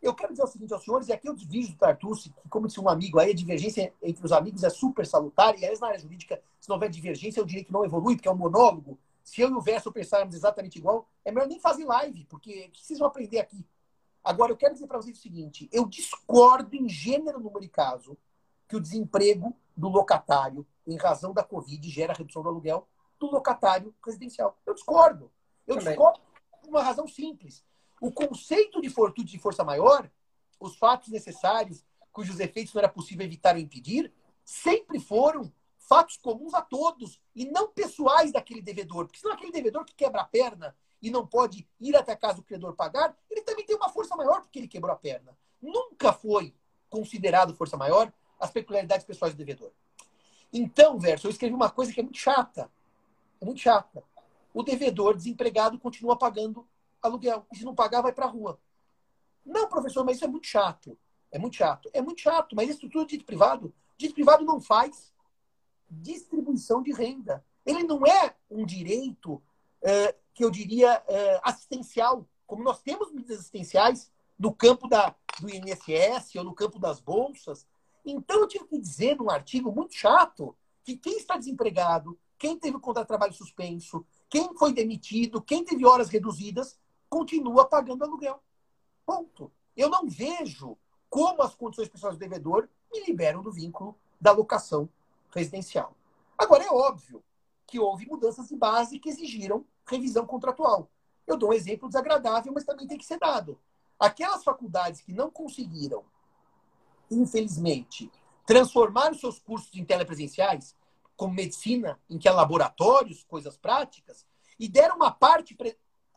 Eu 0.00 0.14
quero 0.14 0.32
dizer 0.32 0.44
o 0.44 0.46
seguinte 0.46 0.72
aos 0.72 0.84
senhores, 0.84 1.08
e 1.08 1.12
aqui 1.12 1.28
eu 1.28 1.34
desvio 1.34 1.68
do 1.68 1.76
Tartucci, 1.76 2.30
que, 2.30 2.48
como 2.48 2.66
disse 2.66 2.80
um 2.80 2.88
amigo 2.88 3.18
aí, 3.18 3.32
a 3.32 3.34
divergência 3.34 3.92
entre 4.02 4.24
os 4.24 4.32
amigos 4.32 4.62
é 4.62 4.70
super 4.70 5.06
salutar, 5.06 5.58
e 5.58 5.64
aí 5.64 5.78
na 5.80 5.88
área 5.88 5.98
jurídica, 5.98 6.40
se 6.60 6.68
não 6.68 6.76
houver 6.76 6.88
divergência, 6.88 7.42
o 7.42 7.46
direito 7.46 7.72
não 7.72 7.84
evolui, 7.84 8.14
porque 8.14 8.28
é 8.28 8.30
um 8.30 8.36
monólogo. 8.36 8.98
Se 9.24 9.40
eu 9.40 9.50
e 9.50 9.52
o 9.52 9.60
Verso 9.60 9.92
pensarmos 9.92 10.34
exatamente 10.34 10.78
igual, 10.78 11.08
é 11.24 11.32
melhor 11.32 11.48
nem 11.48 11.58
fazer 11.60 11.84
live, 11.84 12.24
porque 12.26 12.70
precisam 12.72 13.06
aprender 13.06 13.40
aqui. 13.40 13.66
Agora, 14.22 14.52
eu 14.52 14.56
quero 14.56 14.74
dizer 14.74 14.86
para 14.86 14.98
vocês 14.98 15.18
o 15.18 15.20
seguinte: 15.20 15.68
eu 15.72 15.86
discordo 15.86 16.74
em 16.76 16.88
gênero, 16.88 17.40
número 17.40 17.64
e 17.64 17.68
caso 17.68 18.16
que 18.68 18.76
o 18.76 18.80
desemprego 18.80 19.54
do 19.76 19.88
locatário, 19.88 20.66
em 20.86 20.96
razão 20.96 21.32
da 21.32 21.42
Covid, 21.42 21.88
gera 21.90 22.12
redução 22.12 22.42
do 22.42 22.48
aluguel 22.48 22.86
do 23.18 23.26
locatário 23.26 23.94
residencial. 24.04 24.56
Eu 24.64 24.74
discordo. 24.74 25.30
Eu 25.66 25.76
Também. 25.76 25.90
discordo 25.90 26.20
por 26.60 26.68
uma 26.68 26.82
razão 26.82 27.06
simples. 27.06 27.64
O 28.00 28.12
conceito 28.12 28.80
de 28.80 28.88
fortude 28.88 29.30
de 29.30 29.38
força 29.38 29.64
maior, 29.64 30.10
os 30.60 30.76
fatos 30.76 31.08
necessários, 31.08 31.84
cujos 32.12 32.40
efeitos 32.40 32.74
não 32.74 32.80
era 32.80 32.88
possível 32.88 33.24
evitar 33.24 33.54
ou 33.54 33.60
impedir, 33.60 34.12
sempre 34.44 34.98
foram 34.98 35.52
fatos 35.78 36.16
comuns 36.16 36.52
a 36.54 36.60
todos 36.60 37.20
e 37.34 37.46
não 37.46 37.68
pessoais 37.68 38.32
daquele 38.32 38.60
devedor. 38.60 39.06
Porque 39.06 39.20
senão 39.20 39.34
aquele 39.34 39.52
devedor 39.52 39.84
que 39.84 39.94
quebra 39.94 40.20
a 40.20 40.24
perna 40.24 40.76
e 41.00 41.10
não 41.10 41.26
pode 41.26 41.66
ir 41.80 41.96
até 41.96 42.12
a 42.12 42.16
casa 42.16 42.36
do 42.36 42.42
credor 42.42 42.74
pagar, 42.74 43.16
ele 43.30 43.42
também 43.42 43.64
tem 43.64 43.76
uma 43.76 43.88
força 43.88 44.16
maior 44.16 44.42
porque 44.42 44.58
ele 44.58 44.68
quebrou 44.68 44.92
a 44.92 44.96
perna. 44.96 45.36
Nunca 45.62 46.12
foi 46.12 46.54
considerado 46.90 47.54
força 47.54 47.76
maior 47.76 48.12
as 48.38 48.50
peculiaridades 48.50 49.06
pessoais 49.06 49.34
do 49.34 49.38
devedor. 49.38 49.70
Então, 50.52 50.98
Verso, 50.98 51.26
eu 51.26 51.30
escrevi 51.30 51.54
uma 51.54 51.70
coisa 51.70 51.92
que 51.92 52.00
é 52.00 52.02
muito 52.02 52.18
chata. 52.18 52.70
É 53.40 53.44
muito 53.44 53.60
chata. 53.60 54.02
O 54.52 54.62
devedor 54.62 55.16
desempregado 55.16 55.78
continua 55.78 56.16
pagando 56.16 56.66
aluguel. 57.02 57.46
E 57.52 57.56
se 57.56 57.64
não 57.64 57.74
pagar, 57.74 58.02
vai 58.02 58.12
para 58.12 58.26
a 58.26 58.28
rua. 58.28 58.58
Não, 59.44 59.68
professor, 59.68 60.04
mas 60.04 60.16
isso 60.16 60.24
é 60.24 60.28
muito 60.28 60.46
chato. 60.46 60.98
É 61.30 61.38
muito 61.38 61.56
chato. 61.56 61.90
É 61.92 62.00
muito 62.00 62.20
chato, 62.20 62.54
mas 62.54 62.68
a 62.68 62.72
estrutura 62.72 63.04
de 63.04 63.12
dito 63.12 63.24
privado, 63.24 63.74
dito 63.96 64.14
privado 64.14 64.44
não 64.44 64.60
faz 64.60 65.12
distribuição 65.90 66.82
de 66.82 66.92
renda. 66.92 67.44
Ele 67.64 67.82
não 67.82 68.06
é 68.06 68.34
um 68.50 68.64
direito 68.64 69.42
é, 69.82 70.14
que 70.34 70.44
eu 70.44 70.50
diria 70.50 71.02
é, 71.06 71.40
assistencial, 71.42 72.26
como 72.46 72.62
nós 72.62 72.80
temos 72.80 73.10
medidas 73.12 73.38
assistenciais 73.38 74.10
no 74.38 74.52
campo 74.52 74.88
da, 74.88 75.14
do 75.40 75.50
INSS 75.50 76.36
ou 76.36 76.44
no 76.44 76.54
campo 76.54 76.78
das 76.78 77.00
bolsas. 77.00 77.66
Então 78.04 78.40
eu 78.40 78.48
tive 78.48 78.66
que 78.66 78.78
dizer 78.78 79.16
num 79.16 79.30
artigo 79.30 79.72
muito 79.72 79.94
chato 79.94 80.56
que 80.84 80.96
quem 80.96 81.16
está 81.16 81.36
desempregado, 81.36 82.18
quem 82.38 82.58
teve 82.58 82.76
o 82.76 82.80
contrato 82.80 83.04
de 83.04 83.08
trabalho 83.08 83.32
suspenso, 83.34 84.06
quem 84.30 84.54
foi 84.56 84.72
demitido, 84.72 85.42
quem 85.42 85.64
teve 85.64 85.84
horas 85.84 86.08
reduzidas, 86.08 86.78
continua 87.08 87.66
pagando 87.66 88.04
aluguel. 88.04 88.42
Ponto. 89.04 89.50
Eu 89.76 89.88
não 89.88 90.08
vejo 90.08 90.76
como 91.08 91.42
as 91.42 91.54
condições 91.54 91.88
pessoais 91.88 92.16
do 92.16 92.20
devedor 92.20 92.68
me 92.92 93.04
liberam 93.04 93.42
do 93.42 93.52
vínculo 93.52 93.98
da 94.20 94.32
locação 94.32 94.88
residencial. 95.30 95.94
Agora, 96.36 96.64
é 96.64 96.70
óbvio 96.70 97.22
que 97.66 97.78
houve 97.78 98.06
mudanças 98.06 98.48
de 98.48 98.56
base 98.56 98.98
que 98.98 99.08
exigiram 99.08 99.64
revisão 99.86 100.26
contratual. 100.26 100.90
Eu 101.26 101.36
dou 101.36 101.50
um 101.50 101.52
exemplo 101.52 101.88
desagradável, 101.88 102.52
mas 102.52 102.64
também 102.64 102.86
tem 102.86 102.98
que 102.98 103.04
ser 103.04 103.18
dado. 103.18 103.58
Aquelas 103.98 104.44
faculdades 104.44 105.00
que 105.00 105.12
não 105.12 105.30
conseguiram, 105.30 106.04
infelizmente, 107.10 108.10
transformar 108.46 109.12
os 109.12 109.20
seus 109.20 109.38
cursos 109.38 109.74
em 109.74 109.84
telepresenciais, 109.84 110.74
como 111.16 111.34
medicina, 111.34 112.00
em 112.08 112.18
que 112.18 112.28
há 112.28 112.32
laboratórios, 112.32 113.24
coisas 113.24 113.58
práticas, 113.58 114.26
e 114.58 114.68
deram 114.68 114.96
uma 114.96 115.10
parte 115.10 115.54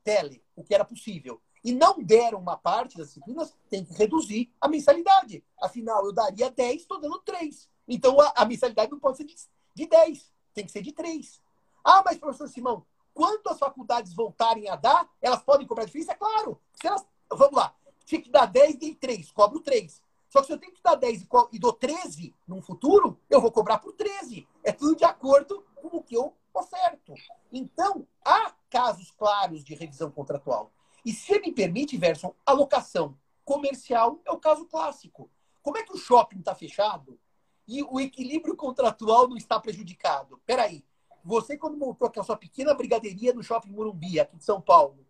tele, 0.04 0.43
o 0.56 0.64
que 0.64 0.74
era 0.74 0.86
possível, 0.86 1.41
e 1.64 1.72
não 1.72 2.02
deram 2.02 2.39
uma 2.39 2.58
parte 2.58 2.97
das 2.97 3.08
disciplinas, 3.08 3.56
tem 3.70 3.86
que 3.86 3.93
reduzir 3.93 4.52
a 4.60 4.68
mensalidade. 4.68 5.43
Afinal, 5.62 6.06
eu 6.06 6.12
daria 6.12 6.49
10, 6.49 6.82
estou 6.82 6.99
dando 6.99 7.20
3. 7.20 7.70
Então, 7.88 8.20
a, 8.20 8.34
a, 8.36 8.45
mensalidade 8.45 8.91
não 8.91 8.99
pode 8.99 9.18
ser 9.18 9.26
de, 9.26 9.36
de 9.76 9.86
10, 9.86 10.34
tem 10.54 10.66
que 10.66 10.72
ser 10.72 10.82
de 10.82 10.91
3. 10.91 11.41
Ah, 11.84 12.02
mas, 12.04 12.18
professor 12.18 12.47
Simão, 12.47 12.86
quando 13.14 13.47
as 13.47 13.60
faculdades 13.60 14.14
voltarem 14.14 14.70
a 14.70 14.76
dar, 14.76 15.08
elas 15.22 15.43
podem 15.43 15.68
cobrar 15.68 15.86
difícil? 15.86 16.12
É 16.12 16.16
claro. 16.16 16.60
Se 16.74 16.88
elas, 16.88 17.06
vamos 17.30 17.56
lá, 17.56 17.76
tinha 18.06 18.22
que 18.22 18.30
dar 18.30 18.45
10, 18.45 18.78
dei 18.78 18.95
3, 18.95 19.32
cobro 19.32 19.60
3. 19.60 20.02
Só 20.30 20.39
que 20.39 20.47
se 20.47 20.54
eu 20.54 20.58
tenho 20.58 20.74
que 20.74 20.82
dar 20.82 20.95
10 20.95 21.28
e 21.52 21.60
dou 21.60 21.74
13 21.74 22.34
no 22.47 22.62
futuro, 22.62 23.20
eu 23.30 23.41
vou 23.41 23.52
cobrar 23.52 23.80
por 23.80 23.91
13. 23.91 24.47
É 24.64 24.72
tudo 24.72 24.95
de 24.95 25.04
acordo 25.04 25.66
com 25.76 25.97
o 25.97 26.02
que 26.02 26.16
eu 26.16 26.34
oferto. 26.54 27.14
Então, 27.52 28.08
há 28.24 28.54
casos 28.72 29.11
claros 29.11 29.63
de 29.63 29.76
revisão 29.76 30.09
contratual. 30.09 30.72
E 31.05 31.11
se 31.11 31.38
me 31.39 31.51
permite, 31.51 31.97
Verson, 31.97 32.34
alocação 32.45 33.17
comercial 33.43 34.19
é 34.26 34.32
o 34.32 34.39
caso 34.39 34.65
clássico. 34.65 35.30
Como 35.61 35.78
é 35.78 35.84
que 35.84 35.93
o 35.93 35.97
shopping 35.97 36.39
está 36.39 36.55
fechado 36.55 37.19
e 37.67 37.84
o 37.84 37.99
equilíbrio 37.99 38.55
contratual 38.55 39.28
não 39.28 39.36
está 39.36 39.59
prejudicado? 39.59 40.41
Peraí, 40.45 40.84
você 41.24 41.57
quando 41.57 41.78
montou 41.78 42.07
aquela 42.07 42.26
sua 42.26 42.38
pequena 42.38 42.74
brigadeiria 42.74 43.34
no 43.34 43.43
shopping 43.43 43.72
Morumbi, 43.72 44.19
aqui 44.19 44.38
de 44.38 44.45
São 44.45 44.61
Paulo, 44.61 45.05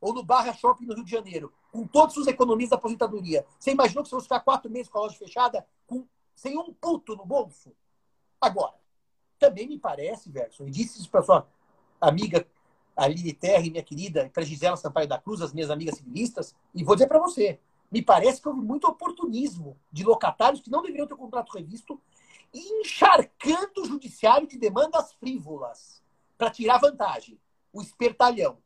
ou 0.00 0.12
no 0.12 0.22
Barra 0.22 0.52
Shopping 0.52 0.84
no 0.84 0.94
Rio 0.94 1.04
de 1.04 1.10
Janeiro, 1.10 1.52
com 1.72 1.86
todos 1.86 2.16
os 2.16 2.26
economistas 2.26 2.70
da 2.70 2.76
aposentadoria, 2.76 3.46
você 3.58 3.72
imaginou 3.72 4.04
que 4.04 4.10
você 4.10 4.16
fosse 4.16 4.26
ficar 4.26 4.40
quatro 4.40 4.70
meses 4.70 4.88
com 4.88 4.98
a 4.98 5.02
loja 5.02 5.16
fechada 5.16 5.66
com, 5.86 6.06
sem 6.34 6.56
um 6.58 6.72
puto 6.72 7.16
no 7.16 7.24
bolso? 7.24 7.74
Agora, 8.40 8.74
também 9.38 9.66
me 9.66 9.78
parece, 9.78 10.30
Verson, 10.30 10.66
e 10.66 10.70
disse 10.70 11.00
isso 11.00 11.10
para 11.10 11.22
sua 11.22 11.48
amiga 12.00 12.46
Aline 12.96 13.32
Terra, 13.32 13.62
minha 13.62 13.82
querida, 13.82 14.30
para 14.32 14.42
Gisela 14.42 14.76
Sampaio 14.76 15.06
da 15.06 15.18
Cruz, 15.18 15.42
as 15.42 15.52
minhas 15.52 15.70
amigas 15.70 15.96
civilistas, 15.96 16.54
e 16.74 16.82
vou 16.82 16.94
dizer 16.94 17.06
para 17.06 17.18
você, 17.18 17.60
me 17.92 18.02
parece 18.02 18.40
que 18.40 18.48
houve 18.48 18.60
muito 18.60 18.86
oportunismo 18.88 19.76
de 19.92 20.02
locatários 20.02 20.62
que 20.62 20.70
não 20.70 20.82
deveriam 20.82 21.06
ter 21.06 21.14
o 21.14 21.18
contrato 21.18 21.52
revisto 21.52 22.00
encharcando 22.52 23.82
o 23.82 23.84
judiciário 23.84 24.48
de 24.48 24.58
demandas 24.58 25.12
frívolas 25.12 26.02
para 26.38 26.50
tirar 26.50 26.78
vantagem. 26.78 27.38
O 27.72 27.82
espertalhão. 27.82 28.56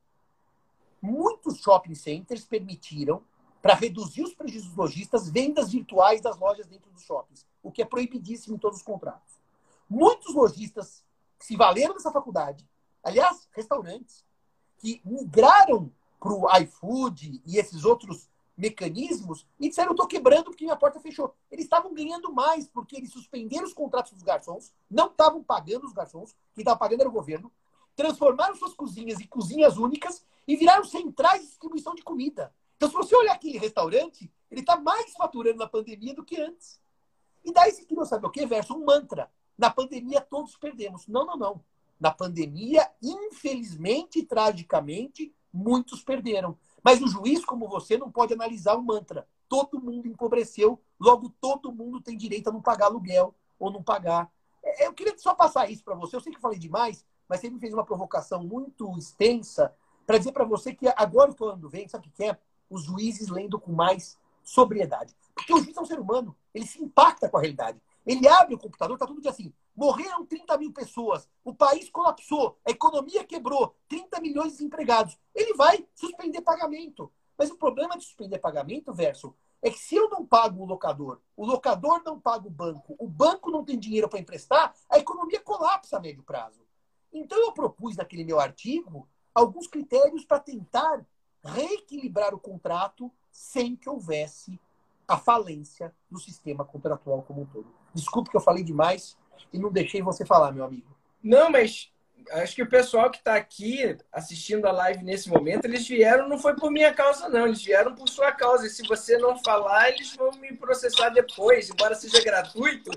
Muitos 1.03 1.59
shopping 1.59 1.95
centers 1.95 2.45
permitiram, 2.45 3.23
para 3.61 3.75
reduzir 3.75 4.23
os 4.23 4.33
prejuízos 4.35 4.75
lojistas, 4.75 5.29
vendas 5.29 5.71
virtuais 5.71 6.21
das 6.21 6.39
lojas 6.39 6.67
dentro 6.67 6.91
dos 6.91 7.03
shoppings, 7.03 7.47
o 7.63 7.71
que 7.71 7.83
é 7.83 7.85
proibidíssimo 7.85 8.57
em 8.57 8.59
todos 8.59 8.79
os 8.79 8.85
contratos. 8.85 9.35
Muitos 9.89 10.35
lojistas 10.35 11.05
se 11.39 11.57
valeram 11.57 11.95
dessa 11.95 12.13
faculdade, 12.13 12.67
aliás, 13.03 13.49
restaurantes, 13.53 14.25
que 14.79 15.01
migraram 15.05 15.93
para 16.19 16.33
o 16.33 16.47
iFood 16.59 17.43
e 17.47 17.59
esses 17.59 17.85
outros 17.85 18.29
mecanismos 18.57 19.47
e 19.59 19.69
disseram: 19.69 19.93
estou 19.93 20.07
quebrando 20.07 20.45
porque 20.45 20.65
minha 20.65 20.77
porta 20.77 21.01
fechou. 21.01 21.35
Eles 21.51 21.65
estavam 21.65 21.95
ganhando 21.95 22.33
mais 22.33 22.69
porque 22.69 22.97
eles 22.97 23.11
suspenderam 23.11 23.65
os 23.65 23.73
contratos 23.73 24.13
dos 24.13 24.23
garçons, 24.23 24.73
não 24.91 25.07
estavam 25.07 25.43
pagando 25.43 25.87
os 25.87 25.93
garçons, 25.93 26.37
quem 26.55 26.63
estava 26.63 26.79
pagando 26.79 27.01
era 27.01 27.09
o 27.09 27.13
governo, 27.13 27.51
transformaram 27.97 28.55
suas 28.55 28.75
cozinhas 28.75 29.21
em 29.21 29.27
cozinhas 29.27 29.79
únicas 29.79 30.25
e 30.47 30.57
viraram 30.57 30.85
centrais 30.85 31.41
de 31.41 31.49
distribuição 31.49 31.95
de 31.95 32.03
comida. 32.03 32.53
Então, 32.77 32.89
se 32.89 32.95
você 32.95 33.15
olhar 33.15 33.35
aquele 33.35 33.59
restaurante, 33.59 34.31
ele 34.51 34.61
está 34.61 34.79
mais 34.79 35.13
faturando 35.13 35.59
na 35.59 35.67
pandemia 35.67 36.15
do 36.15 36.25
que 36.25 36.41
antes. 36.41 36.81
E 37.45 37.53
daí 37.53 37.71
você 37.71 37.85
queria 37.85 38.05
saber 38.05 38.27
o 38.27 38.31
que? 38.31 38.45
Verso 38.47 38.75
um 38.75 38.85
mantra. 38.85 39.31
Na 39.57 39.71
pandemia 39.71 40.21
todos 40.21 40.57
perdemos. 40.57 41.07
Não, 41.07 41.27
não, 41.27 41.37
não. 41.37 41.65
Na 42.01 42.11
pandemia, 42.11 42.91
infelizmente 43.03 44.21
e 44.21 44.25
tragicamente, 44.25 45.33
muitos 45.53 46.03
perderam. 46.03 46.57
Mas 46.83 47.03
o 47.03 47.07
juiz, 47.07 47.45
como 47.45 47.69
você, 47.69 47.99
não 47.99 48.11
pode 48.11 48.33
analisar 48.33 48.75
o 48.75 48.83
mantra. 48.83 49.27
Todo 49.49 49.81
mundo 49.81 50.09
empobreceu, 50.09 50.81
logo 50.99 51.29
todo 51.41 51.73
mundo 51.73 52.01
tem 52.01 52.17
direito 52.17 52.49
a 52.49 52.53
não 52.53 52.63
pagar 52.63 52.87
aluguel 52.87 53.35
ou 53.59 53.71
não 53.71 53.83
pagar. 53.83 54.31
É, 54.63 54.87
eu 54.87 54.93
queria 54.95 55.17
só 55.19 55.35
passar 55.35 55.71
isso 55.71 55.85
para 55.85 55.95
você. 55.95 56.17
Eu 56.17 56.21
sei 56.21 56.33
que 56.33 56.41
falei 56.41 56.59
demais, 56.59 57.05
mas 57.29 57.41
você 57.41 57.51
me 57.51 57.61
fez 57.61 57.75
uma 57.75 57.85
provocação 57.85 58.43
muito 58.43 58.97
extensa 58.97 59.75
para 60.07 60.19
dizer 60.19 60.33
para 60.33 60.45
você 60.45 60.75
que 60.75 60.89
agora 60.97 61.35
o 61.39 61.45
ano 61.45 61.69
vem, 61.69 61.87
sabe 61.89 62.09
o 62.09 62.11
que 62.11 62.25
é? 62.25 62.39
Os 62.69 62.85
juízes 62.85 63.29
lendo 63.29 63.61
com 63.61 63.73
mais 63.73 64.19
sobriedade. 64.43 65.15
Porque 65.35 65.53
o 65.53 65.59
juiz 65.59 65.77
é 65.77 65.81
um 65.81 65.85
ser 65.85 66.01
humano, 66.01 66.35
ele 66.55 66.67
se 66.67 66.83
impacta 66.83 67.29
com 67.29 67.37
a 67.37 67.41
realidade. 67.41 67.81
Ele 68.07 68.27
abre 68.27 68.55
o 68.55 68.59
computador, 68.59 68.99
tá 68.99 69.07
tudo 69.07 69.21
dia 69.21 69.31
assim. 69.31 69.53
Morreram 69.81 70.27
30 70.27 70.59
mil 70.59 70.75
pessoas, 70.75 71.27
o 71.43 71.55
país 71.55 71.89
colapsou, 71.89 72.59
a 72.69 72.71
economia 72.71 73.25
quebrou, 73.25 73.75
30 73.89 74.21
milhões 74.21 74.49
de 74.49 74.59
desempregados. 74.59 75.19
Ele 75.35 75.55
vai 75.55 75.89
suspender 75.95 76.43
pagamento. 76.43 77.11
Mas 77.39 77.51
o 77.51 77.57
problema 77.57 77.97
de 77.97 78.05
suspender 78.05 78.39
pagamento, 78.41 78.93
Verso, 78.93 79.35
é 79.63 79.71
que 79.71 79.79
se 79.79 79.95
eu 79.95 80.11
não 80.11 80.27
pago 80.27 80.63
o 80.63 80.67
locador, 80.67 81.23
o 81.35 81.47
locador 81.47 82.03
não 82.05 82.21
paga 82.21 82.47
o 82.47 82.51
banco, 82.51 82.95
o 82.99 83.09
banco 83.09 83.51
não 83.51 83.65
tem 83.65 83.79
dinheiro 83.79 84.07
para 84.07 84.19
emprestar, 84.19 84.75
a 84.91 84.99
economia 84.99 85.41
colapsa 85.41 85.97
a 85.97 86.01
médio 86.01 86.23
prazo. 86.23 86.61
Então 87.11 87.39
eu 87.39 87.51
propus 87.51 87.97
naquele 87.97 88.23
meu 88.23 88.39
artigo 88.39 89.09
alguns 89.35 89.67
critérios 89.67 90.27
para 90.27 90.41
tentar 90.41 91.07
reequilibrar 91.43 92.35
o 92.35 92.39
contrato 92.39 93.11
sem 93.33 93.75
que 93.77 93.89
houvesse 93.89 94.61
a 95.09 95.17
falência 95.17 95.97
do 96.11 96.21
sistema 96.21 96.67
contratual 96.67 97.23
como 97.23 97.41
um 97.41 97.47
todo. 97.47 97.75
Desculpe 97.95 98.29
que 98.29 98.37
eu 98.37 98.43
falei 98.43 98.63
demais 98.63 99.17
e 99.53 99.59
não 99.59 99.71
deixei 99.71 100.03
você 100.03 100.25
falar, 100.25 100.53
meu 100.53 100.65
amigo. 100.65 100.97
Não, 101.23 101.51
mas 101.51 101.91
acho 102.33 102.55
que 102.55 102.63
o 102.63 102.69
pessoal 102.69 103.11
que 103.11 103.19
está 103.19 103.35
aqui 103.35 103.97
assistindo 104.13 104.67
a 104.67 104.73
live 104.73 105.05
nesse 105.05 105.29
momento, 105.29 105.65
eles 105.65 105.87
vieram, 105.87 106.29
não 106.29 106.39
foi 106.39 106.55
por 106.55 106.71
minha 106.71 106.93
causa, 106.93 107.29
não, 107.29 107.47
eles 107.47 107.63
vieram 107.63 107.95
por 107.95 108.09
sua 108.09 108.33
causa. 108.33 108.67
E 108.67 108.71
se 108.71 108.87
você 108.87 109.19
não 109.19 109.37
falar, 109.43 109.91
eles 109.91 110.15
vão 110.15 110.31
me 110.33 110.55
processar 110.57 111.11
depois, 111.11 111.71
embora 111.71 111.95
seja 111.95 112.23
gratuito, 112.23 112.91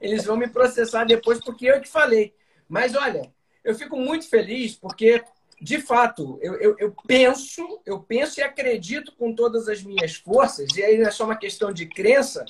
eles 0.00 0.24
vão 0.24 0.36
me 0.36 0.48
processar 0.48 1.04
depois 1.04 1.40
porque 1.40 1.66
eu 1.66 1.80
que 1.80 1.88
falei. 1.88 2.34
Mas 2.68 2.94
olha, 2.94 3.32
eu 3.64 3.74
fico 3.74 3.96
muito 3.96 4.28
feliz 4.28 4.76
porque 4.76 5.24
de 5.60 5.80
fato, 5.80 6.38
eu, 6.40 6.54
eu, 6.60 6.76
eu, 6.78 6.94
penso, 7.06 7.80
eu 7.84 7.98
penso 8.00 8.38
e 8.38 8.42
acredito 8.42 9.12
com 9.16 9.34
todas 9.34 9.68
as 9.68 9.82
minhas 9.82 10.14
forças, 10.14 10.68
e 10.76 10.84
aí 10.84 10.96
não 10.96 11.08
é 11.08 11.10
só 11.10 11.24
uma 11.24 11.36
questão 11.36 11.72
de 11.72 11.86
crença, 11.86 12.44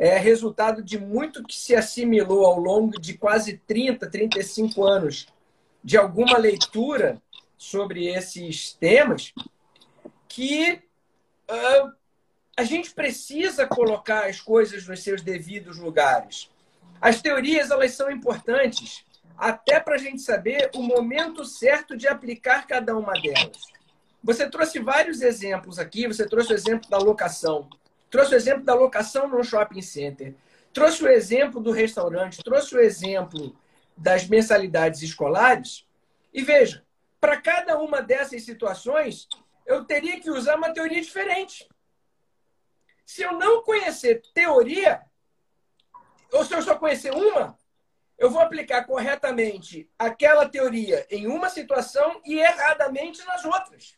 é 0.00 0.16
resultado 0.16 0.82
de 0.82 0.98
muito 0.98 1.44
que 1.44 1.54
se 1.54 1.76
assimilou 1.76 2.46
ao 2.46 2.58
longo 2.58 2.98
de 2.98 3.18
quase 3.18 3.58
30, 3.58 4.08
35 4.10 4.82
anos 4.82 5.26
de 5.84 5.98
alguma 5.98 6.38
leitura 6.38 7.20
sobre 7.58 8.08
esses 8.08 8.72
temas, 8.72 9.34
que 10.26 10.80
uh, 11.50 11.92
a 12.56 12.64
gente 12.64 12.92
precisa 12.92 13.66
colocar 13.66 14.26
as 14.26 14.40
coisas 14.40 14.86
nos 14.88 15.02
seus 15.02 15.20
devidos 15.20 15.76
lugares. 15.76 16.50
As 16.98 17.20
teorias 17.20 17.70
elas 17.70 17.92
são 17.92 18.10
importantes 18.10 19.04
até 19.36 19.78
para 19.80 19.96
a 19.96 19.98
gente 19.98 20.22
saber 20.22 20.70
o 20.74 20.82
momento 20.82 21.44
certo 21.44 21.94
de 21.94 22.08
aplicar 22.08 22.66
cada 22.66 22.96
uma 22.96 23.12
delas. 23.12 23.58
Você 24.24 24.48
trouxe 24.48 24.78
vários 24.78 25.20
exemplos 25.20 25.78
aqui, 25.78 26.06
você 26.06 26.26
trouxe 26.26 26.52
o 26.52 26.56
exemplo 26.56 26.88
da 26.88 26.96
locação, 26.96 27.68
trouxe 28.10 28.34
o 28.34 28.36
exemplo 28.36 28.64
da 28.64 28.74
locação 28.74 29.28
no 29.28 29.42
shopping 29.42 29.80
center, 29.80 30.34
trouxe 30.72 31.02
o 31.02 31.08
exemplo 31.08 31.60
do 31.60 31.70
restaurante, 31.70 32.42
trouxe 32.42 32.74
o 32.74 32.80
exemplo 32.80 33.56
das 33.96 34.26
mensalidades 34.26 35.02
escolares. 35.02 35.86
E 36.32 36.42
veja, 36.42 36.84
para 37.20 37.40
cada 37.40 37.78
uma 37.78 38.02
dessas 38.02 38.42
situações, 38.42 39.28
eu 39.64 39.84
teria 39.84 40.20
que 40.20 40.30
usar 40.30 40.56
uma 40.56 40.72
teoria 40.72 41.00
diferente. 41.00 41.68
Se 43.06 43.22
eu 43.22 43.32
não 43.32 43.62
conhecer 43.62 44.22
teoria, 44.34 45.02
ou 46.32 46.44
se 46.44 46.54
eu 46.54 46.62
só 46.62 46.76
conhecer 46.76 47.12
uma, 47.12 47.58
eu 48.18 48.30
vou 48.30 48.40
aplicar 48.40 48.84
corretamente 48.84 49.88
aquela 49.98 50.48
teoria 50.48 51.06
em 51.10 51.26
uma 51.26 51.48
situação 51.48 52.20
e 52.24 52.38
erradamente 52.38 53.24
nas 53.24 53.44
outras. 53.44 53.96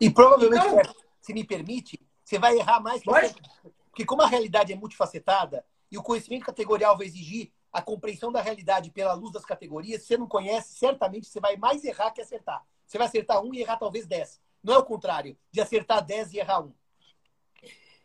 E 0.00 0.10
provavelmente, 0.10 0.64
então, 0.64 0.94
se 1.20 1.32
me 1.34 1.44
permite, 1.44 2.05
você 2.26 2.40
vai 2.40 2.58
errar 2.58 2.80
mais. 2.80 3.02
Porque 3.04 4.04
como 4.04 4.20
a 4.20 4.26
realidade 4.26 4.72
é 4.72 4.76
multifacetada 4.76 5.64
e 5.90 5.96
o 5.96 6.02
conhecimento 6.02 6.44
categorial 6.44 6.98
vai 6.98 7.06
exigir 7.06 7.52
a 7.72 7.80
compreensão 7.80 8.32
da 8.32 8.42
realidade 8.42 8.90
pela 8.90 9.12
luz 9.12 9.32
das 9.32 9.44
categorias, 9.44 10.02
se 10.02 10.08
você 10.08 10.18
não 10.18 10.26
conhece, 10.26 10.74
certamente 10.74 11.28
você 11.28 11.38
vai 11.38 11.56
mais 11.56 11.84
errar 11.84 12.10
que 12.10 12.20
acertar. 12.20 12.64
Você 12.84 12.98
vai 12.98 13.06
acertar 13.06 13.40
um 13.42 13.54
e 13.54 13.60
errar 13.60 13.76
talvez 13.76 14.06
dez. 14.06 14.40
Não 14.62 14.74
é 14.74 14.78
o 14.78 14.84
contrário, 14.84 15.36
de 15.52 15.60
acertar 15.60 16.04
dez 16.04 16.32
e 16.32 16.38
errar 16.38 16.60
um. 16.60 16.72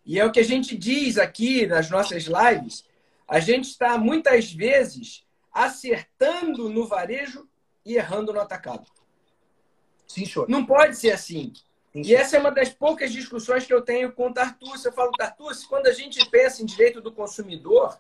E 0.06 0.20
é 0.20 0.26
o 0.26 0.32
que 0.32 0.40
a 0.40 0.44
gente 0.44 0.78
diz 0.78 1.18
aqui 1.18 1.66
nas 1.66 1.90
nossas 1.90 2.26
lives. 2.26 2.86
A 3.28 3.40
gente 3.40 3.70
está 3.70 3.98
muitas 3.98 4.52
vezes 4.52 5.26
acertando 5.52 6.70
no 6.70 6.86
varejo 6.86 7.50
e 7.84 7.96
errando 7.96 8.32
no 8.32 8.40
atacado. 8.40 8.86
Sim, 10.08 10.26
senhor. 10.26 10.48
Não 10.48 10.66
pode 10.66 10.96
ser 10.96 11.12
assim. 11.12 11.54
E 11.94 12.16
essa 12.16 12.38
é 12.38 12.40
uma 12.40 12.52
das 12.52 12.70
poucas 12.70 13.12
discussões 13.12 13.66
que 13.66 13.74
eu 13.74 13.82
tenho 13.82 14.14
com 14.14 14.28
o 14.28 14.34
Tartucci. 14.34 14.86
Eu 14.86 14.94
falo, 14.94 15.12
Tartucci, 15.12 15.68
quando 15.68 15.88
a 15.88 15.94
gente 15.94 16.26
pensa 16.30 16.64
em 16.64 16.66
direito 16.66 17.02
do 17.02 17.12
consumidor, 17.12 18.00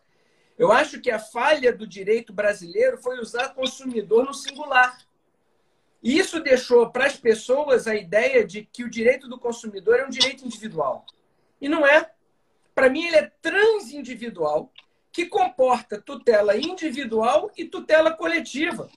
eu 0.58 0.72
acho 0.72 1.02
que 1.02 1.12
a 1.12 1.20
falha 1.20 1.74
do 1.74 1.86
direito 1.86 2.32
brasileiro 2.32 2.98
foi 2.98 3.20
usar 3.20 3.50
consumidor 3.50 4.26
no 4.26 4.34
singular. 4.34 4.98
E 6.02 6.18
isso 6.18 6.40
deixou 6.40 6.90
para 6.90 7.06
as 7.06 7.18
pessoas 7.18 7.88
a 7.88 7.96
ideia 7.96 8.46
de 8.46 8.64
que 8.64 8.84
o 8.84 8.90
direito 8.90 9.28
do 9.28 9.38
consumidor 9.38 10.00
é 10.00 10.06
um 10.06 10.10
direito 10.10 10.46
individual. 10.46 11.06
E 11.60 11.68
não 11.68 11.86
é. 11.86 12.12
Para 12.74 12.90
mim, 12.90 13.06
ele 13.06 13.18
é 13.18 13.32
transindividual, 13.42 14.72
que 15.12 15.26
comporta 15.26 16.02
tutela 16.02 16.58
individual 16.58 17.52
e 17.58 17.66
tutela 17.66 18.12
coletiva. 18.12 18.90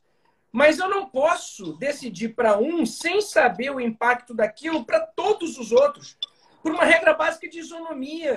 Mas 0.54 0.78
eu 0.78 0.88
não 0.88 1.10
posso 1.10 1.72
decidir 1.78 2.28
para 2.28 2.56
um 2.56 2.86
sem 2.86 3.20
saber 3.20 3.70
o 3.70 3.80
impacto 3.80 4.32
daquilo 4.32 4.84
para 4.84 5.00
todos 5.00 5.58
os 5.58 5.72
outros, 5.72 6.16
por 6.62 6.70
uma 6.70 6.84
regra 6.84 7.12
básica 7.12 7.48
de 7.48 7.58
isonomia. 7.58 8.36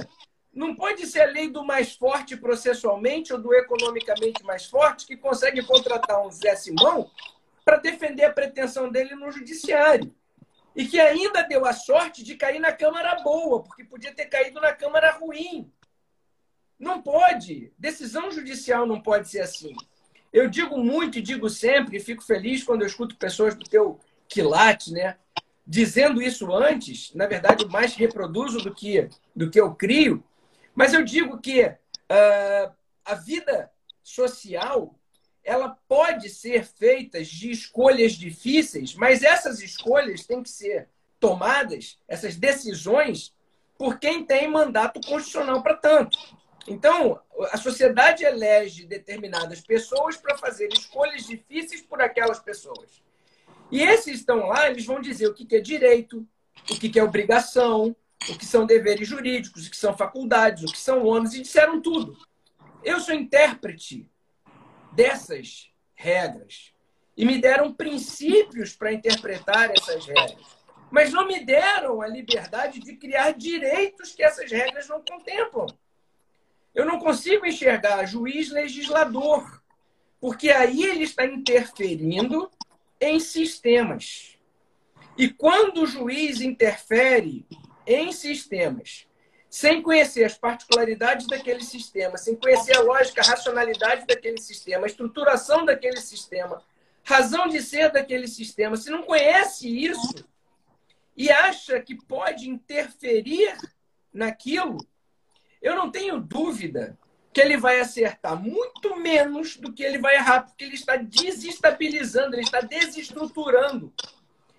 Não 0.51 0.75
pode 0.75 1.05
ser 1.05 1.21
a 1.21 1.29
lei 1.29 1.47
do 1.47 1.63
mais 1.63 1.95
forte 1.95 2.35
processualmente 2.35 3.31
ou 3.31 3.39
do 3.39 3.53
economicamente 3.53 4.43
mais 4.43 4.65
forte 4.65 5.05
que 5.05 5.15
consegue 5.15 5.61
contratar 5.61 6.25
um 6.25 6.31
Zé 6.31 6.55
Simão 6.55 7.07
para 7.63 7.77
defender 7.77 8.25
a 8.25 8.33
pretensão 8.33 8.89
dele 8.89 9.13
no 9.13 9.31
judiciário. 9.31 10.11
E 10.75 10.87
que 10.87 10.99
ainda 10.99 11.43
deu 11.43 11.67
a 11.67 11.73
sorte 11.73 12.23
de 12.23 12.33
cair 12.33 12.59
na 12.59 12.71
Câmara 12.71 13.21
boa, 13.21 13.61
porque 13.61 13.83
podia 13.83 14.11
ter 14.11 14.25
caído 14.25 14.59
na 14.59 14.73
Câmara 14.73 15.11
ruim. 15.11 15.71
Não 16.79 16.99
pode. 16.99 17.71
Decisão 17.77 18.31
judicial 18.31 18.87
não 18.87 18.99
pode 18.99 19.29
ser 19.29 19.41
assim. 19.41 19.75
Eu 20.31 20.49
digo 20.49 20.77
muito 20.77 21.17
e 21.17 21.21
digo 21.21 21.49
sempre, 21.49 21.97
e 21.97 21.99
fico 21.99 22.23
feliz 22.23 22.63
quando 22.63 22.81
eu 22.81 22.87
escuto 22.87 23.15
pessoas 23.15 23.55
do 23.55 23.63
teu 23.65 23.99
quilate, 24.27 24.91
né? 24.91 25.17
Dizendo 25.65 26.21
isso 26.21 26.51
antes, 26.53 27.13
na 27.13 27.27
verdade, 27.27 27.65
mais 27.65 27.95
reproduzo 27.95 28.59
do 28.59 28.73
que, 28.73 29.09
do 29.35 29.49
que 29.49 29.59
eu 29.59 29.73
crio, 29.75 30.23
mas 30.73 30.93
eu 30.93 31.03
digo 31.03 31.39
que 31.39 31.63
uh, 31.65 32.73
a 33.03 33.15
vida 33.15 33.71
social 34.03 34.93
ela 35.43 35.77
pode 35.87 36.29
ser 36.29 36.65
feita 36.65 37.23
de 37.23 37.49
escolhas 37.49 38.13
difíceis, 38.13 38.93
mas 38.93 39.23
essas 39.23 39.61
escolhas 39.61 40.25
têm 40.25 40.43
que 40.43 40.49
ser 40.49 40.89
tomadas, 41.19 41.97
essas 42.07 42.35
decisões, 42.35 43.33
por 43.77 43.97
quem 43.97 44.25
tem 44.25 44.49
mandato 44.49 44.99
constitucional 45.01 45.63
para 45.63 45.75
tanto. 45.75 46.17
Então, 46.67 47.21
a 47.51 47.57
sociedade 47.57 48.25
elege 48.25 48.85
determinadas 48.85 49.61
pessoas 49.61 50.17
para 50.17 50.37
fazer 50.37 50.67
escolhas 50.73 51.25
difíceis 51.25 51.81
por 51.81 52.01
aquelas 52.01 52.39
pessoas. 52.39 53.01
E 53.71 53.81
esses 53.81 54.19
estão 54.19 54.47
lá, 54.47 54.69
eles 54.69 54.85
vão 54.85 54.99
dizer 54.99 55.27
o 55.27 55.33
que 55.33 55.55
é 55.55 55.61
direito, 55.61 56.27
o 56.69 56.77
que 56.77 56.99
é 56.99 57.03
obrigação, 57.03 57.95
o 58.29 58.37
que 58.37 58.45
são 58.45 58.65
deveres 58.65 59.07
jurídicos, 59.07 59.67
o 59.67 59.71
que 59.71 59.77
são 59.77 59.95
faculdades, 59.95 60.63
o 60.63 60.71
que 60.73 60.79
são 60.79 61.05
ônus, 61.05 61.33
e 61.33 61.41
disseram 61.41 61.81
tudo. 61.81 62.17
Eu 62.83 62.99
sou 62.99 63.15
intérprete 63.15 64.09
dessas 64.91 65.71
regras. 65.95 66.73
E 67.15 67.25
me 67.25 67.39
deram 67.39 67.73
princípios 67.73 68.75
para 68.75 68.93
interpretar 68.93 69.71
essas 69.71 70.05
regras. 70.05 70.57
Mas 70.91 71.11
não 71.11 71.27
me 71.27 71.43
deram 71.43 72.01
a 72.01 72.07
liberdade 72.07 72.79
de 72.79 72.95
criar 72.95 73.31
direitos 73.31 74.13
que 74.13 74.23
essas 74.23 74.51
regras 74.51 74.87
não 74.87 75.01
contemplam. 75.03 75.67
Eu 76.77 76.85
não 76.85 76.99
consigo 76.99 77.43
enxergar 77.43 78.05
juiz 78.05 78.51
legislador, 78.51 79.63
porque 80.21 80.51
aí 80.51 80.83
ele 80.83 81.05
está 81.05 81.25
interferindo 81.25 82.51
em 83.01 83.19
sistemas. 83.19 84.37
E 85.17 85.27
quando 85.27 85.81
o 85.81 85.87
juiz 85.87 86.39
interfere 86.39 87.47
em 87.87 88.11
sistemas, 88.11 89.07
sem 89.49 89.81
conhecer 89.81 90.23
as 90.23 90.37
particularidades 90.37 91.25
daquele 91.25 91.63
sistema, 91.63 92.15
sem 92.15 92.35
conhecer 92.35 92.77
a 92.77 92.81
lógica, 92.81 93.21
a 93.21 93.25
racionalidade 93.25 94.05
daquele 94.05 94.39
sistema, 94.39 94.85
a 94.85 94.87
estruturação 94.87 95.65
daquele 95.65 95.99
sistema, 95.99 96.61
razão 97.03 97.47
de 97.47 97.59
ser 97.59 97.91
daquele 97.91 98.27
sistema, 98.27 98.77
se 98.77 98.91
não 98.91 99.01
conhece 99.01 99.67
isso 99.67 100.23
e 101.15 101.31
acha 101.31 101.81
que 101.81 101.95
pode 101.95 102.47
interferir 102.47 103.57
naquilo, 104.13 104.77
eu 105.61 105.75
não 105.75 105.89
tenho 105.89 106.19
dúvida 106.19 106.97
que 107.33 107.41
ele 107.41 107.57
vai 107.57 107.79
acertar 107.79 108.35
muito 108.35 108.95
menos 108.95 109.57
do 109.57 109.71
que 109.71 109.83
ele 109.83 109.99
vai 109.99 110.15
errar, 110.15 110.41
porque 110.43 110.63
ele 110.63 110.75
está 110.75 110.95
desestabilizando, 110.95 112.35
ele 112.35 112.43
está 112.43 112.61
desestruturando, 112.61 113.93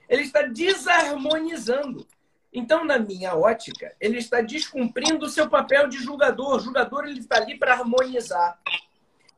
ele 0.09 0.22
está 0.22 0.42
desarmonizando. 0.42 2.07
Então, 2.53 2.84
na 2.84 2.99
minha 2.99 3.34
ótica, 3.34 3.94
ele 4.01 4.18
está 4.18 4.40
descumprindo 4.40 5.26
o 5.26 5.28
seu 5.28 5.49
papel 5.49 5.88
de 5.88 5.99
julgador. 5.99 6.57
O 6.57 6.61
julgador 6.61 7.05
ele 7.05 7.20
está 7.20 7.36
ali 7.36 7.59
para 7.59 7.74
harmonizar, 7.74 8.59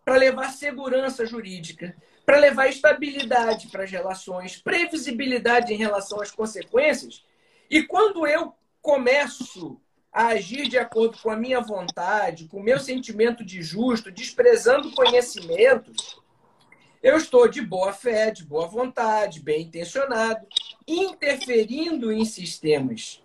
para 0.04 0.16
levar 0.16 0.50
segurança 0.50 1.26
jurídica, 1.26 1.96
para 2.24 2.38
levar 2.38 2.68
estabilidade 2.68 3.68
para 3.68 3.84
as 3.84 3.90
relações, 3.90 4.56
previsibilidade 4.56 5.72
em 5.72 5.76
relação 5.76 6.20
às 6.20 6.30
consequências. 6.30 7.24
E 7.68 7.82
quando 7.82 8.26
eu 8.26 8.54
começo 8.80 9.80
a 10.12 10.28
agir 10.28 10.68
de 10.68 10.76
acordo 10.76 11.18
com 11.18 11.30
a 11.30 11.36
minha 11.36 11.60
vontade, 11.60 12.48
com 12.48 12.58
o 12.58 12.62
meu 12.62 12.80
sentimento 12.80 13.44
de 13.44 13.62
justo, 13.62 14.10
desprezando 14.10 14.90
conhecimentos, 14.92 16.20
eu 17.02 17.16
estou 17.16 17.48
de 17.48 17.62
boa 17.62 17.92
fé, 17.92 18.30
de 18.30 18.44
boa 18.44 18.66
vontade, 18.66 19.40
bem 19.40 19.62
intencionado, 19.62 20.46
interferindo 20.86 22.12
em 22.12 22.24
sistemas 22.24 23.22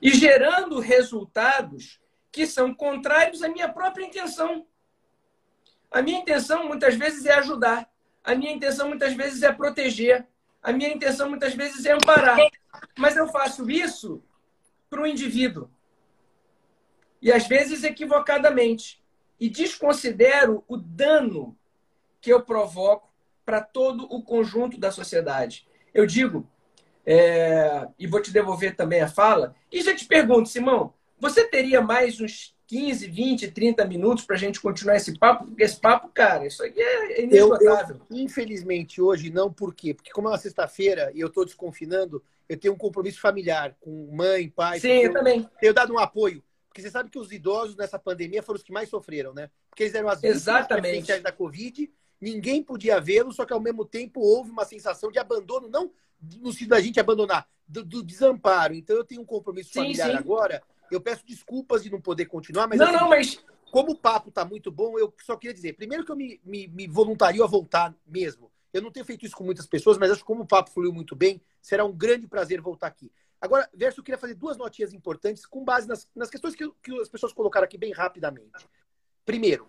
e 0.00 0.10
gerando 0.10 0.80
resultados 0.80 2.00
que 2.32 2.46
são 2.46 2.74
contrários 2.74 3.42
à 3.42 3.48
minha 3.48 3.68
própria 3.68 4.04
intenção. 4.04 4.66
A 5.90 6.00
minha 6.00 6.18
intenção 6.18 6.66
muitas 6.66 6.96
vezes 6.96 7.26
é 7.26 7.34
ajudar, 7.34 7.88
a 8.24 8.34
minha 8.34 8.50
intenção 8.50 8.88
muitas 8.88 9.12
vezes 9.12 9.42
é 9.42 9.52
proteger, 9.52 10.26
a 10.62 10.72
minha 10.72 10.92
intenção 10.92 11.28
muitas 11.28 11.54
vezes 11.54 11.84
é 11.84 11.92
amparar. 11.92 12.38
Mas 12.96 13.16
eu 13.16 13.28
faço 13.28 13.70
isso 13.70 14.24
para 14.88 15.02
o 15.02 15.06
indivíduo 15.06 15.70
e 17.22 17.30
às 17.30 17.46
vezes 17.46 17.84
equivocadamente, 17.84 19.00
e 19.38 19.48
desconsidero 19.48 20.64
o 20.66 20.76
dano 20.76 21.56
que 22.20 22.32
eu 22.32 22.42
provoco 22.42 23.08
para 23.44 23.60
todo 23.60 24.04
o 24.04 24.22
conjunto 24.22 24.78
da 24.78 24.90
sociedade. 24.90 25.66
Eu 25.94 26.04
digo, 26.04 26.46
é, 27.06 27.86
e 27.98 28.06
vou 28.06 28.20
te 28.20 28.32
devolver 28.32 28.74
também 28.74 29.00
a 29.00 29.08
fala, 29.08 29.54
e 29.70 29.80
já 29.82 29.94
te 29.94 30.04
pergunto, 30.04 30.48
Simão, 30.48 30.92
você 31.18 31.44
teria 31.46 31.80
mais 31.80 32.20
uns 32.20 32.56
15, 32.66 33.06
20, 33.06 33.50
30 33.50 33.84
minutos 33.84 34.24
para 34.24 34.34
a 34.34 34.38
gente 34.38 34.60
continuar 34.60 34.96
esse 34.96 35.16
papo, 35.18 35.46
porque 35.46 35.62
esse 35.62 35.78
papo, 35.78 36.08
cara, 36.08 36.46
isso 36.46 36.64
aqui 36.64 36.80
é 36.80 37.22
inesgotável. 37.22 37.96
Eu, 37.96 38.16
eu, 38.16 38.22
infelizmente, 38.22 39.00
hoje 39.00 39.30
não, 39.30 39.52
por 39.52 39.74
quê? 39.74 39.94
Porque 39.94 40.10
como 40.10 40.28
é 40.28 40.30
uma 40.32 40.38
sexta-feira 40.38 41.12
e 41.14 41.20
eu 41.20 41.28
estou 41.28 41.44
desconfinando, 41.44 42.22
eu 42.48 42.58
tenho 42.58 42.74
um 42.74 42.78
compromisso 42.78 43.20
familiar 43.20 43.76
com 43.80 44.10
mãe, 44.12 44.48
pai. 44.48 44.80
Sim, 44.80 44.88
eu, 44.88 45.02
eu 45.02 45.12
também. 45.12 45.48
Tenho 45.60 45.74
dado 45.74 45.92
um 45.92 45.98
apoio. 45.98 46.42
Porque 46.72 46.80
você 46.80 46.90
sabe 46.90 47.10
que 47.10 47.18
os 47.18 47.30
idosos 47.30 47.76
nessa 47.76 47.98
pandemia 47.98 48.42
foram 48.42 48.56
os 48.56 48.62
que 48.62 48.72
mais 48.72 48.88
sofreram, 48.88 49.34
né? 49.34 49.50
Porque 49.68 49.82
eles 49.82 49.94
eram 49.94 50.08
as 50.08 50.22
vítimas 50.22 51.22
da 51.22 51.30
Covid, 51.30 51.92
ninguém 52.18 52.62
podia 52.62 52.98
vê-los, 52.98 53.36
só 53.36 53.44
que 53.44 53.52
ao 53.52 53.60
mesmo 53.60 53.84
tempo 53.84 54.20
houve 54.20 54.50
uma 54.50 54.64
sensação 54.64 55.12
de 55.12 55.18
abandono, 55.18 55.68
não 55.68 55.92
no 56.40 56.50
sentido 56.50 56.70
da 56.70 56.80
gente 56.80 56.98
abandonar, 56.98 57.46
do, 57.68 57.84
do 57.84 58.02
desamparo. 58.02 58.72
Então 58.72 58.96
eu 58.96 59.04
tenho 59.04 59.20
um 59.20 59.26
compromisso 59.26 59.70
sim, 59.70 59.80
familiar 59.80 60.10
sim. 60.12 60.16
agora. 60.16 60.62
Eu 60.90 61.00
peço 61.00 61.26
desculpas 61.26 61.82
de 61.82 61.90
não 61.90 62.00
poder 62.00 62.24
continuar, 62.24 62.66
mas. 62.66 62.78
Não, 62.78 62.86
assim, 62.86 62.96
não, 62.96 63.08
mas. 63.08 63.44
Como 63.70 63.92
o 63.92 63.96
papo 63.96 64.30
está 64.30 64.44
muito 64.44 64.70
bom, 64.70 64.98
eu 64.98 65.12
só 65.24 65.34
queria 65.36 65.54
dizer, 65.54 65.74
primeiro 65.74 66.04
que 66.04 66.12
eu 66.12 66.16
me, 66.16 66.40
me, 66.44 66.68
me 66.68 66.86
voluntario 66.86 67.42
a 67.42 67.46
voltar 67.46 67.94
mesmo. 68.06 68.50
Eu 68.72 68.82
não 68.82 68.90
tenho 68.90 69.04
feito 69.04 69.24
isso 69.26 69.36
com 69.36 69.44
muitas 69.44 69.66
pessoas, 69.66 69.96
mas 69.98 70.10
acho 70.10 70.20
que 70.20 70.26
como 70.26 70.42
o 70.42 70.46
papo 70.46 70.70
fluiu 70.70 70.92
muito 70.92 71.16
bem, 71.16 71.40
será 71.60 71.84
um 71.84 71.92
grande 71.92 72.26
prazer 72.26 72.60
voltar 72.60 72.86
aqui. 72.86 73.10
Agora, 73.42 73.68
Verso, 73.74 73.98
eu 73.98 74.04
queria 74.04 74.18
fazer 74.18 74.34
duas 74.34 74.56
notinhas 74.56 74.92
importantes 74.92 75.44
com 75.44 75.64
base 75.64 75.88
nas, 75.88 76.08
nas 76.14 76.30
questões 76.30 76.54
que, 76.54 76.70
que 76.80 77.00
as 77.00 77.08
pessoas 77.08 77.32
colocaram 77.32 77.64
aqui 77.64 77.76
bem 77.76 77.92
rapidamente. 77.92 78.68
Primeiro, 79.24 79.66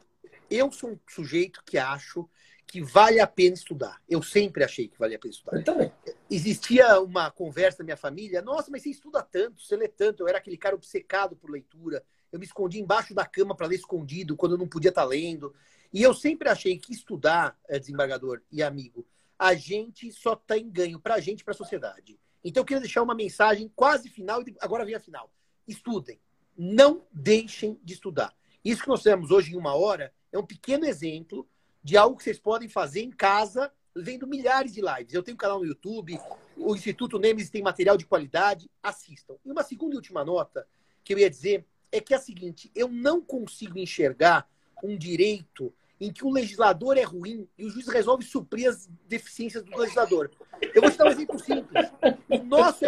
eu 0.47 0.71
sou 0.71 0.91
um 0.91 0.99
sujeito 1.09 1.63
que 1.65 1.79
acho 1.79 2.29
que 2.67 2.83
vale 2.83 3.19
a 3.19 3.25
pena 3.25 3.55
estudar. 3.55 3.99
Eu 4.07 4.21
sempre 4.21 4.63
achei 4.63 4.87
que 4.87 4.99
valia 4.99 5.17
a 5.17 5.19
pena 5.19 5.33
estudar. 5.33 5.63
Também. 5.63 5.91
Existia 6.29 7.01
uma 7.01 7.31
conversa 7.31 7.79
na 7.79 7.85
minha 7.85 7.97
família, 7.97 8.43
nossa, 8.43 8.69
mas 8.69 8.83
você 8.83 8.89
estuda 8.89 9.23
tanto, 9.23 9.63
você 9.63 9.75
lê 9.75 9.87
tanto. 9.87 10.21
Eu 10.21 10.27
era 10.27 10.37
aquele 10.37 10.57
cara 10.57 10.75
obcecado 10.75 11.35
por 11.35 11.49
leitura. 11.49 12.05
Eu 12.31 12.37
me 12.37 12.45
escondia 12.45 12.79
embaixo 12.79 13.15
da 13.15 13.25
cama 13.25 13.55
para 13.55 13.65
ler 13.65 13.77
escondido, 13.77 14.37
quando 14.37 14.51
eu 14.51 14.57
não 14.59 14.67
podia 14.67 14.89
estar 14.89 15.01
tá 15.01 15.07
lendo. 15.07 15.51
E 15.91 16.03
eu 16.03 16.13
sempre 16.13 16.47
achei 16.47 16.77
que 16.77 16.93
estudar, 16.93 17.57
eh, 17.67 17.79
desembargador 17.79 18.39
e 18.51 18.61
amigo, 18.61 19.03
a 19.37 19.55
gente 19.55 20.11
só 20.11 20.35
tem 20.35 20.69
ganho 20.69 20.99
para 20.99 21.15
a 21.15 21.19
gente 21.19 21.41
e 21.41 21.43
para 21.43 21.53
a 21.53 21.57
sociedade. 21.57 22.19
Então 22.43 22.61
eu 22.61 22.65
queria 22.65 22.81
deixar 22.81 23.01
uma 23.01 23.15
mensagem 23.15 23.71
quase 23.75 24.09
final, 24.09 24.41
e 24.41 24.55
agora 24.59 24.85
vem 24.85 24.95
a 24.95 24.99
final. 24.99 25.31
Estudem. 25.67 26.19
Não 26.57 27.05
deixem 27.11 27.79
de 27.83 27.93
estudar. 27.93 28.35
Isso 28.63 28.83
que 28.83 28.87
nós 28.87 29.01
temos 29.03 29.31
hoje 29.31 29.53
em 29.53 29.57
uma 29.57 29.75
hora 29.75 30.13
é 30.31 30.37
um 30.37 30.45
pequeno 30.45 30.85
exemplo 30.85 31.47
de 31.83 31.97
algo 31.97 32.17
que 32.17 32.23
vocês 32.23 32.39
podem 32.39 32.69
fazer 32.69 33.01
em 33.01 33.11
casa, 33.11 33.71
vendo 33.95 34.25
milhares 34.27 34.73
de 34.73 34.81
lives. 34.81 35.13
Eu 35.13 35.23
tenho 35.23 35.35
um 35.35 35.37
canal 35.37 35.59
no 35.59 35.65
YouTube, 35.65 36.19
o 36.55 36.75
Instituto 36.75 37.19
Nemes 37.19 37.49
tem 37.49 37.61
material 37.61 37.97
de 37.97 38.05
qualidade, 38.05 38.69
assistam. 38.81 39.35
E 39.43 39.51
uma 39.51 39.63
segunda 39.63 39.95
e 39.95 39.97
última 39.97 40.23
nota 40.23 40.67
que 41.03 41.13
eu 41.13 41.19
ia 41.19 41.29
dizer 41.29 41.65
é 41.91 41.99
que 41.99 42.13
é 42.13 42.17
a 42.17 42.21
seguinte: 42.21 42.71
eu 42.73 42.87
não 42.87 43.21
consigo 43.21 43.77
enxergar 43.77 44.49
um 44.83 44.97
direito 44.97 45.73
em 45.99 46.11
que 46.11 46.25
o 46.25 46.31
legislador 46.31 46.97
é 46.97 47.03
ruim 47.03 47.47
e 47.57 47.65
o 47.65 47.69
juiz 47.69 47.87
resolve 47.87 48.25
suprir 48.25 48.69
as 48.69 48.89
deficiências 49.07 49.63
do 49.63 49.77
legislador. 49.77 50.29
Eu 50.73 50.81
vou 50.81 50.91
te 50.91 50.97
dar 50.97 51.05
um 51.05 51.11
exemplo 51.11 51.39
simples. 51.39 51.91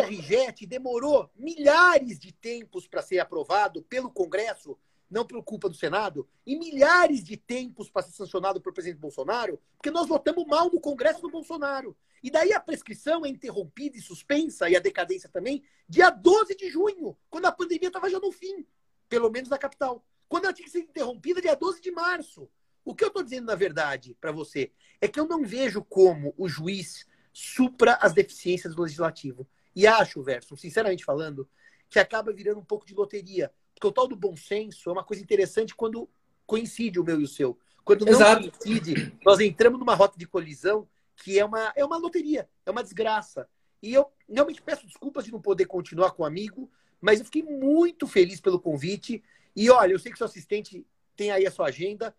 RGET 0.06 0.66
demorou 0.66 1.30
milhares 1.36 2.20
de 2.20 2.32
tempos 2.32 2.88
para 2.88 3.02
ser 3.02 3.20
aprovado 3.20 3.82
pelo 3.84 4.12
Congresso, 4.12 4.78
não 5.10 5.26
por 5.26 5.44
culpa 5.44 5.70
do 5.70 5.76
Senado, 5.76 6.28
e 6.46 6.58
milhares 6.58 7.24
de 7.24 7.38
tempos 7.38 7.90
para 7.90 8.04
ser 8.04 8.12
sancionado 8.12 8.60
pelo 8.60 8.74
presidente 8.74 9.00
Bolsonaro, 9.00 9.62
porque 9.78 9.92
nós 9.92 10.08
votamos 10.08 10.46
mal 10.46 10.70
no 10.72 10.80
Congresso 10.80 11.22
do 11.22 11.30
Bolsonaro. 11.30 11.96
E 12.24 12.32
daí 12.32 12.54
a 12.54 12.60
prescrição 12.60 13.26
é 13.26 13.30
interrompida 13.30 13.98
e 13.98 14.02
suspensa, 14.02 14.70
e 14.70 14.76
a 14.76 14.80
decadência 14.80 15.30
também, 15.30 15.64
dia 15.88 16.10
12 16.10 16.56
de 16.56 16.70
junho, 16.70 17.16
quando 17.30 17.46
a 17.46 17.52
pandemia 17.52 17.90
estava 17.90 18.10
já 18.10 18.20
no 18.20 18.32
fim, 18.32 18.66
pelo 19.08 19.30
menos 19.30 19.50
na 19.50 19.58
capital. 19.58 20.04
Quando 20.28 20.46
ela 20.46 20.54
tinha 20.54 20.66
que 20.66 20.72
ser 20.72 20.80
interrompida 20.80 21.42
dia 21.42 21.56
12 21.56 21.82
de 21.82 21.92
março. 21.92 22.50
O 22.84 22.94
que 22.94 23.04
eu 23.04 23.08
estou 23.08 23.24
dizendo, 23.24 23.46
na 23.46 23.56
verdade, 23.56 24.16
para 24.20 24.32
você, 24.32 24.72
é 25.02 25.08
que 25.08 25.20
eu 25.20 25.28
não 25.28 25.44
vejo 25.44 25.84
como 25.84 26.34
o 26.38 26.48
juiz 26.48 27.06
supra 27.34 27.96
as 28.02 28.14
deficiências 28.14 28.76
do 28.76 28.84
legislativo. 28.84 29.48
E 29.76 29.86
acho, 29.86 30.22
Verso, 30.24 30.56
sinceramente 30.56 31.04
falando, 31.04 31.48
que 31.90 32.00
acaba 32.00 32.32
virando 32.32 32.60
um 32.60 32.66
pouco 32.66 32.86
de 32.86 32.94
loteria. 32.94 33.52
Porque 33.74 33.88
o 33.88 33.92
tal 33.92 34.08
do 34.08 34.16
bom 34.16 34.36
senso 34.38 34.90
é 34.90 34.94
uma 34.94 35.04
coisa 35.04 35.22
interessante 35.22 35.76
quando 35.76 36.10
coincide 36.46 37.00
o 37.00 37.04
meu 37.04 37.20
e 37.20 37.24
o 37.24 37.28
seu. 37.28 37.58
Quando 37.84 38.06
não 38.06 38.14
Exato. 38.14 38.50
coincide, 38.50 39.18
nós 39.24 39.40
entramos 39.40 39.80
numa 39.80 39.94
rota 39.94 40.18
de 40.18 40.26
colisão 40.26 40.88
que 41.18 41.40
é 41.40 41.46
uma, 41.46 41.72
é 41.76 41.86
uma 41.86 41.98
loteria, 41.98 42.50
é 42.66 42.72
uma 42.72 42.84
desgraça. 42.84 43.48
E 43.82 43.94
eu 43.94 44.12
realmente 44.30 44.62
peço 44.62 44.86
desculpas 44.86 45.26
de 45.26 45.32
não 45.32 45.42
poder 45.42 45.66
continuar 45.66 46.12
com 46.12 46.24
o 46.24 46.26
amigo, 46.26 46.70
mas 47.00 47.20
eu 47.20 47.26
fiquei 47.26 47.44
muito 47.44 48.08
feliz 48.08 48.42
pelo 48.42 48.60
convite. 48.60 49.24
E 49.56 49.70
olha, 49.70 49.94
eu 49.94 50.00
sei 50.00 50.12
que 50.12 50.18
seu 50.18 50.26
assistente 50.26 50.86
tem 51.16 51.32
aí 51.32 51.46
a 51.46 51.52
sua 51.52 51.68
agenda 51.68 52.16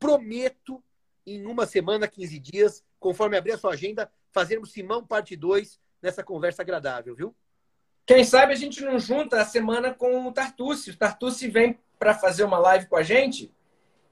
prometo, 0.00 0.82
em 1.26 1.44
uma 1.44 1.66
semana, 1.66 2.08
15 2.08 2.38
dias, 2.38 2.82
conforme 2.98 3.36
abrir 3.36 3.52
a 3.52 3.58
sua 3.58 3.72
agenda, 3.72 4.10
fazermos 4.32 4.72
Simão 4.72 5.06
parte 5.06 5.36
2 5.36 5.78
nessa 6.02 6.22
conversa 6.22 6.62
agradável, 6.62 7.14
viu? 7.14 7.34
Quem 8.06 8.24
sabe 8.24 8.52
a 8.52 8.56
gente 8.56 8.82
não 8.82 8.98
junta 8.98 9.40
a 9.40 9.44
semana 9.44 9.94
com 9.94 10.26
o 10.26 10.32
Tartucci. 10.32 10.90
O 10.90 10.96
Tartucci 10.96 11.48
vem 11.48 11.78
para 11.98 12.14
fazer 12.14 12.44
uma 12.44 12.58
live 12.58 12.86
com 12.86 12.96
a 12.96 13.02
gente. 13.02 13.54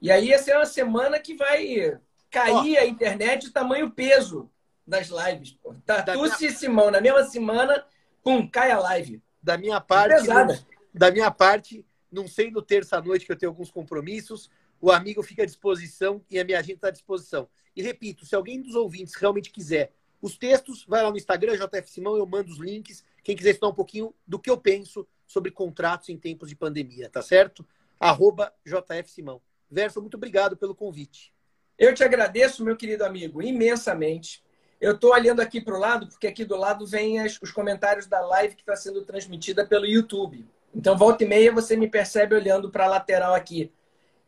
E 0.00 0.10
aí 0.10 0.32
essa 0.32 0.52
é 0.52 0.56
uma 0.56 0.66
semana 0.66 1.18
que 1.18 1.34
vai 1.34 1.98
cair 2.30 2.78
a 2.78 2.86
internet 2.86 3.50
tamanho 3.50 3.90
peso 3.90 4.48
das 4.86 5.08
lives. 5.08 5.52
Pô. 5.52 5.74
Tartucci 5.84 6.44
minha... 6.44 6.52
e 6.52 6.54
Simão, 6.54 6.90
na 6.90 7.00
mesma 7.00 7.24
semana, 7.24 7.84
pum, 8.22 8.48
cai 8.48 8.70
a 8.70 8.78
live. 8.78 9.22
Da 9.42 9.58
minha 9.58 9.80
parte, 9.80 10.20
Pesada. 10.20 10.66
da 10.92 11.10
minha 11.10 11.30
parte, 11.30 11.84
não 12.10 12.28
sendo 12.28 12.62
terça-noite 12.62 13.26
que 13.26 13.32
eu 13.32 13.36
tenho 13.36 13.50
alguns 13.50 13.70
compromissos, 13.70 14.50
o 14.80 14.92
amigo 14.92 15.22
fica 15.22 15.42
à 15.42 15.46
disposição 15.46 16.24
e 16.30 16.38
a 16.38 16.44
minha 16.44 16.58
agenda 16.58 16.74
está 16.74 16.88
à 16.88 16.92
disposição. 16.92 17.48
E 17.74 17.82
repito, 17.82 18.24
se 18.24 18.34
alguém 18.34 18.60
dos 18.60 18.74
ouvintes 18.74 19.14
realmente 19.14 19.50
quiser 19.50 19.92
os 20.20 20.36
textos, 20.36 20.84
vai 20.86 21.02
lá 21.02 21.10
no 21.10 21.16
Instagram, 21.16 21.56
JF 21.56 21.90
Simão, 21.90 22.16
eu 22.16 22.26
mando 22.26 22.50
os 22.50 22.58
links. 22.58 23.04
Quem 23.22 23.36
quiser 23.36 23.50
estudar 23.50 23.68
um 23.68 23.74
pouquinho 23.74 24.14
do 24.26 24.38
que 24.38 24.50
eu 24.50 24.58
penso 24.58 25.06
sobre 25.26 25.50
contratos 25.50 26.08
em 26.08 26.16
tempos 26.16 26.48
de 26.48 26.56
pandemia, 26.56 27.08
tá 27.08 27.22
certo? 27.22 27.64
Arroba 28.00 28.52
JF 28.64 29.10
Simão. 29.10 29.40
Verso, 29.70 30.00
muito 30.00 30.16
obrigado 30.16 30.56
pelo 30.56 30.74
convite. 30.74 31.32
Eu 31.78 31.94
te 31.94 32.02
agradeço, 32.02 32.64
meu 32.64 32.76
querido 32.76 33.04
amigo, 33.04 33.42
imensamente. 33.42 34.42
Eu 34.80 34.92
estou 34.92 35.12
olhando 35.12 35.40
aqui 35.40 35.60
para 35.60 35.74
o 35.74 35.78
lado, 35.78 36.08
porque 36.08 36.26
aqui 36.26 36.44
do 36.44 36.56
lado 36.56 36.86
vem 36.86 37.20
as, 37.20 37.38
os 37.40 37.50
comentários 37.50 38.06
da 38.06 38.20
live 38.20 38.54
que 38.54 38.62
está 38.62 38.74
sendo 38.74 39.04
transmitida 39.04 39.66
pelo 39.66 39.86
YouTube. 39.86 40.46
Então, 40.74 40.96
volta 40.96 41.24
e 41.24 41.26
meia, 41.26 41.52
você 41.52 41.76
me 41.76 41.88
percebe 41.88 42.34
olhando 42.34 42.70
para 42.70 42.84
a 42.84 42.88
lateral 42.88 43.34
aqui. 43.34 43.72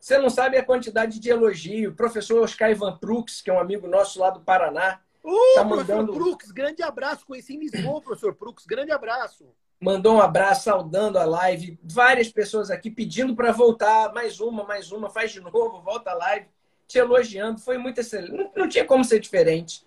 Você 0.00 0.18
não 0.18 0.30
sabe 0.30 0.56
a 0.56 0.64
quantidade 0.64 1.18
de 1.20 1.28
elogio. 1.28 1.90
O 1.90 1.94
professor 1.94 2.42
Oscar 2.42 2.70
Ivan 2.70 2.96
Prux, 2.96 3.42
que 3.42 3.50
é 3.50 3.52
um 3.52 3.60
amigo 3.60 3.86
nosso 3.86 4.18
lá 4.18 4.30
do 4.30 4.40
Paraná. 4.40 5.00
Uh, 5.22 5.54
tá 5.54 5.64
mandando... 5.64 6.12
professor 6.12 6.12
Prux, 6.12 6.50
grande 6.50 6.82
abraço. 6.82 7.26
Conheci 7.26 7.54
em 7.54 7.60
Lisboa, 7.60 8.00
professor 8.00 8.34
Prux, 8.34 8.64
grande 8.66 8.92
abraço. 8.92 9.46
Mandou 9.80 10.16
um 10.16 10.20
abraço, 10.20 10.64
saudando 10.64 11.18
a 11.18 11.24
live. 11.24 11.78
Várias 11.82 12.28
pessoas 12.28 12.70
aqui 12.70 12.90
pedindo 12.90 13.34
para 13.34 13.52
voltar. 13.52 14.12
Mais 14.12 14.38
uma, 14.40 14.64
mais 14.64 14.92
uma, 14.92 15.08
faz 15.08 15.32
de 15.32 15.40
novo, 15.40 15.80
volta 15.80 16.10
a 16.10 16.14
live. 16.14 16.46
Te 16.86 16.98
elogiando. 16.98 17.60
Foi 17.60 17.78
muito 17.78 17.98
excelente. 17.98 18.32
Não, 18.32 18.50
não 18.54 18.68
tinha 18.68 18.84
como 18.84 19.04
ser 19.04 19.20
diferente. 19.20 19.84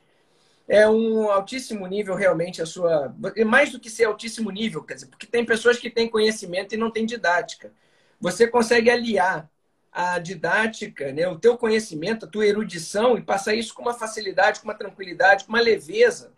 É 0.67 0.89
um 0.89 1.29
altíssimo 1.29 1.85
nível, 1.85 2.15
realmente, 2.15 2.61
a 2.61 2.65
sua. 2.65 3.13
Mais 3.45 3.71
do 3.71 3.79
que 3.79 3.89
ser 3.89 4.05
altíssimo 4.05 4.49
nível, 4.49 4.83
quer 4.83 4.95
dizer, 4.95 5.07
porque 5.07 5.27
tem 5.27 5.45
pessoas 5.45 5.77
que 5.77 5.89
têm 5.89 6.09
conhecimento 6.09 6.73
e 6.73 6.77
não 6.77 6.89
têm 6.89 7.05
didática. 7.05 7.71
Você 8.19 8.47
consegue 8.47 8.89
aliar 8.89 9.51
a 9.93 10.17
didática, 10.17 11.11
né, 11.11 11.27
o 11.27 11.37
teu 11.37 11.55
conhecimento, 11.55 12.25
a 12.25 12.29
tua 12.29 12.47
erudição 12.47 13.15
e 13.15 13.21
passar 13.21 13.53
isso 13.53 13.75
com 13.75 13.83
uma 13.83 13.93
facilidade, 13.93 14.59
com 14.59 14.67
uma 14.67 14.73
tranquilidade, 14.73 15.45
com 15.45 15.51
uma 15.51 15.61
leveza. 15.61 16.33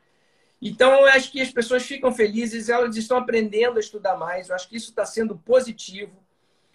Então, 0.62 0.92
eu 0.92 1.06
acho 1.06 1.32
que 1.32 1.42
as 1.42 1.52
pessoas 1.52 1.84
ficam 1.84 2.12
felizes, 2.12 2.68
elas 2.68 2.98
estão 2.98 3.18
aprendendo 3.18 3.78
a 3.78 3.80
estudar 3.80 4.18
mais. 4.18 4.50
Eu 4.50 4.56
acho 4.56 4.68
que 4.68 4.76
isso 4.76 4.90
está 4.90 5.06
sendo 5.06 5.38
positivo. 5.38 6.12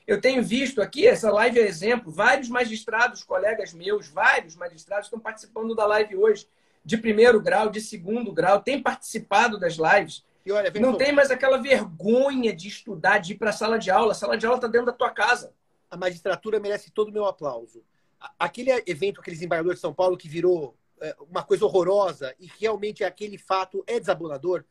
Eu 0.07 0.21
tenho 0.21 0.43
visto 0.43 0.81
aqui, 0.81 1.07
essa 1.07 1.31
live 1.31 1.61
é 1.61 1.67
exemplo, 1.67 2.11
vários 2.11 2.49
magistrados, 2.49 3.23
colegas 3.23 3.75
meus, 3.75 4.09
vários 4.09 4.57
magistrados 4.57 5.07
estão 5.07 5.21
participando 5.21 5.75
da 5.75 5.87
live 5.87 6.17
hoje, 6.17 6.49
de 6.83 6.97
primeiro 6.97 7.41
grau, 7.43 7.69
de 7.69 7.81
segundo 7.81 8.33
grau, 8.33 8.61
têm 8.61 8.83
participado 8.83 9.59
das 9.59 9.75
lives. 9.75 10.25
E 10.47 10.51
olha, 10.51 10.73
não 10.81 10.97
tem 10.97 11.13
mais 11.13 11.31
aquela 11.31 11.59
vergonha 11.59 12.55
de 12.55 12.69
estudar, 12.69 13.19
de 13.19 13.35
ir 13.35 13.37
para 13.37 13.51
a 13.51 13.53
sala 13.53 13.79
de 13.79 13.91
aula. 13.91 14.13
A 14.13 14.15
sala 14.15 14.39
de 14.39 14.47
aula 14.47 14.57
está 14.57 14.67
dentro 14.67 14.87
da 14.87 14.93
tua 14.93 15.11
casa 15.11 15.53
a 15.91 15.97
magistratura 15.97 16.61
merece 16.61 16.91
todo 16.91 17.09
o 17.09 17.13
meu 17.13 17.25
aplauso. 17.25 17.85
Aquele 18.39 18.71
evento, 18.87 19.21
aquele 19.21 19.37
desembargador 19.37 19.75
de 19.75 19.81
São 19.81 19.95
Paulo 19.95 20.17
que 20.17 20.29
virou 20.29 20.77
é, 21.01 21.17
uma 21.21 21.43
coisa 21.43 21.65
horrorosa 21.65 22.35
e 22.39 22.47
realmente 22.59 23.03
aquele 23.03 23.39
fato 23.39 23.83
é 23.87 23.99
desabonador, 23.99 24.65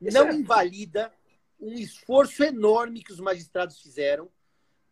não 0.00 0.30
invalida 0.30 1.12
um 1.58 1.72
esforço 1.74 2.42
enorme 2.42 3.02
que 3.02 3.12
os 3.12 3.20
magistrados 3.20 3.80
fizeram 3.80 4.28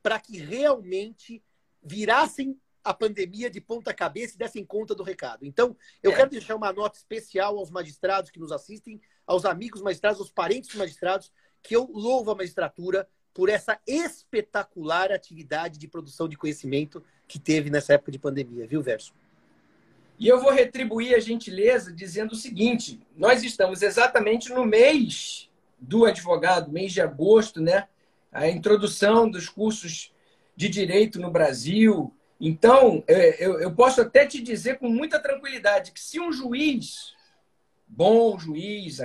para 0.02 0.18
que 0.18 0.38
realmente 0.38 1.42
virassem 1.82 2.58
a 2.82 2.92
pandemia 2.92 3.50
de 3.50 3.60
ponta 3.60 3.94
cabeça 3.94 4.34
e 4.34 4.38
dessem 4.38 4.64
conta 4.64 4.94
do 4.94 5.02
recado. 5.02 5.44
Então, 5.44 5.76
eu 6.02 6.12
é. 6.12 6.16
quero 6.16 6.30
deixar 6.30 6.54
uma 6.54 6.72
nota 6.72 6.98
especial 6.98 7.58
aos 7.58 7.70
magistrados 7.70 8.30
que 8.30 8.38
nos 8.38 8.52
assistem, 8.52 9.00
aos 9.26 9.44
amigos 9.44 9.80
magistrados, 9.80 10.20
aos 10.20 10.30
parentes 10.30 10.74
magistrados, 10.76 11.32
que 11.62 11.74
eu 11.74 11.90
louvo 11.90 12.30
a 12.30 12.34
magistratura 12.34 13.08
por 13.34 13.48
essa 13.48 13.78
espetacular 13.84 15.10
atividade 15.10 15.76
de 15.76 15.88
produção 15.88 16.28
de 16.28 16.38
conhecimento 16.38 17.02
que 17.26 17.38
teve 17.38 17.68
nessa 17.68 17.94
época 17.94 18.12
de 18.12 18.18
pandemia, 18.18 18.66
viu, 18.66 18.80
Verso? 18.80 19.12
E 20.18 20.28
eu 20.28 20.40
vou 20.40 20.52
retribuir 20.52 21.14
a 21.14 21.20
gentileza 21.20 21.92
dizendo 21.92 22.32
o 22.32 22.36
seguinte: 22.36 23.00
nós 23.16 23.42
estamos 23.42 23.82
exatamente 23.82 24.50
no 24.50 24.64
mês 24.64 25.50
do 25.78 26.04
advogado, 26.04 26.70
mês 26.70 26.92
de 26.92 27.00
agosto, 27.00 27.60
né? 27.60 27.88
A 28.32 28.48
introdução 28.48 29.28
dos 29.28 29.48
cursos 29.48 30.12
de 30.56 30.68
direito 30.68 31.20
no 31.20 31.30
Brasil. 31.30 32.14
Então, 32.40 33.02
é, 33.08 33.44
eu 33.44 33.72
posso 33.74 34.00
até 34.00 34.26
te 34.26 34.40
dizer 34.40 34.78
com 34.78 34.88
muita 34.88 35.18
tranquilidade 35.18 35.92
que 35.92 36.00
se 36.00 36.20
um 36.20 36.32
juiz, 36.32 37.12
bom 37.86 38.38
juiz, 38.38 39.00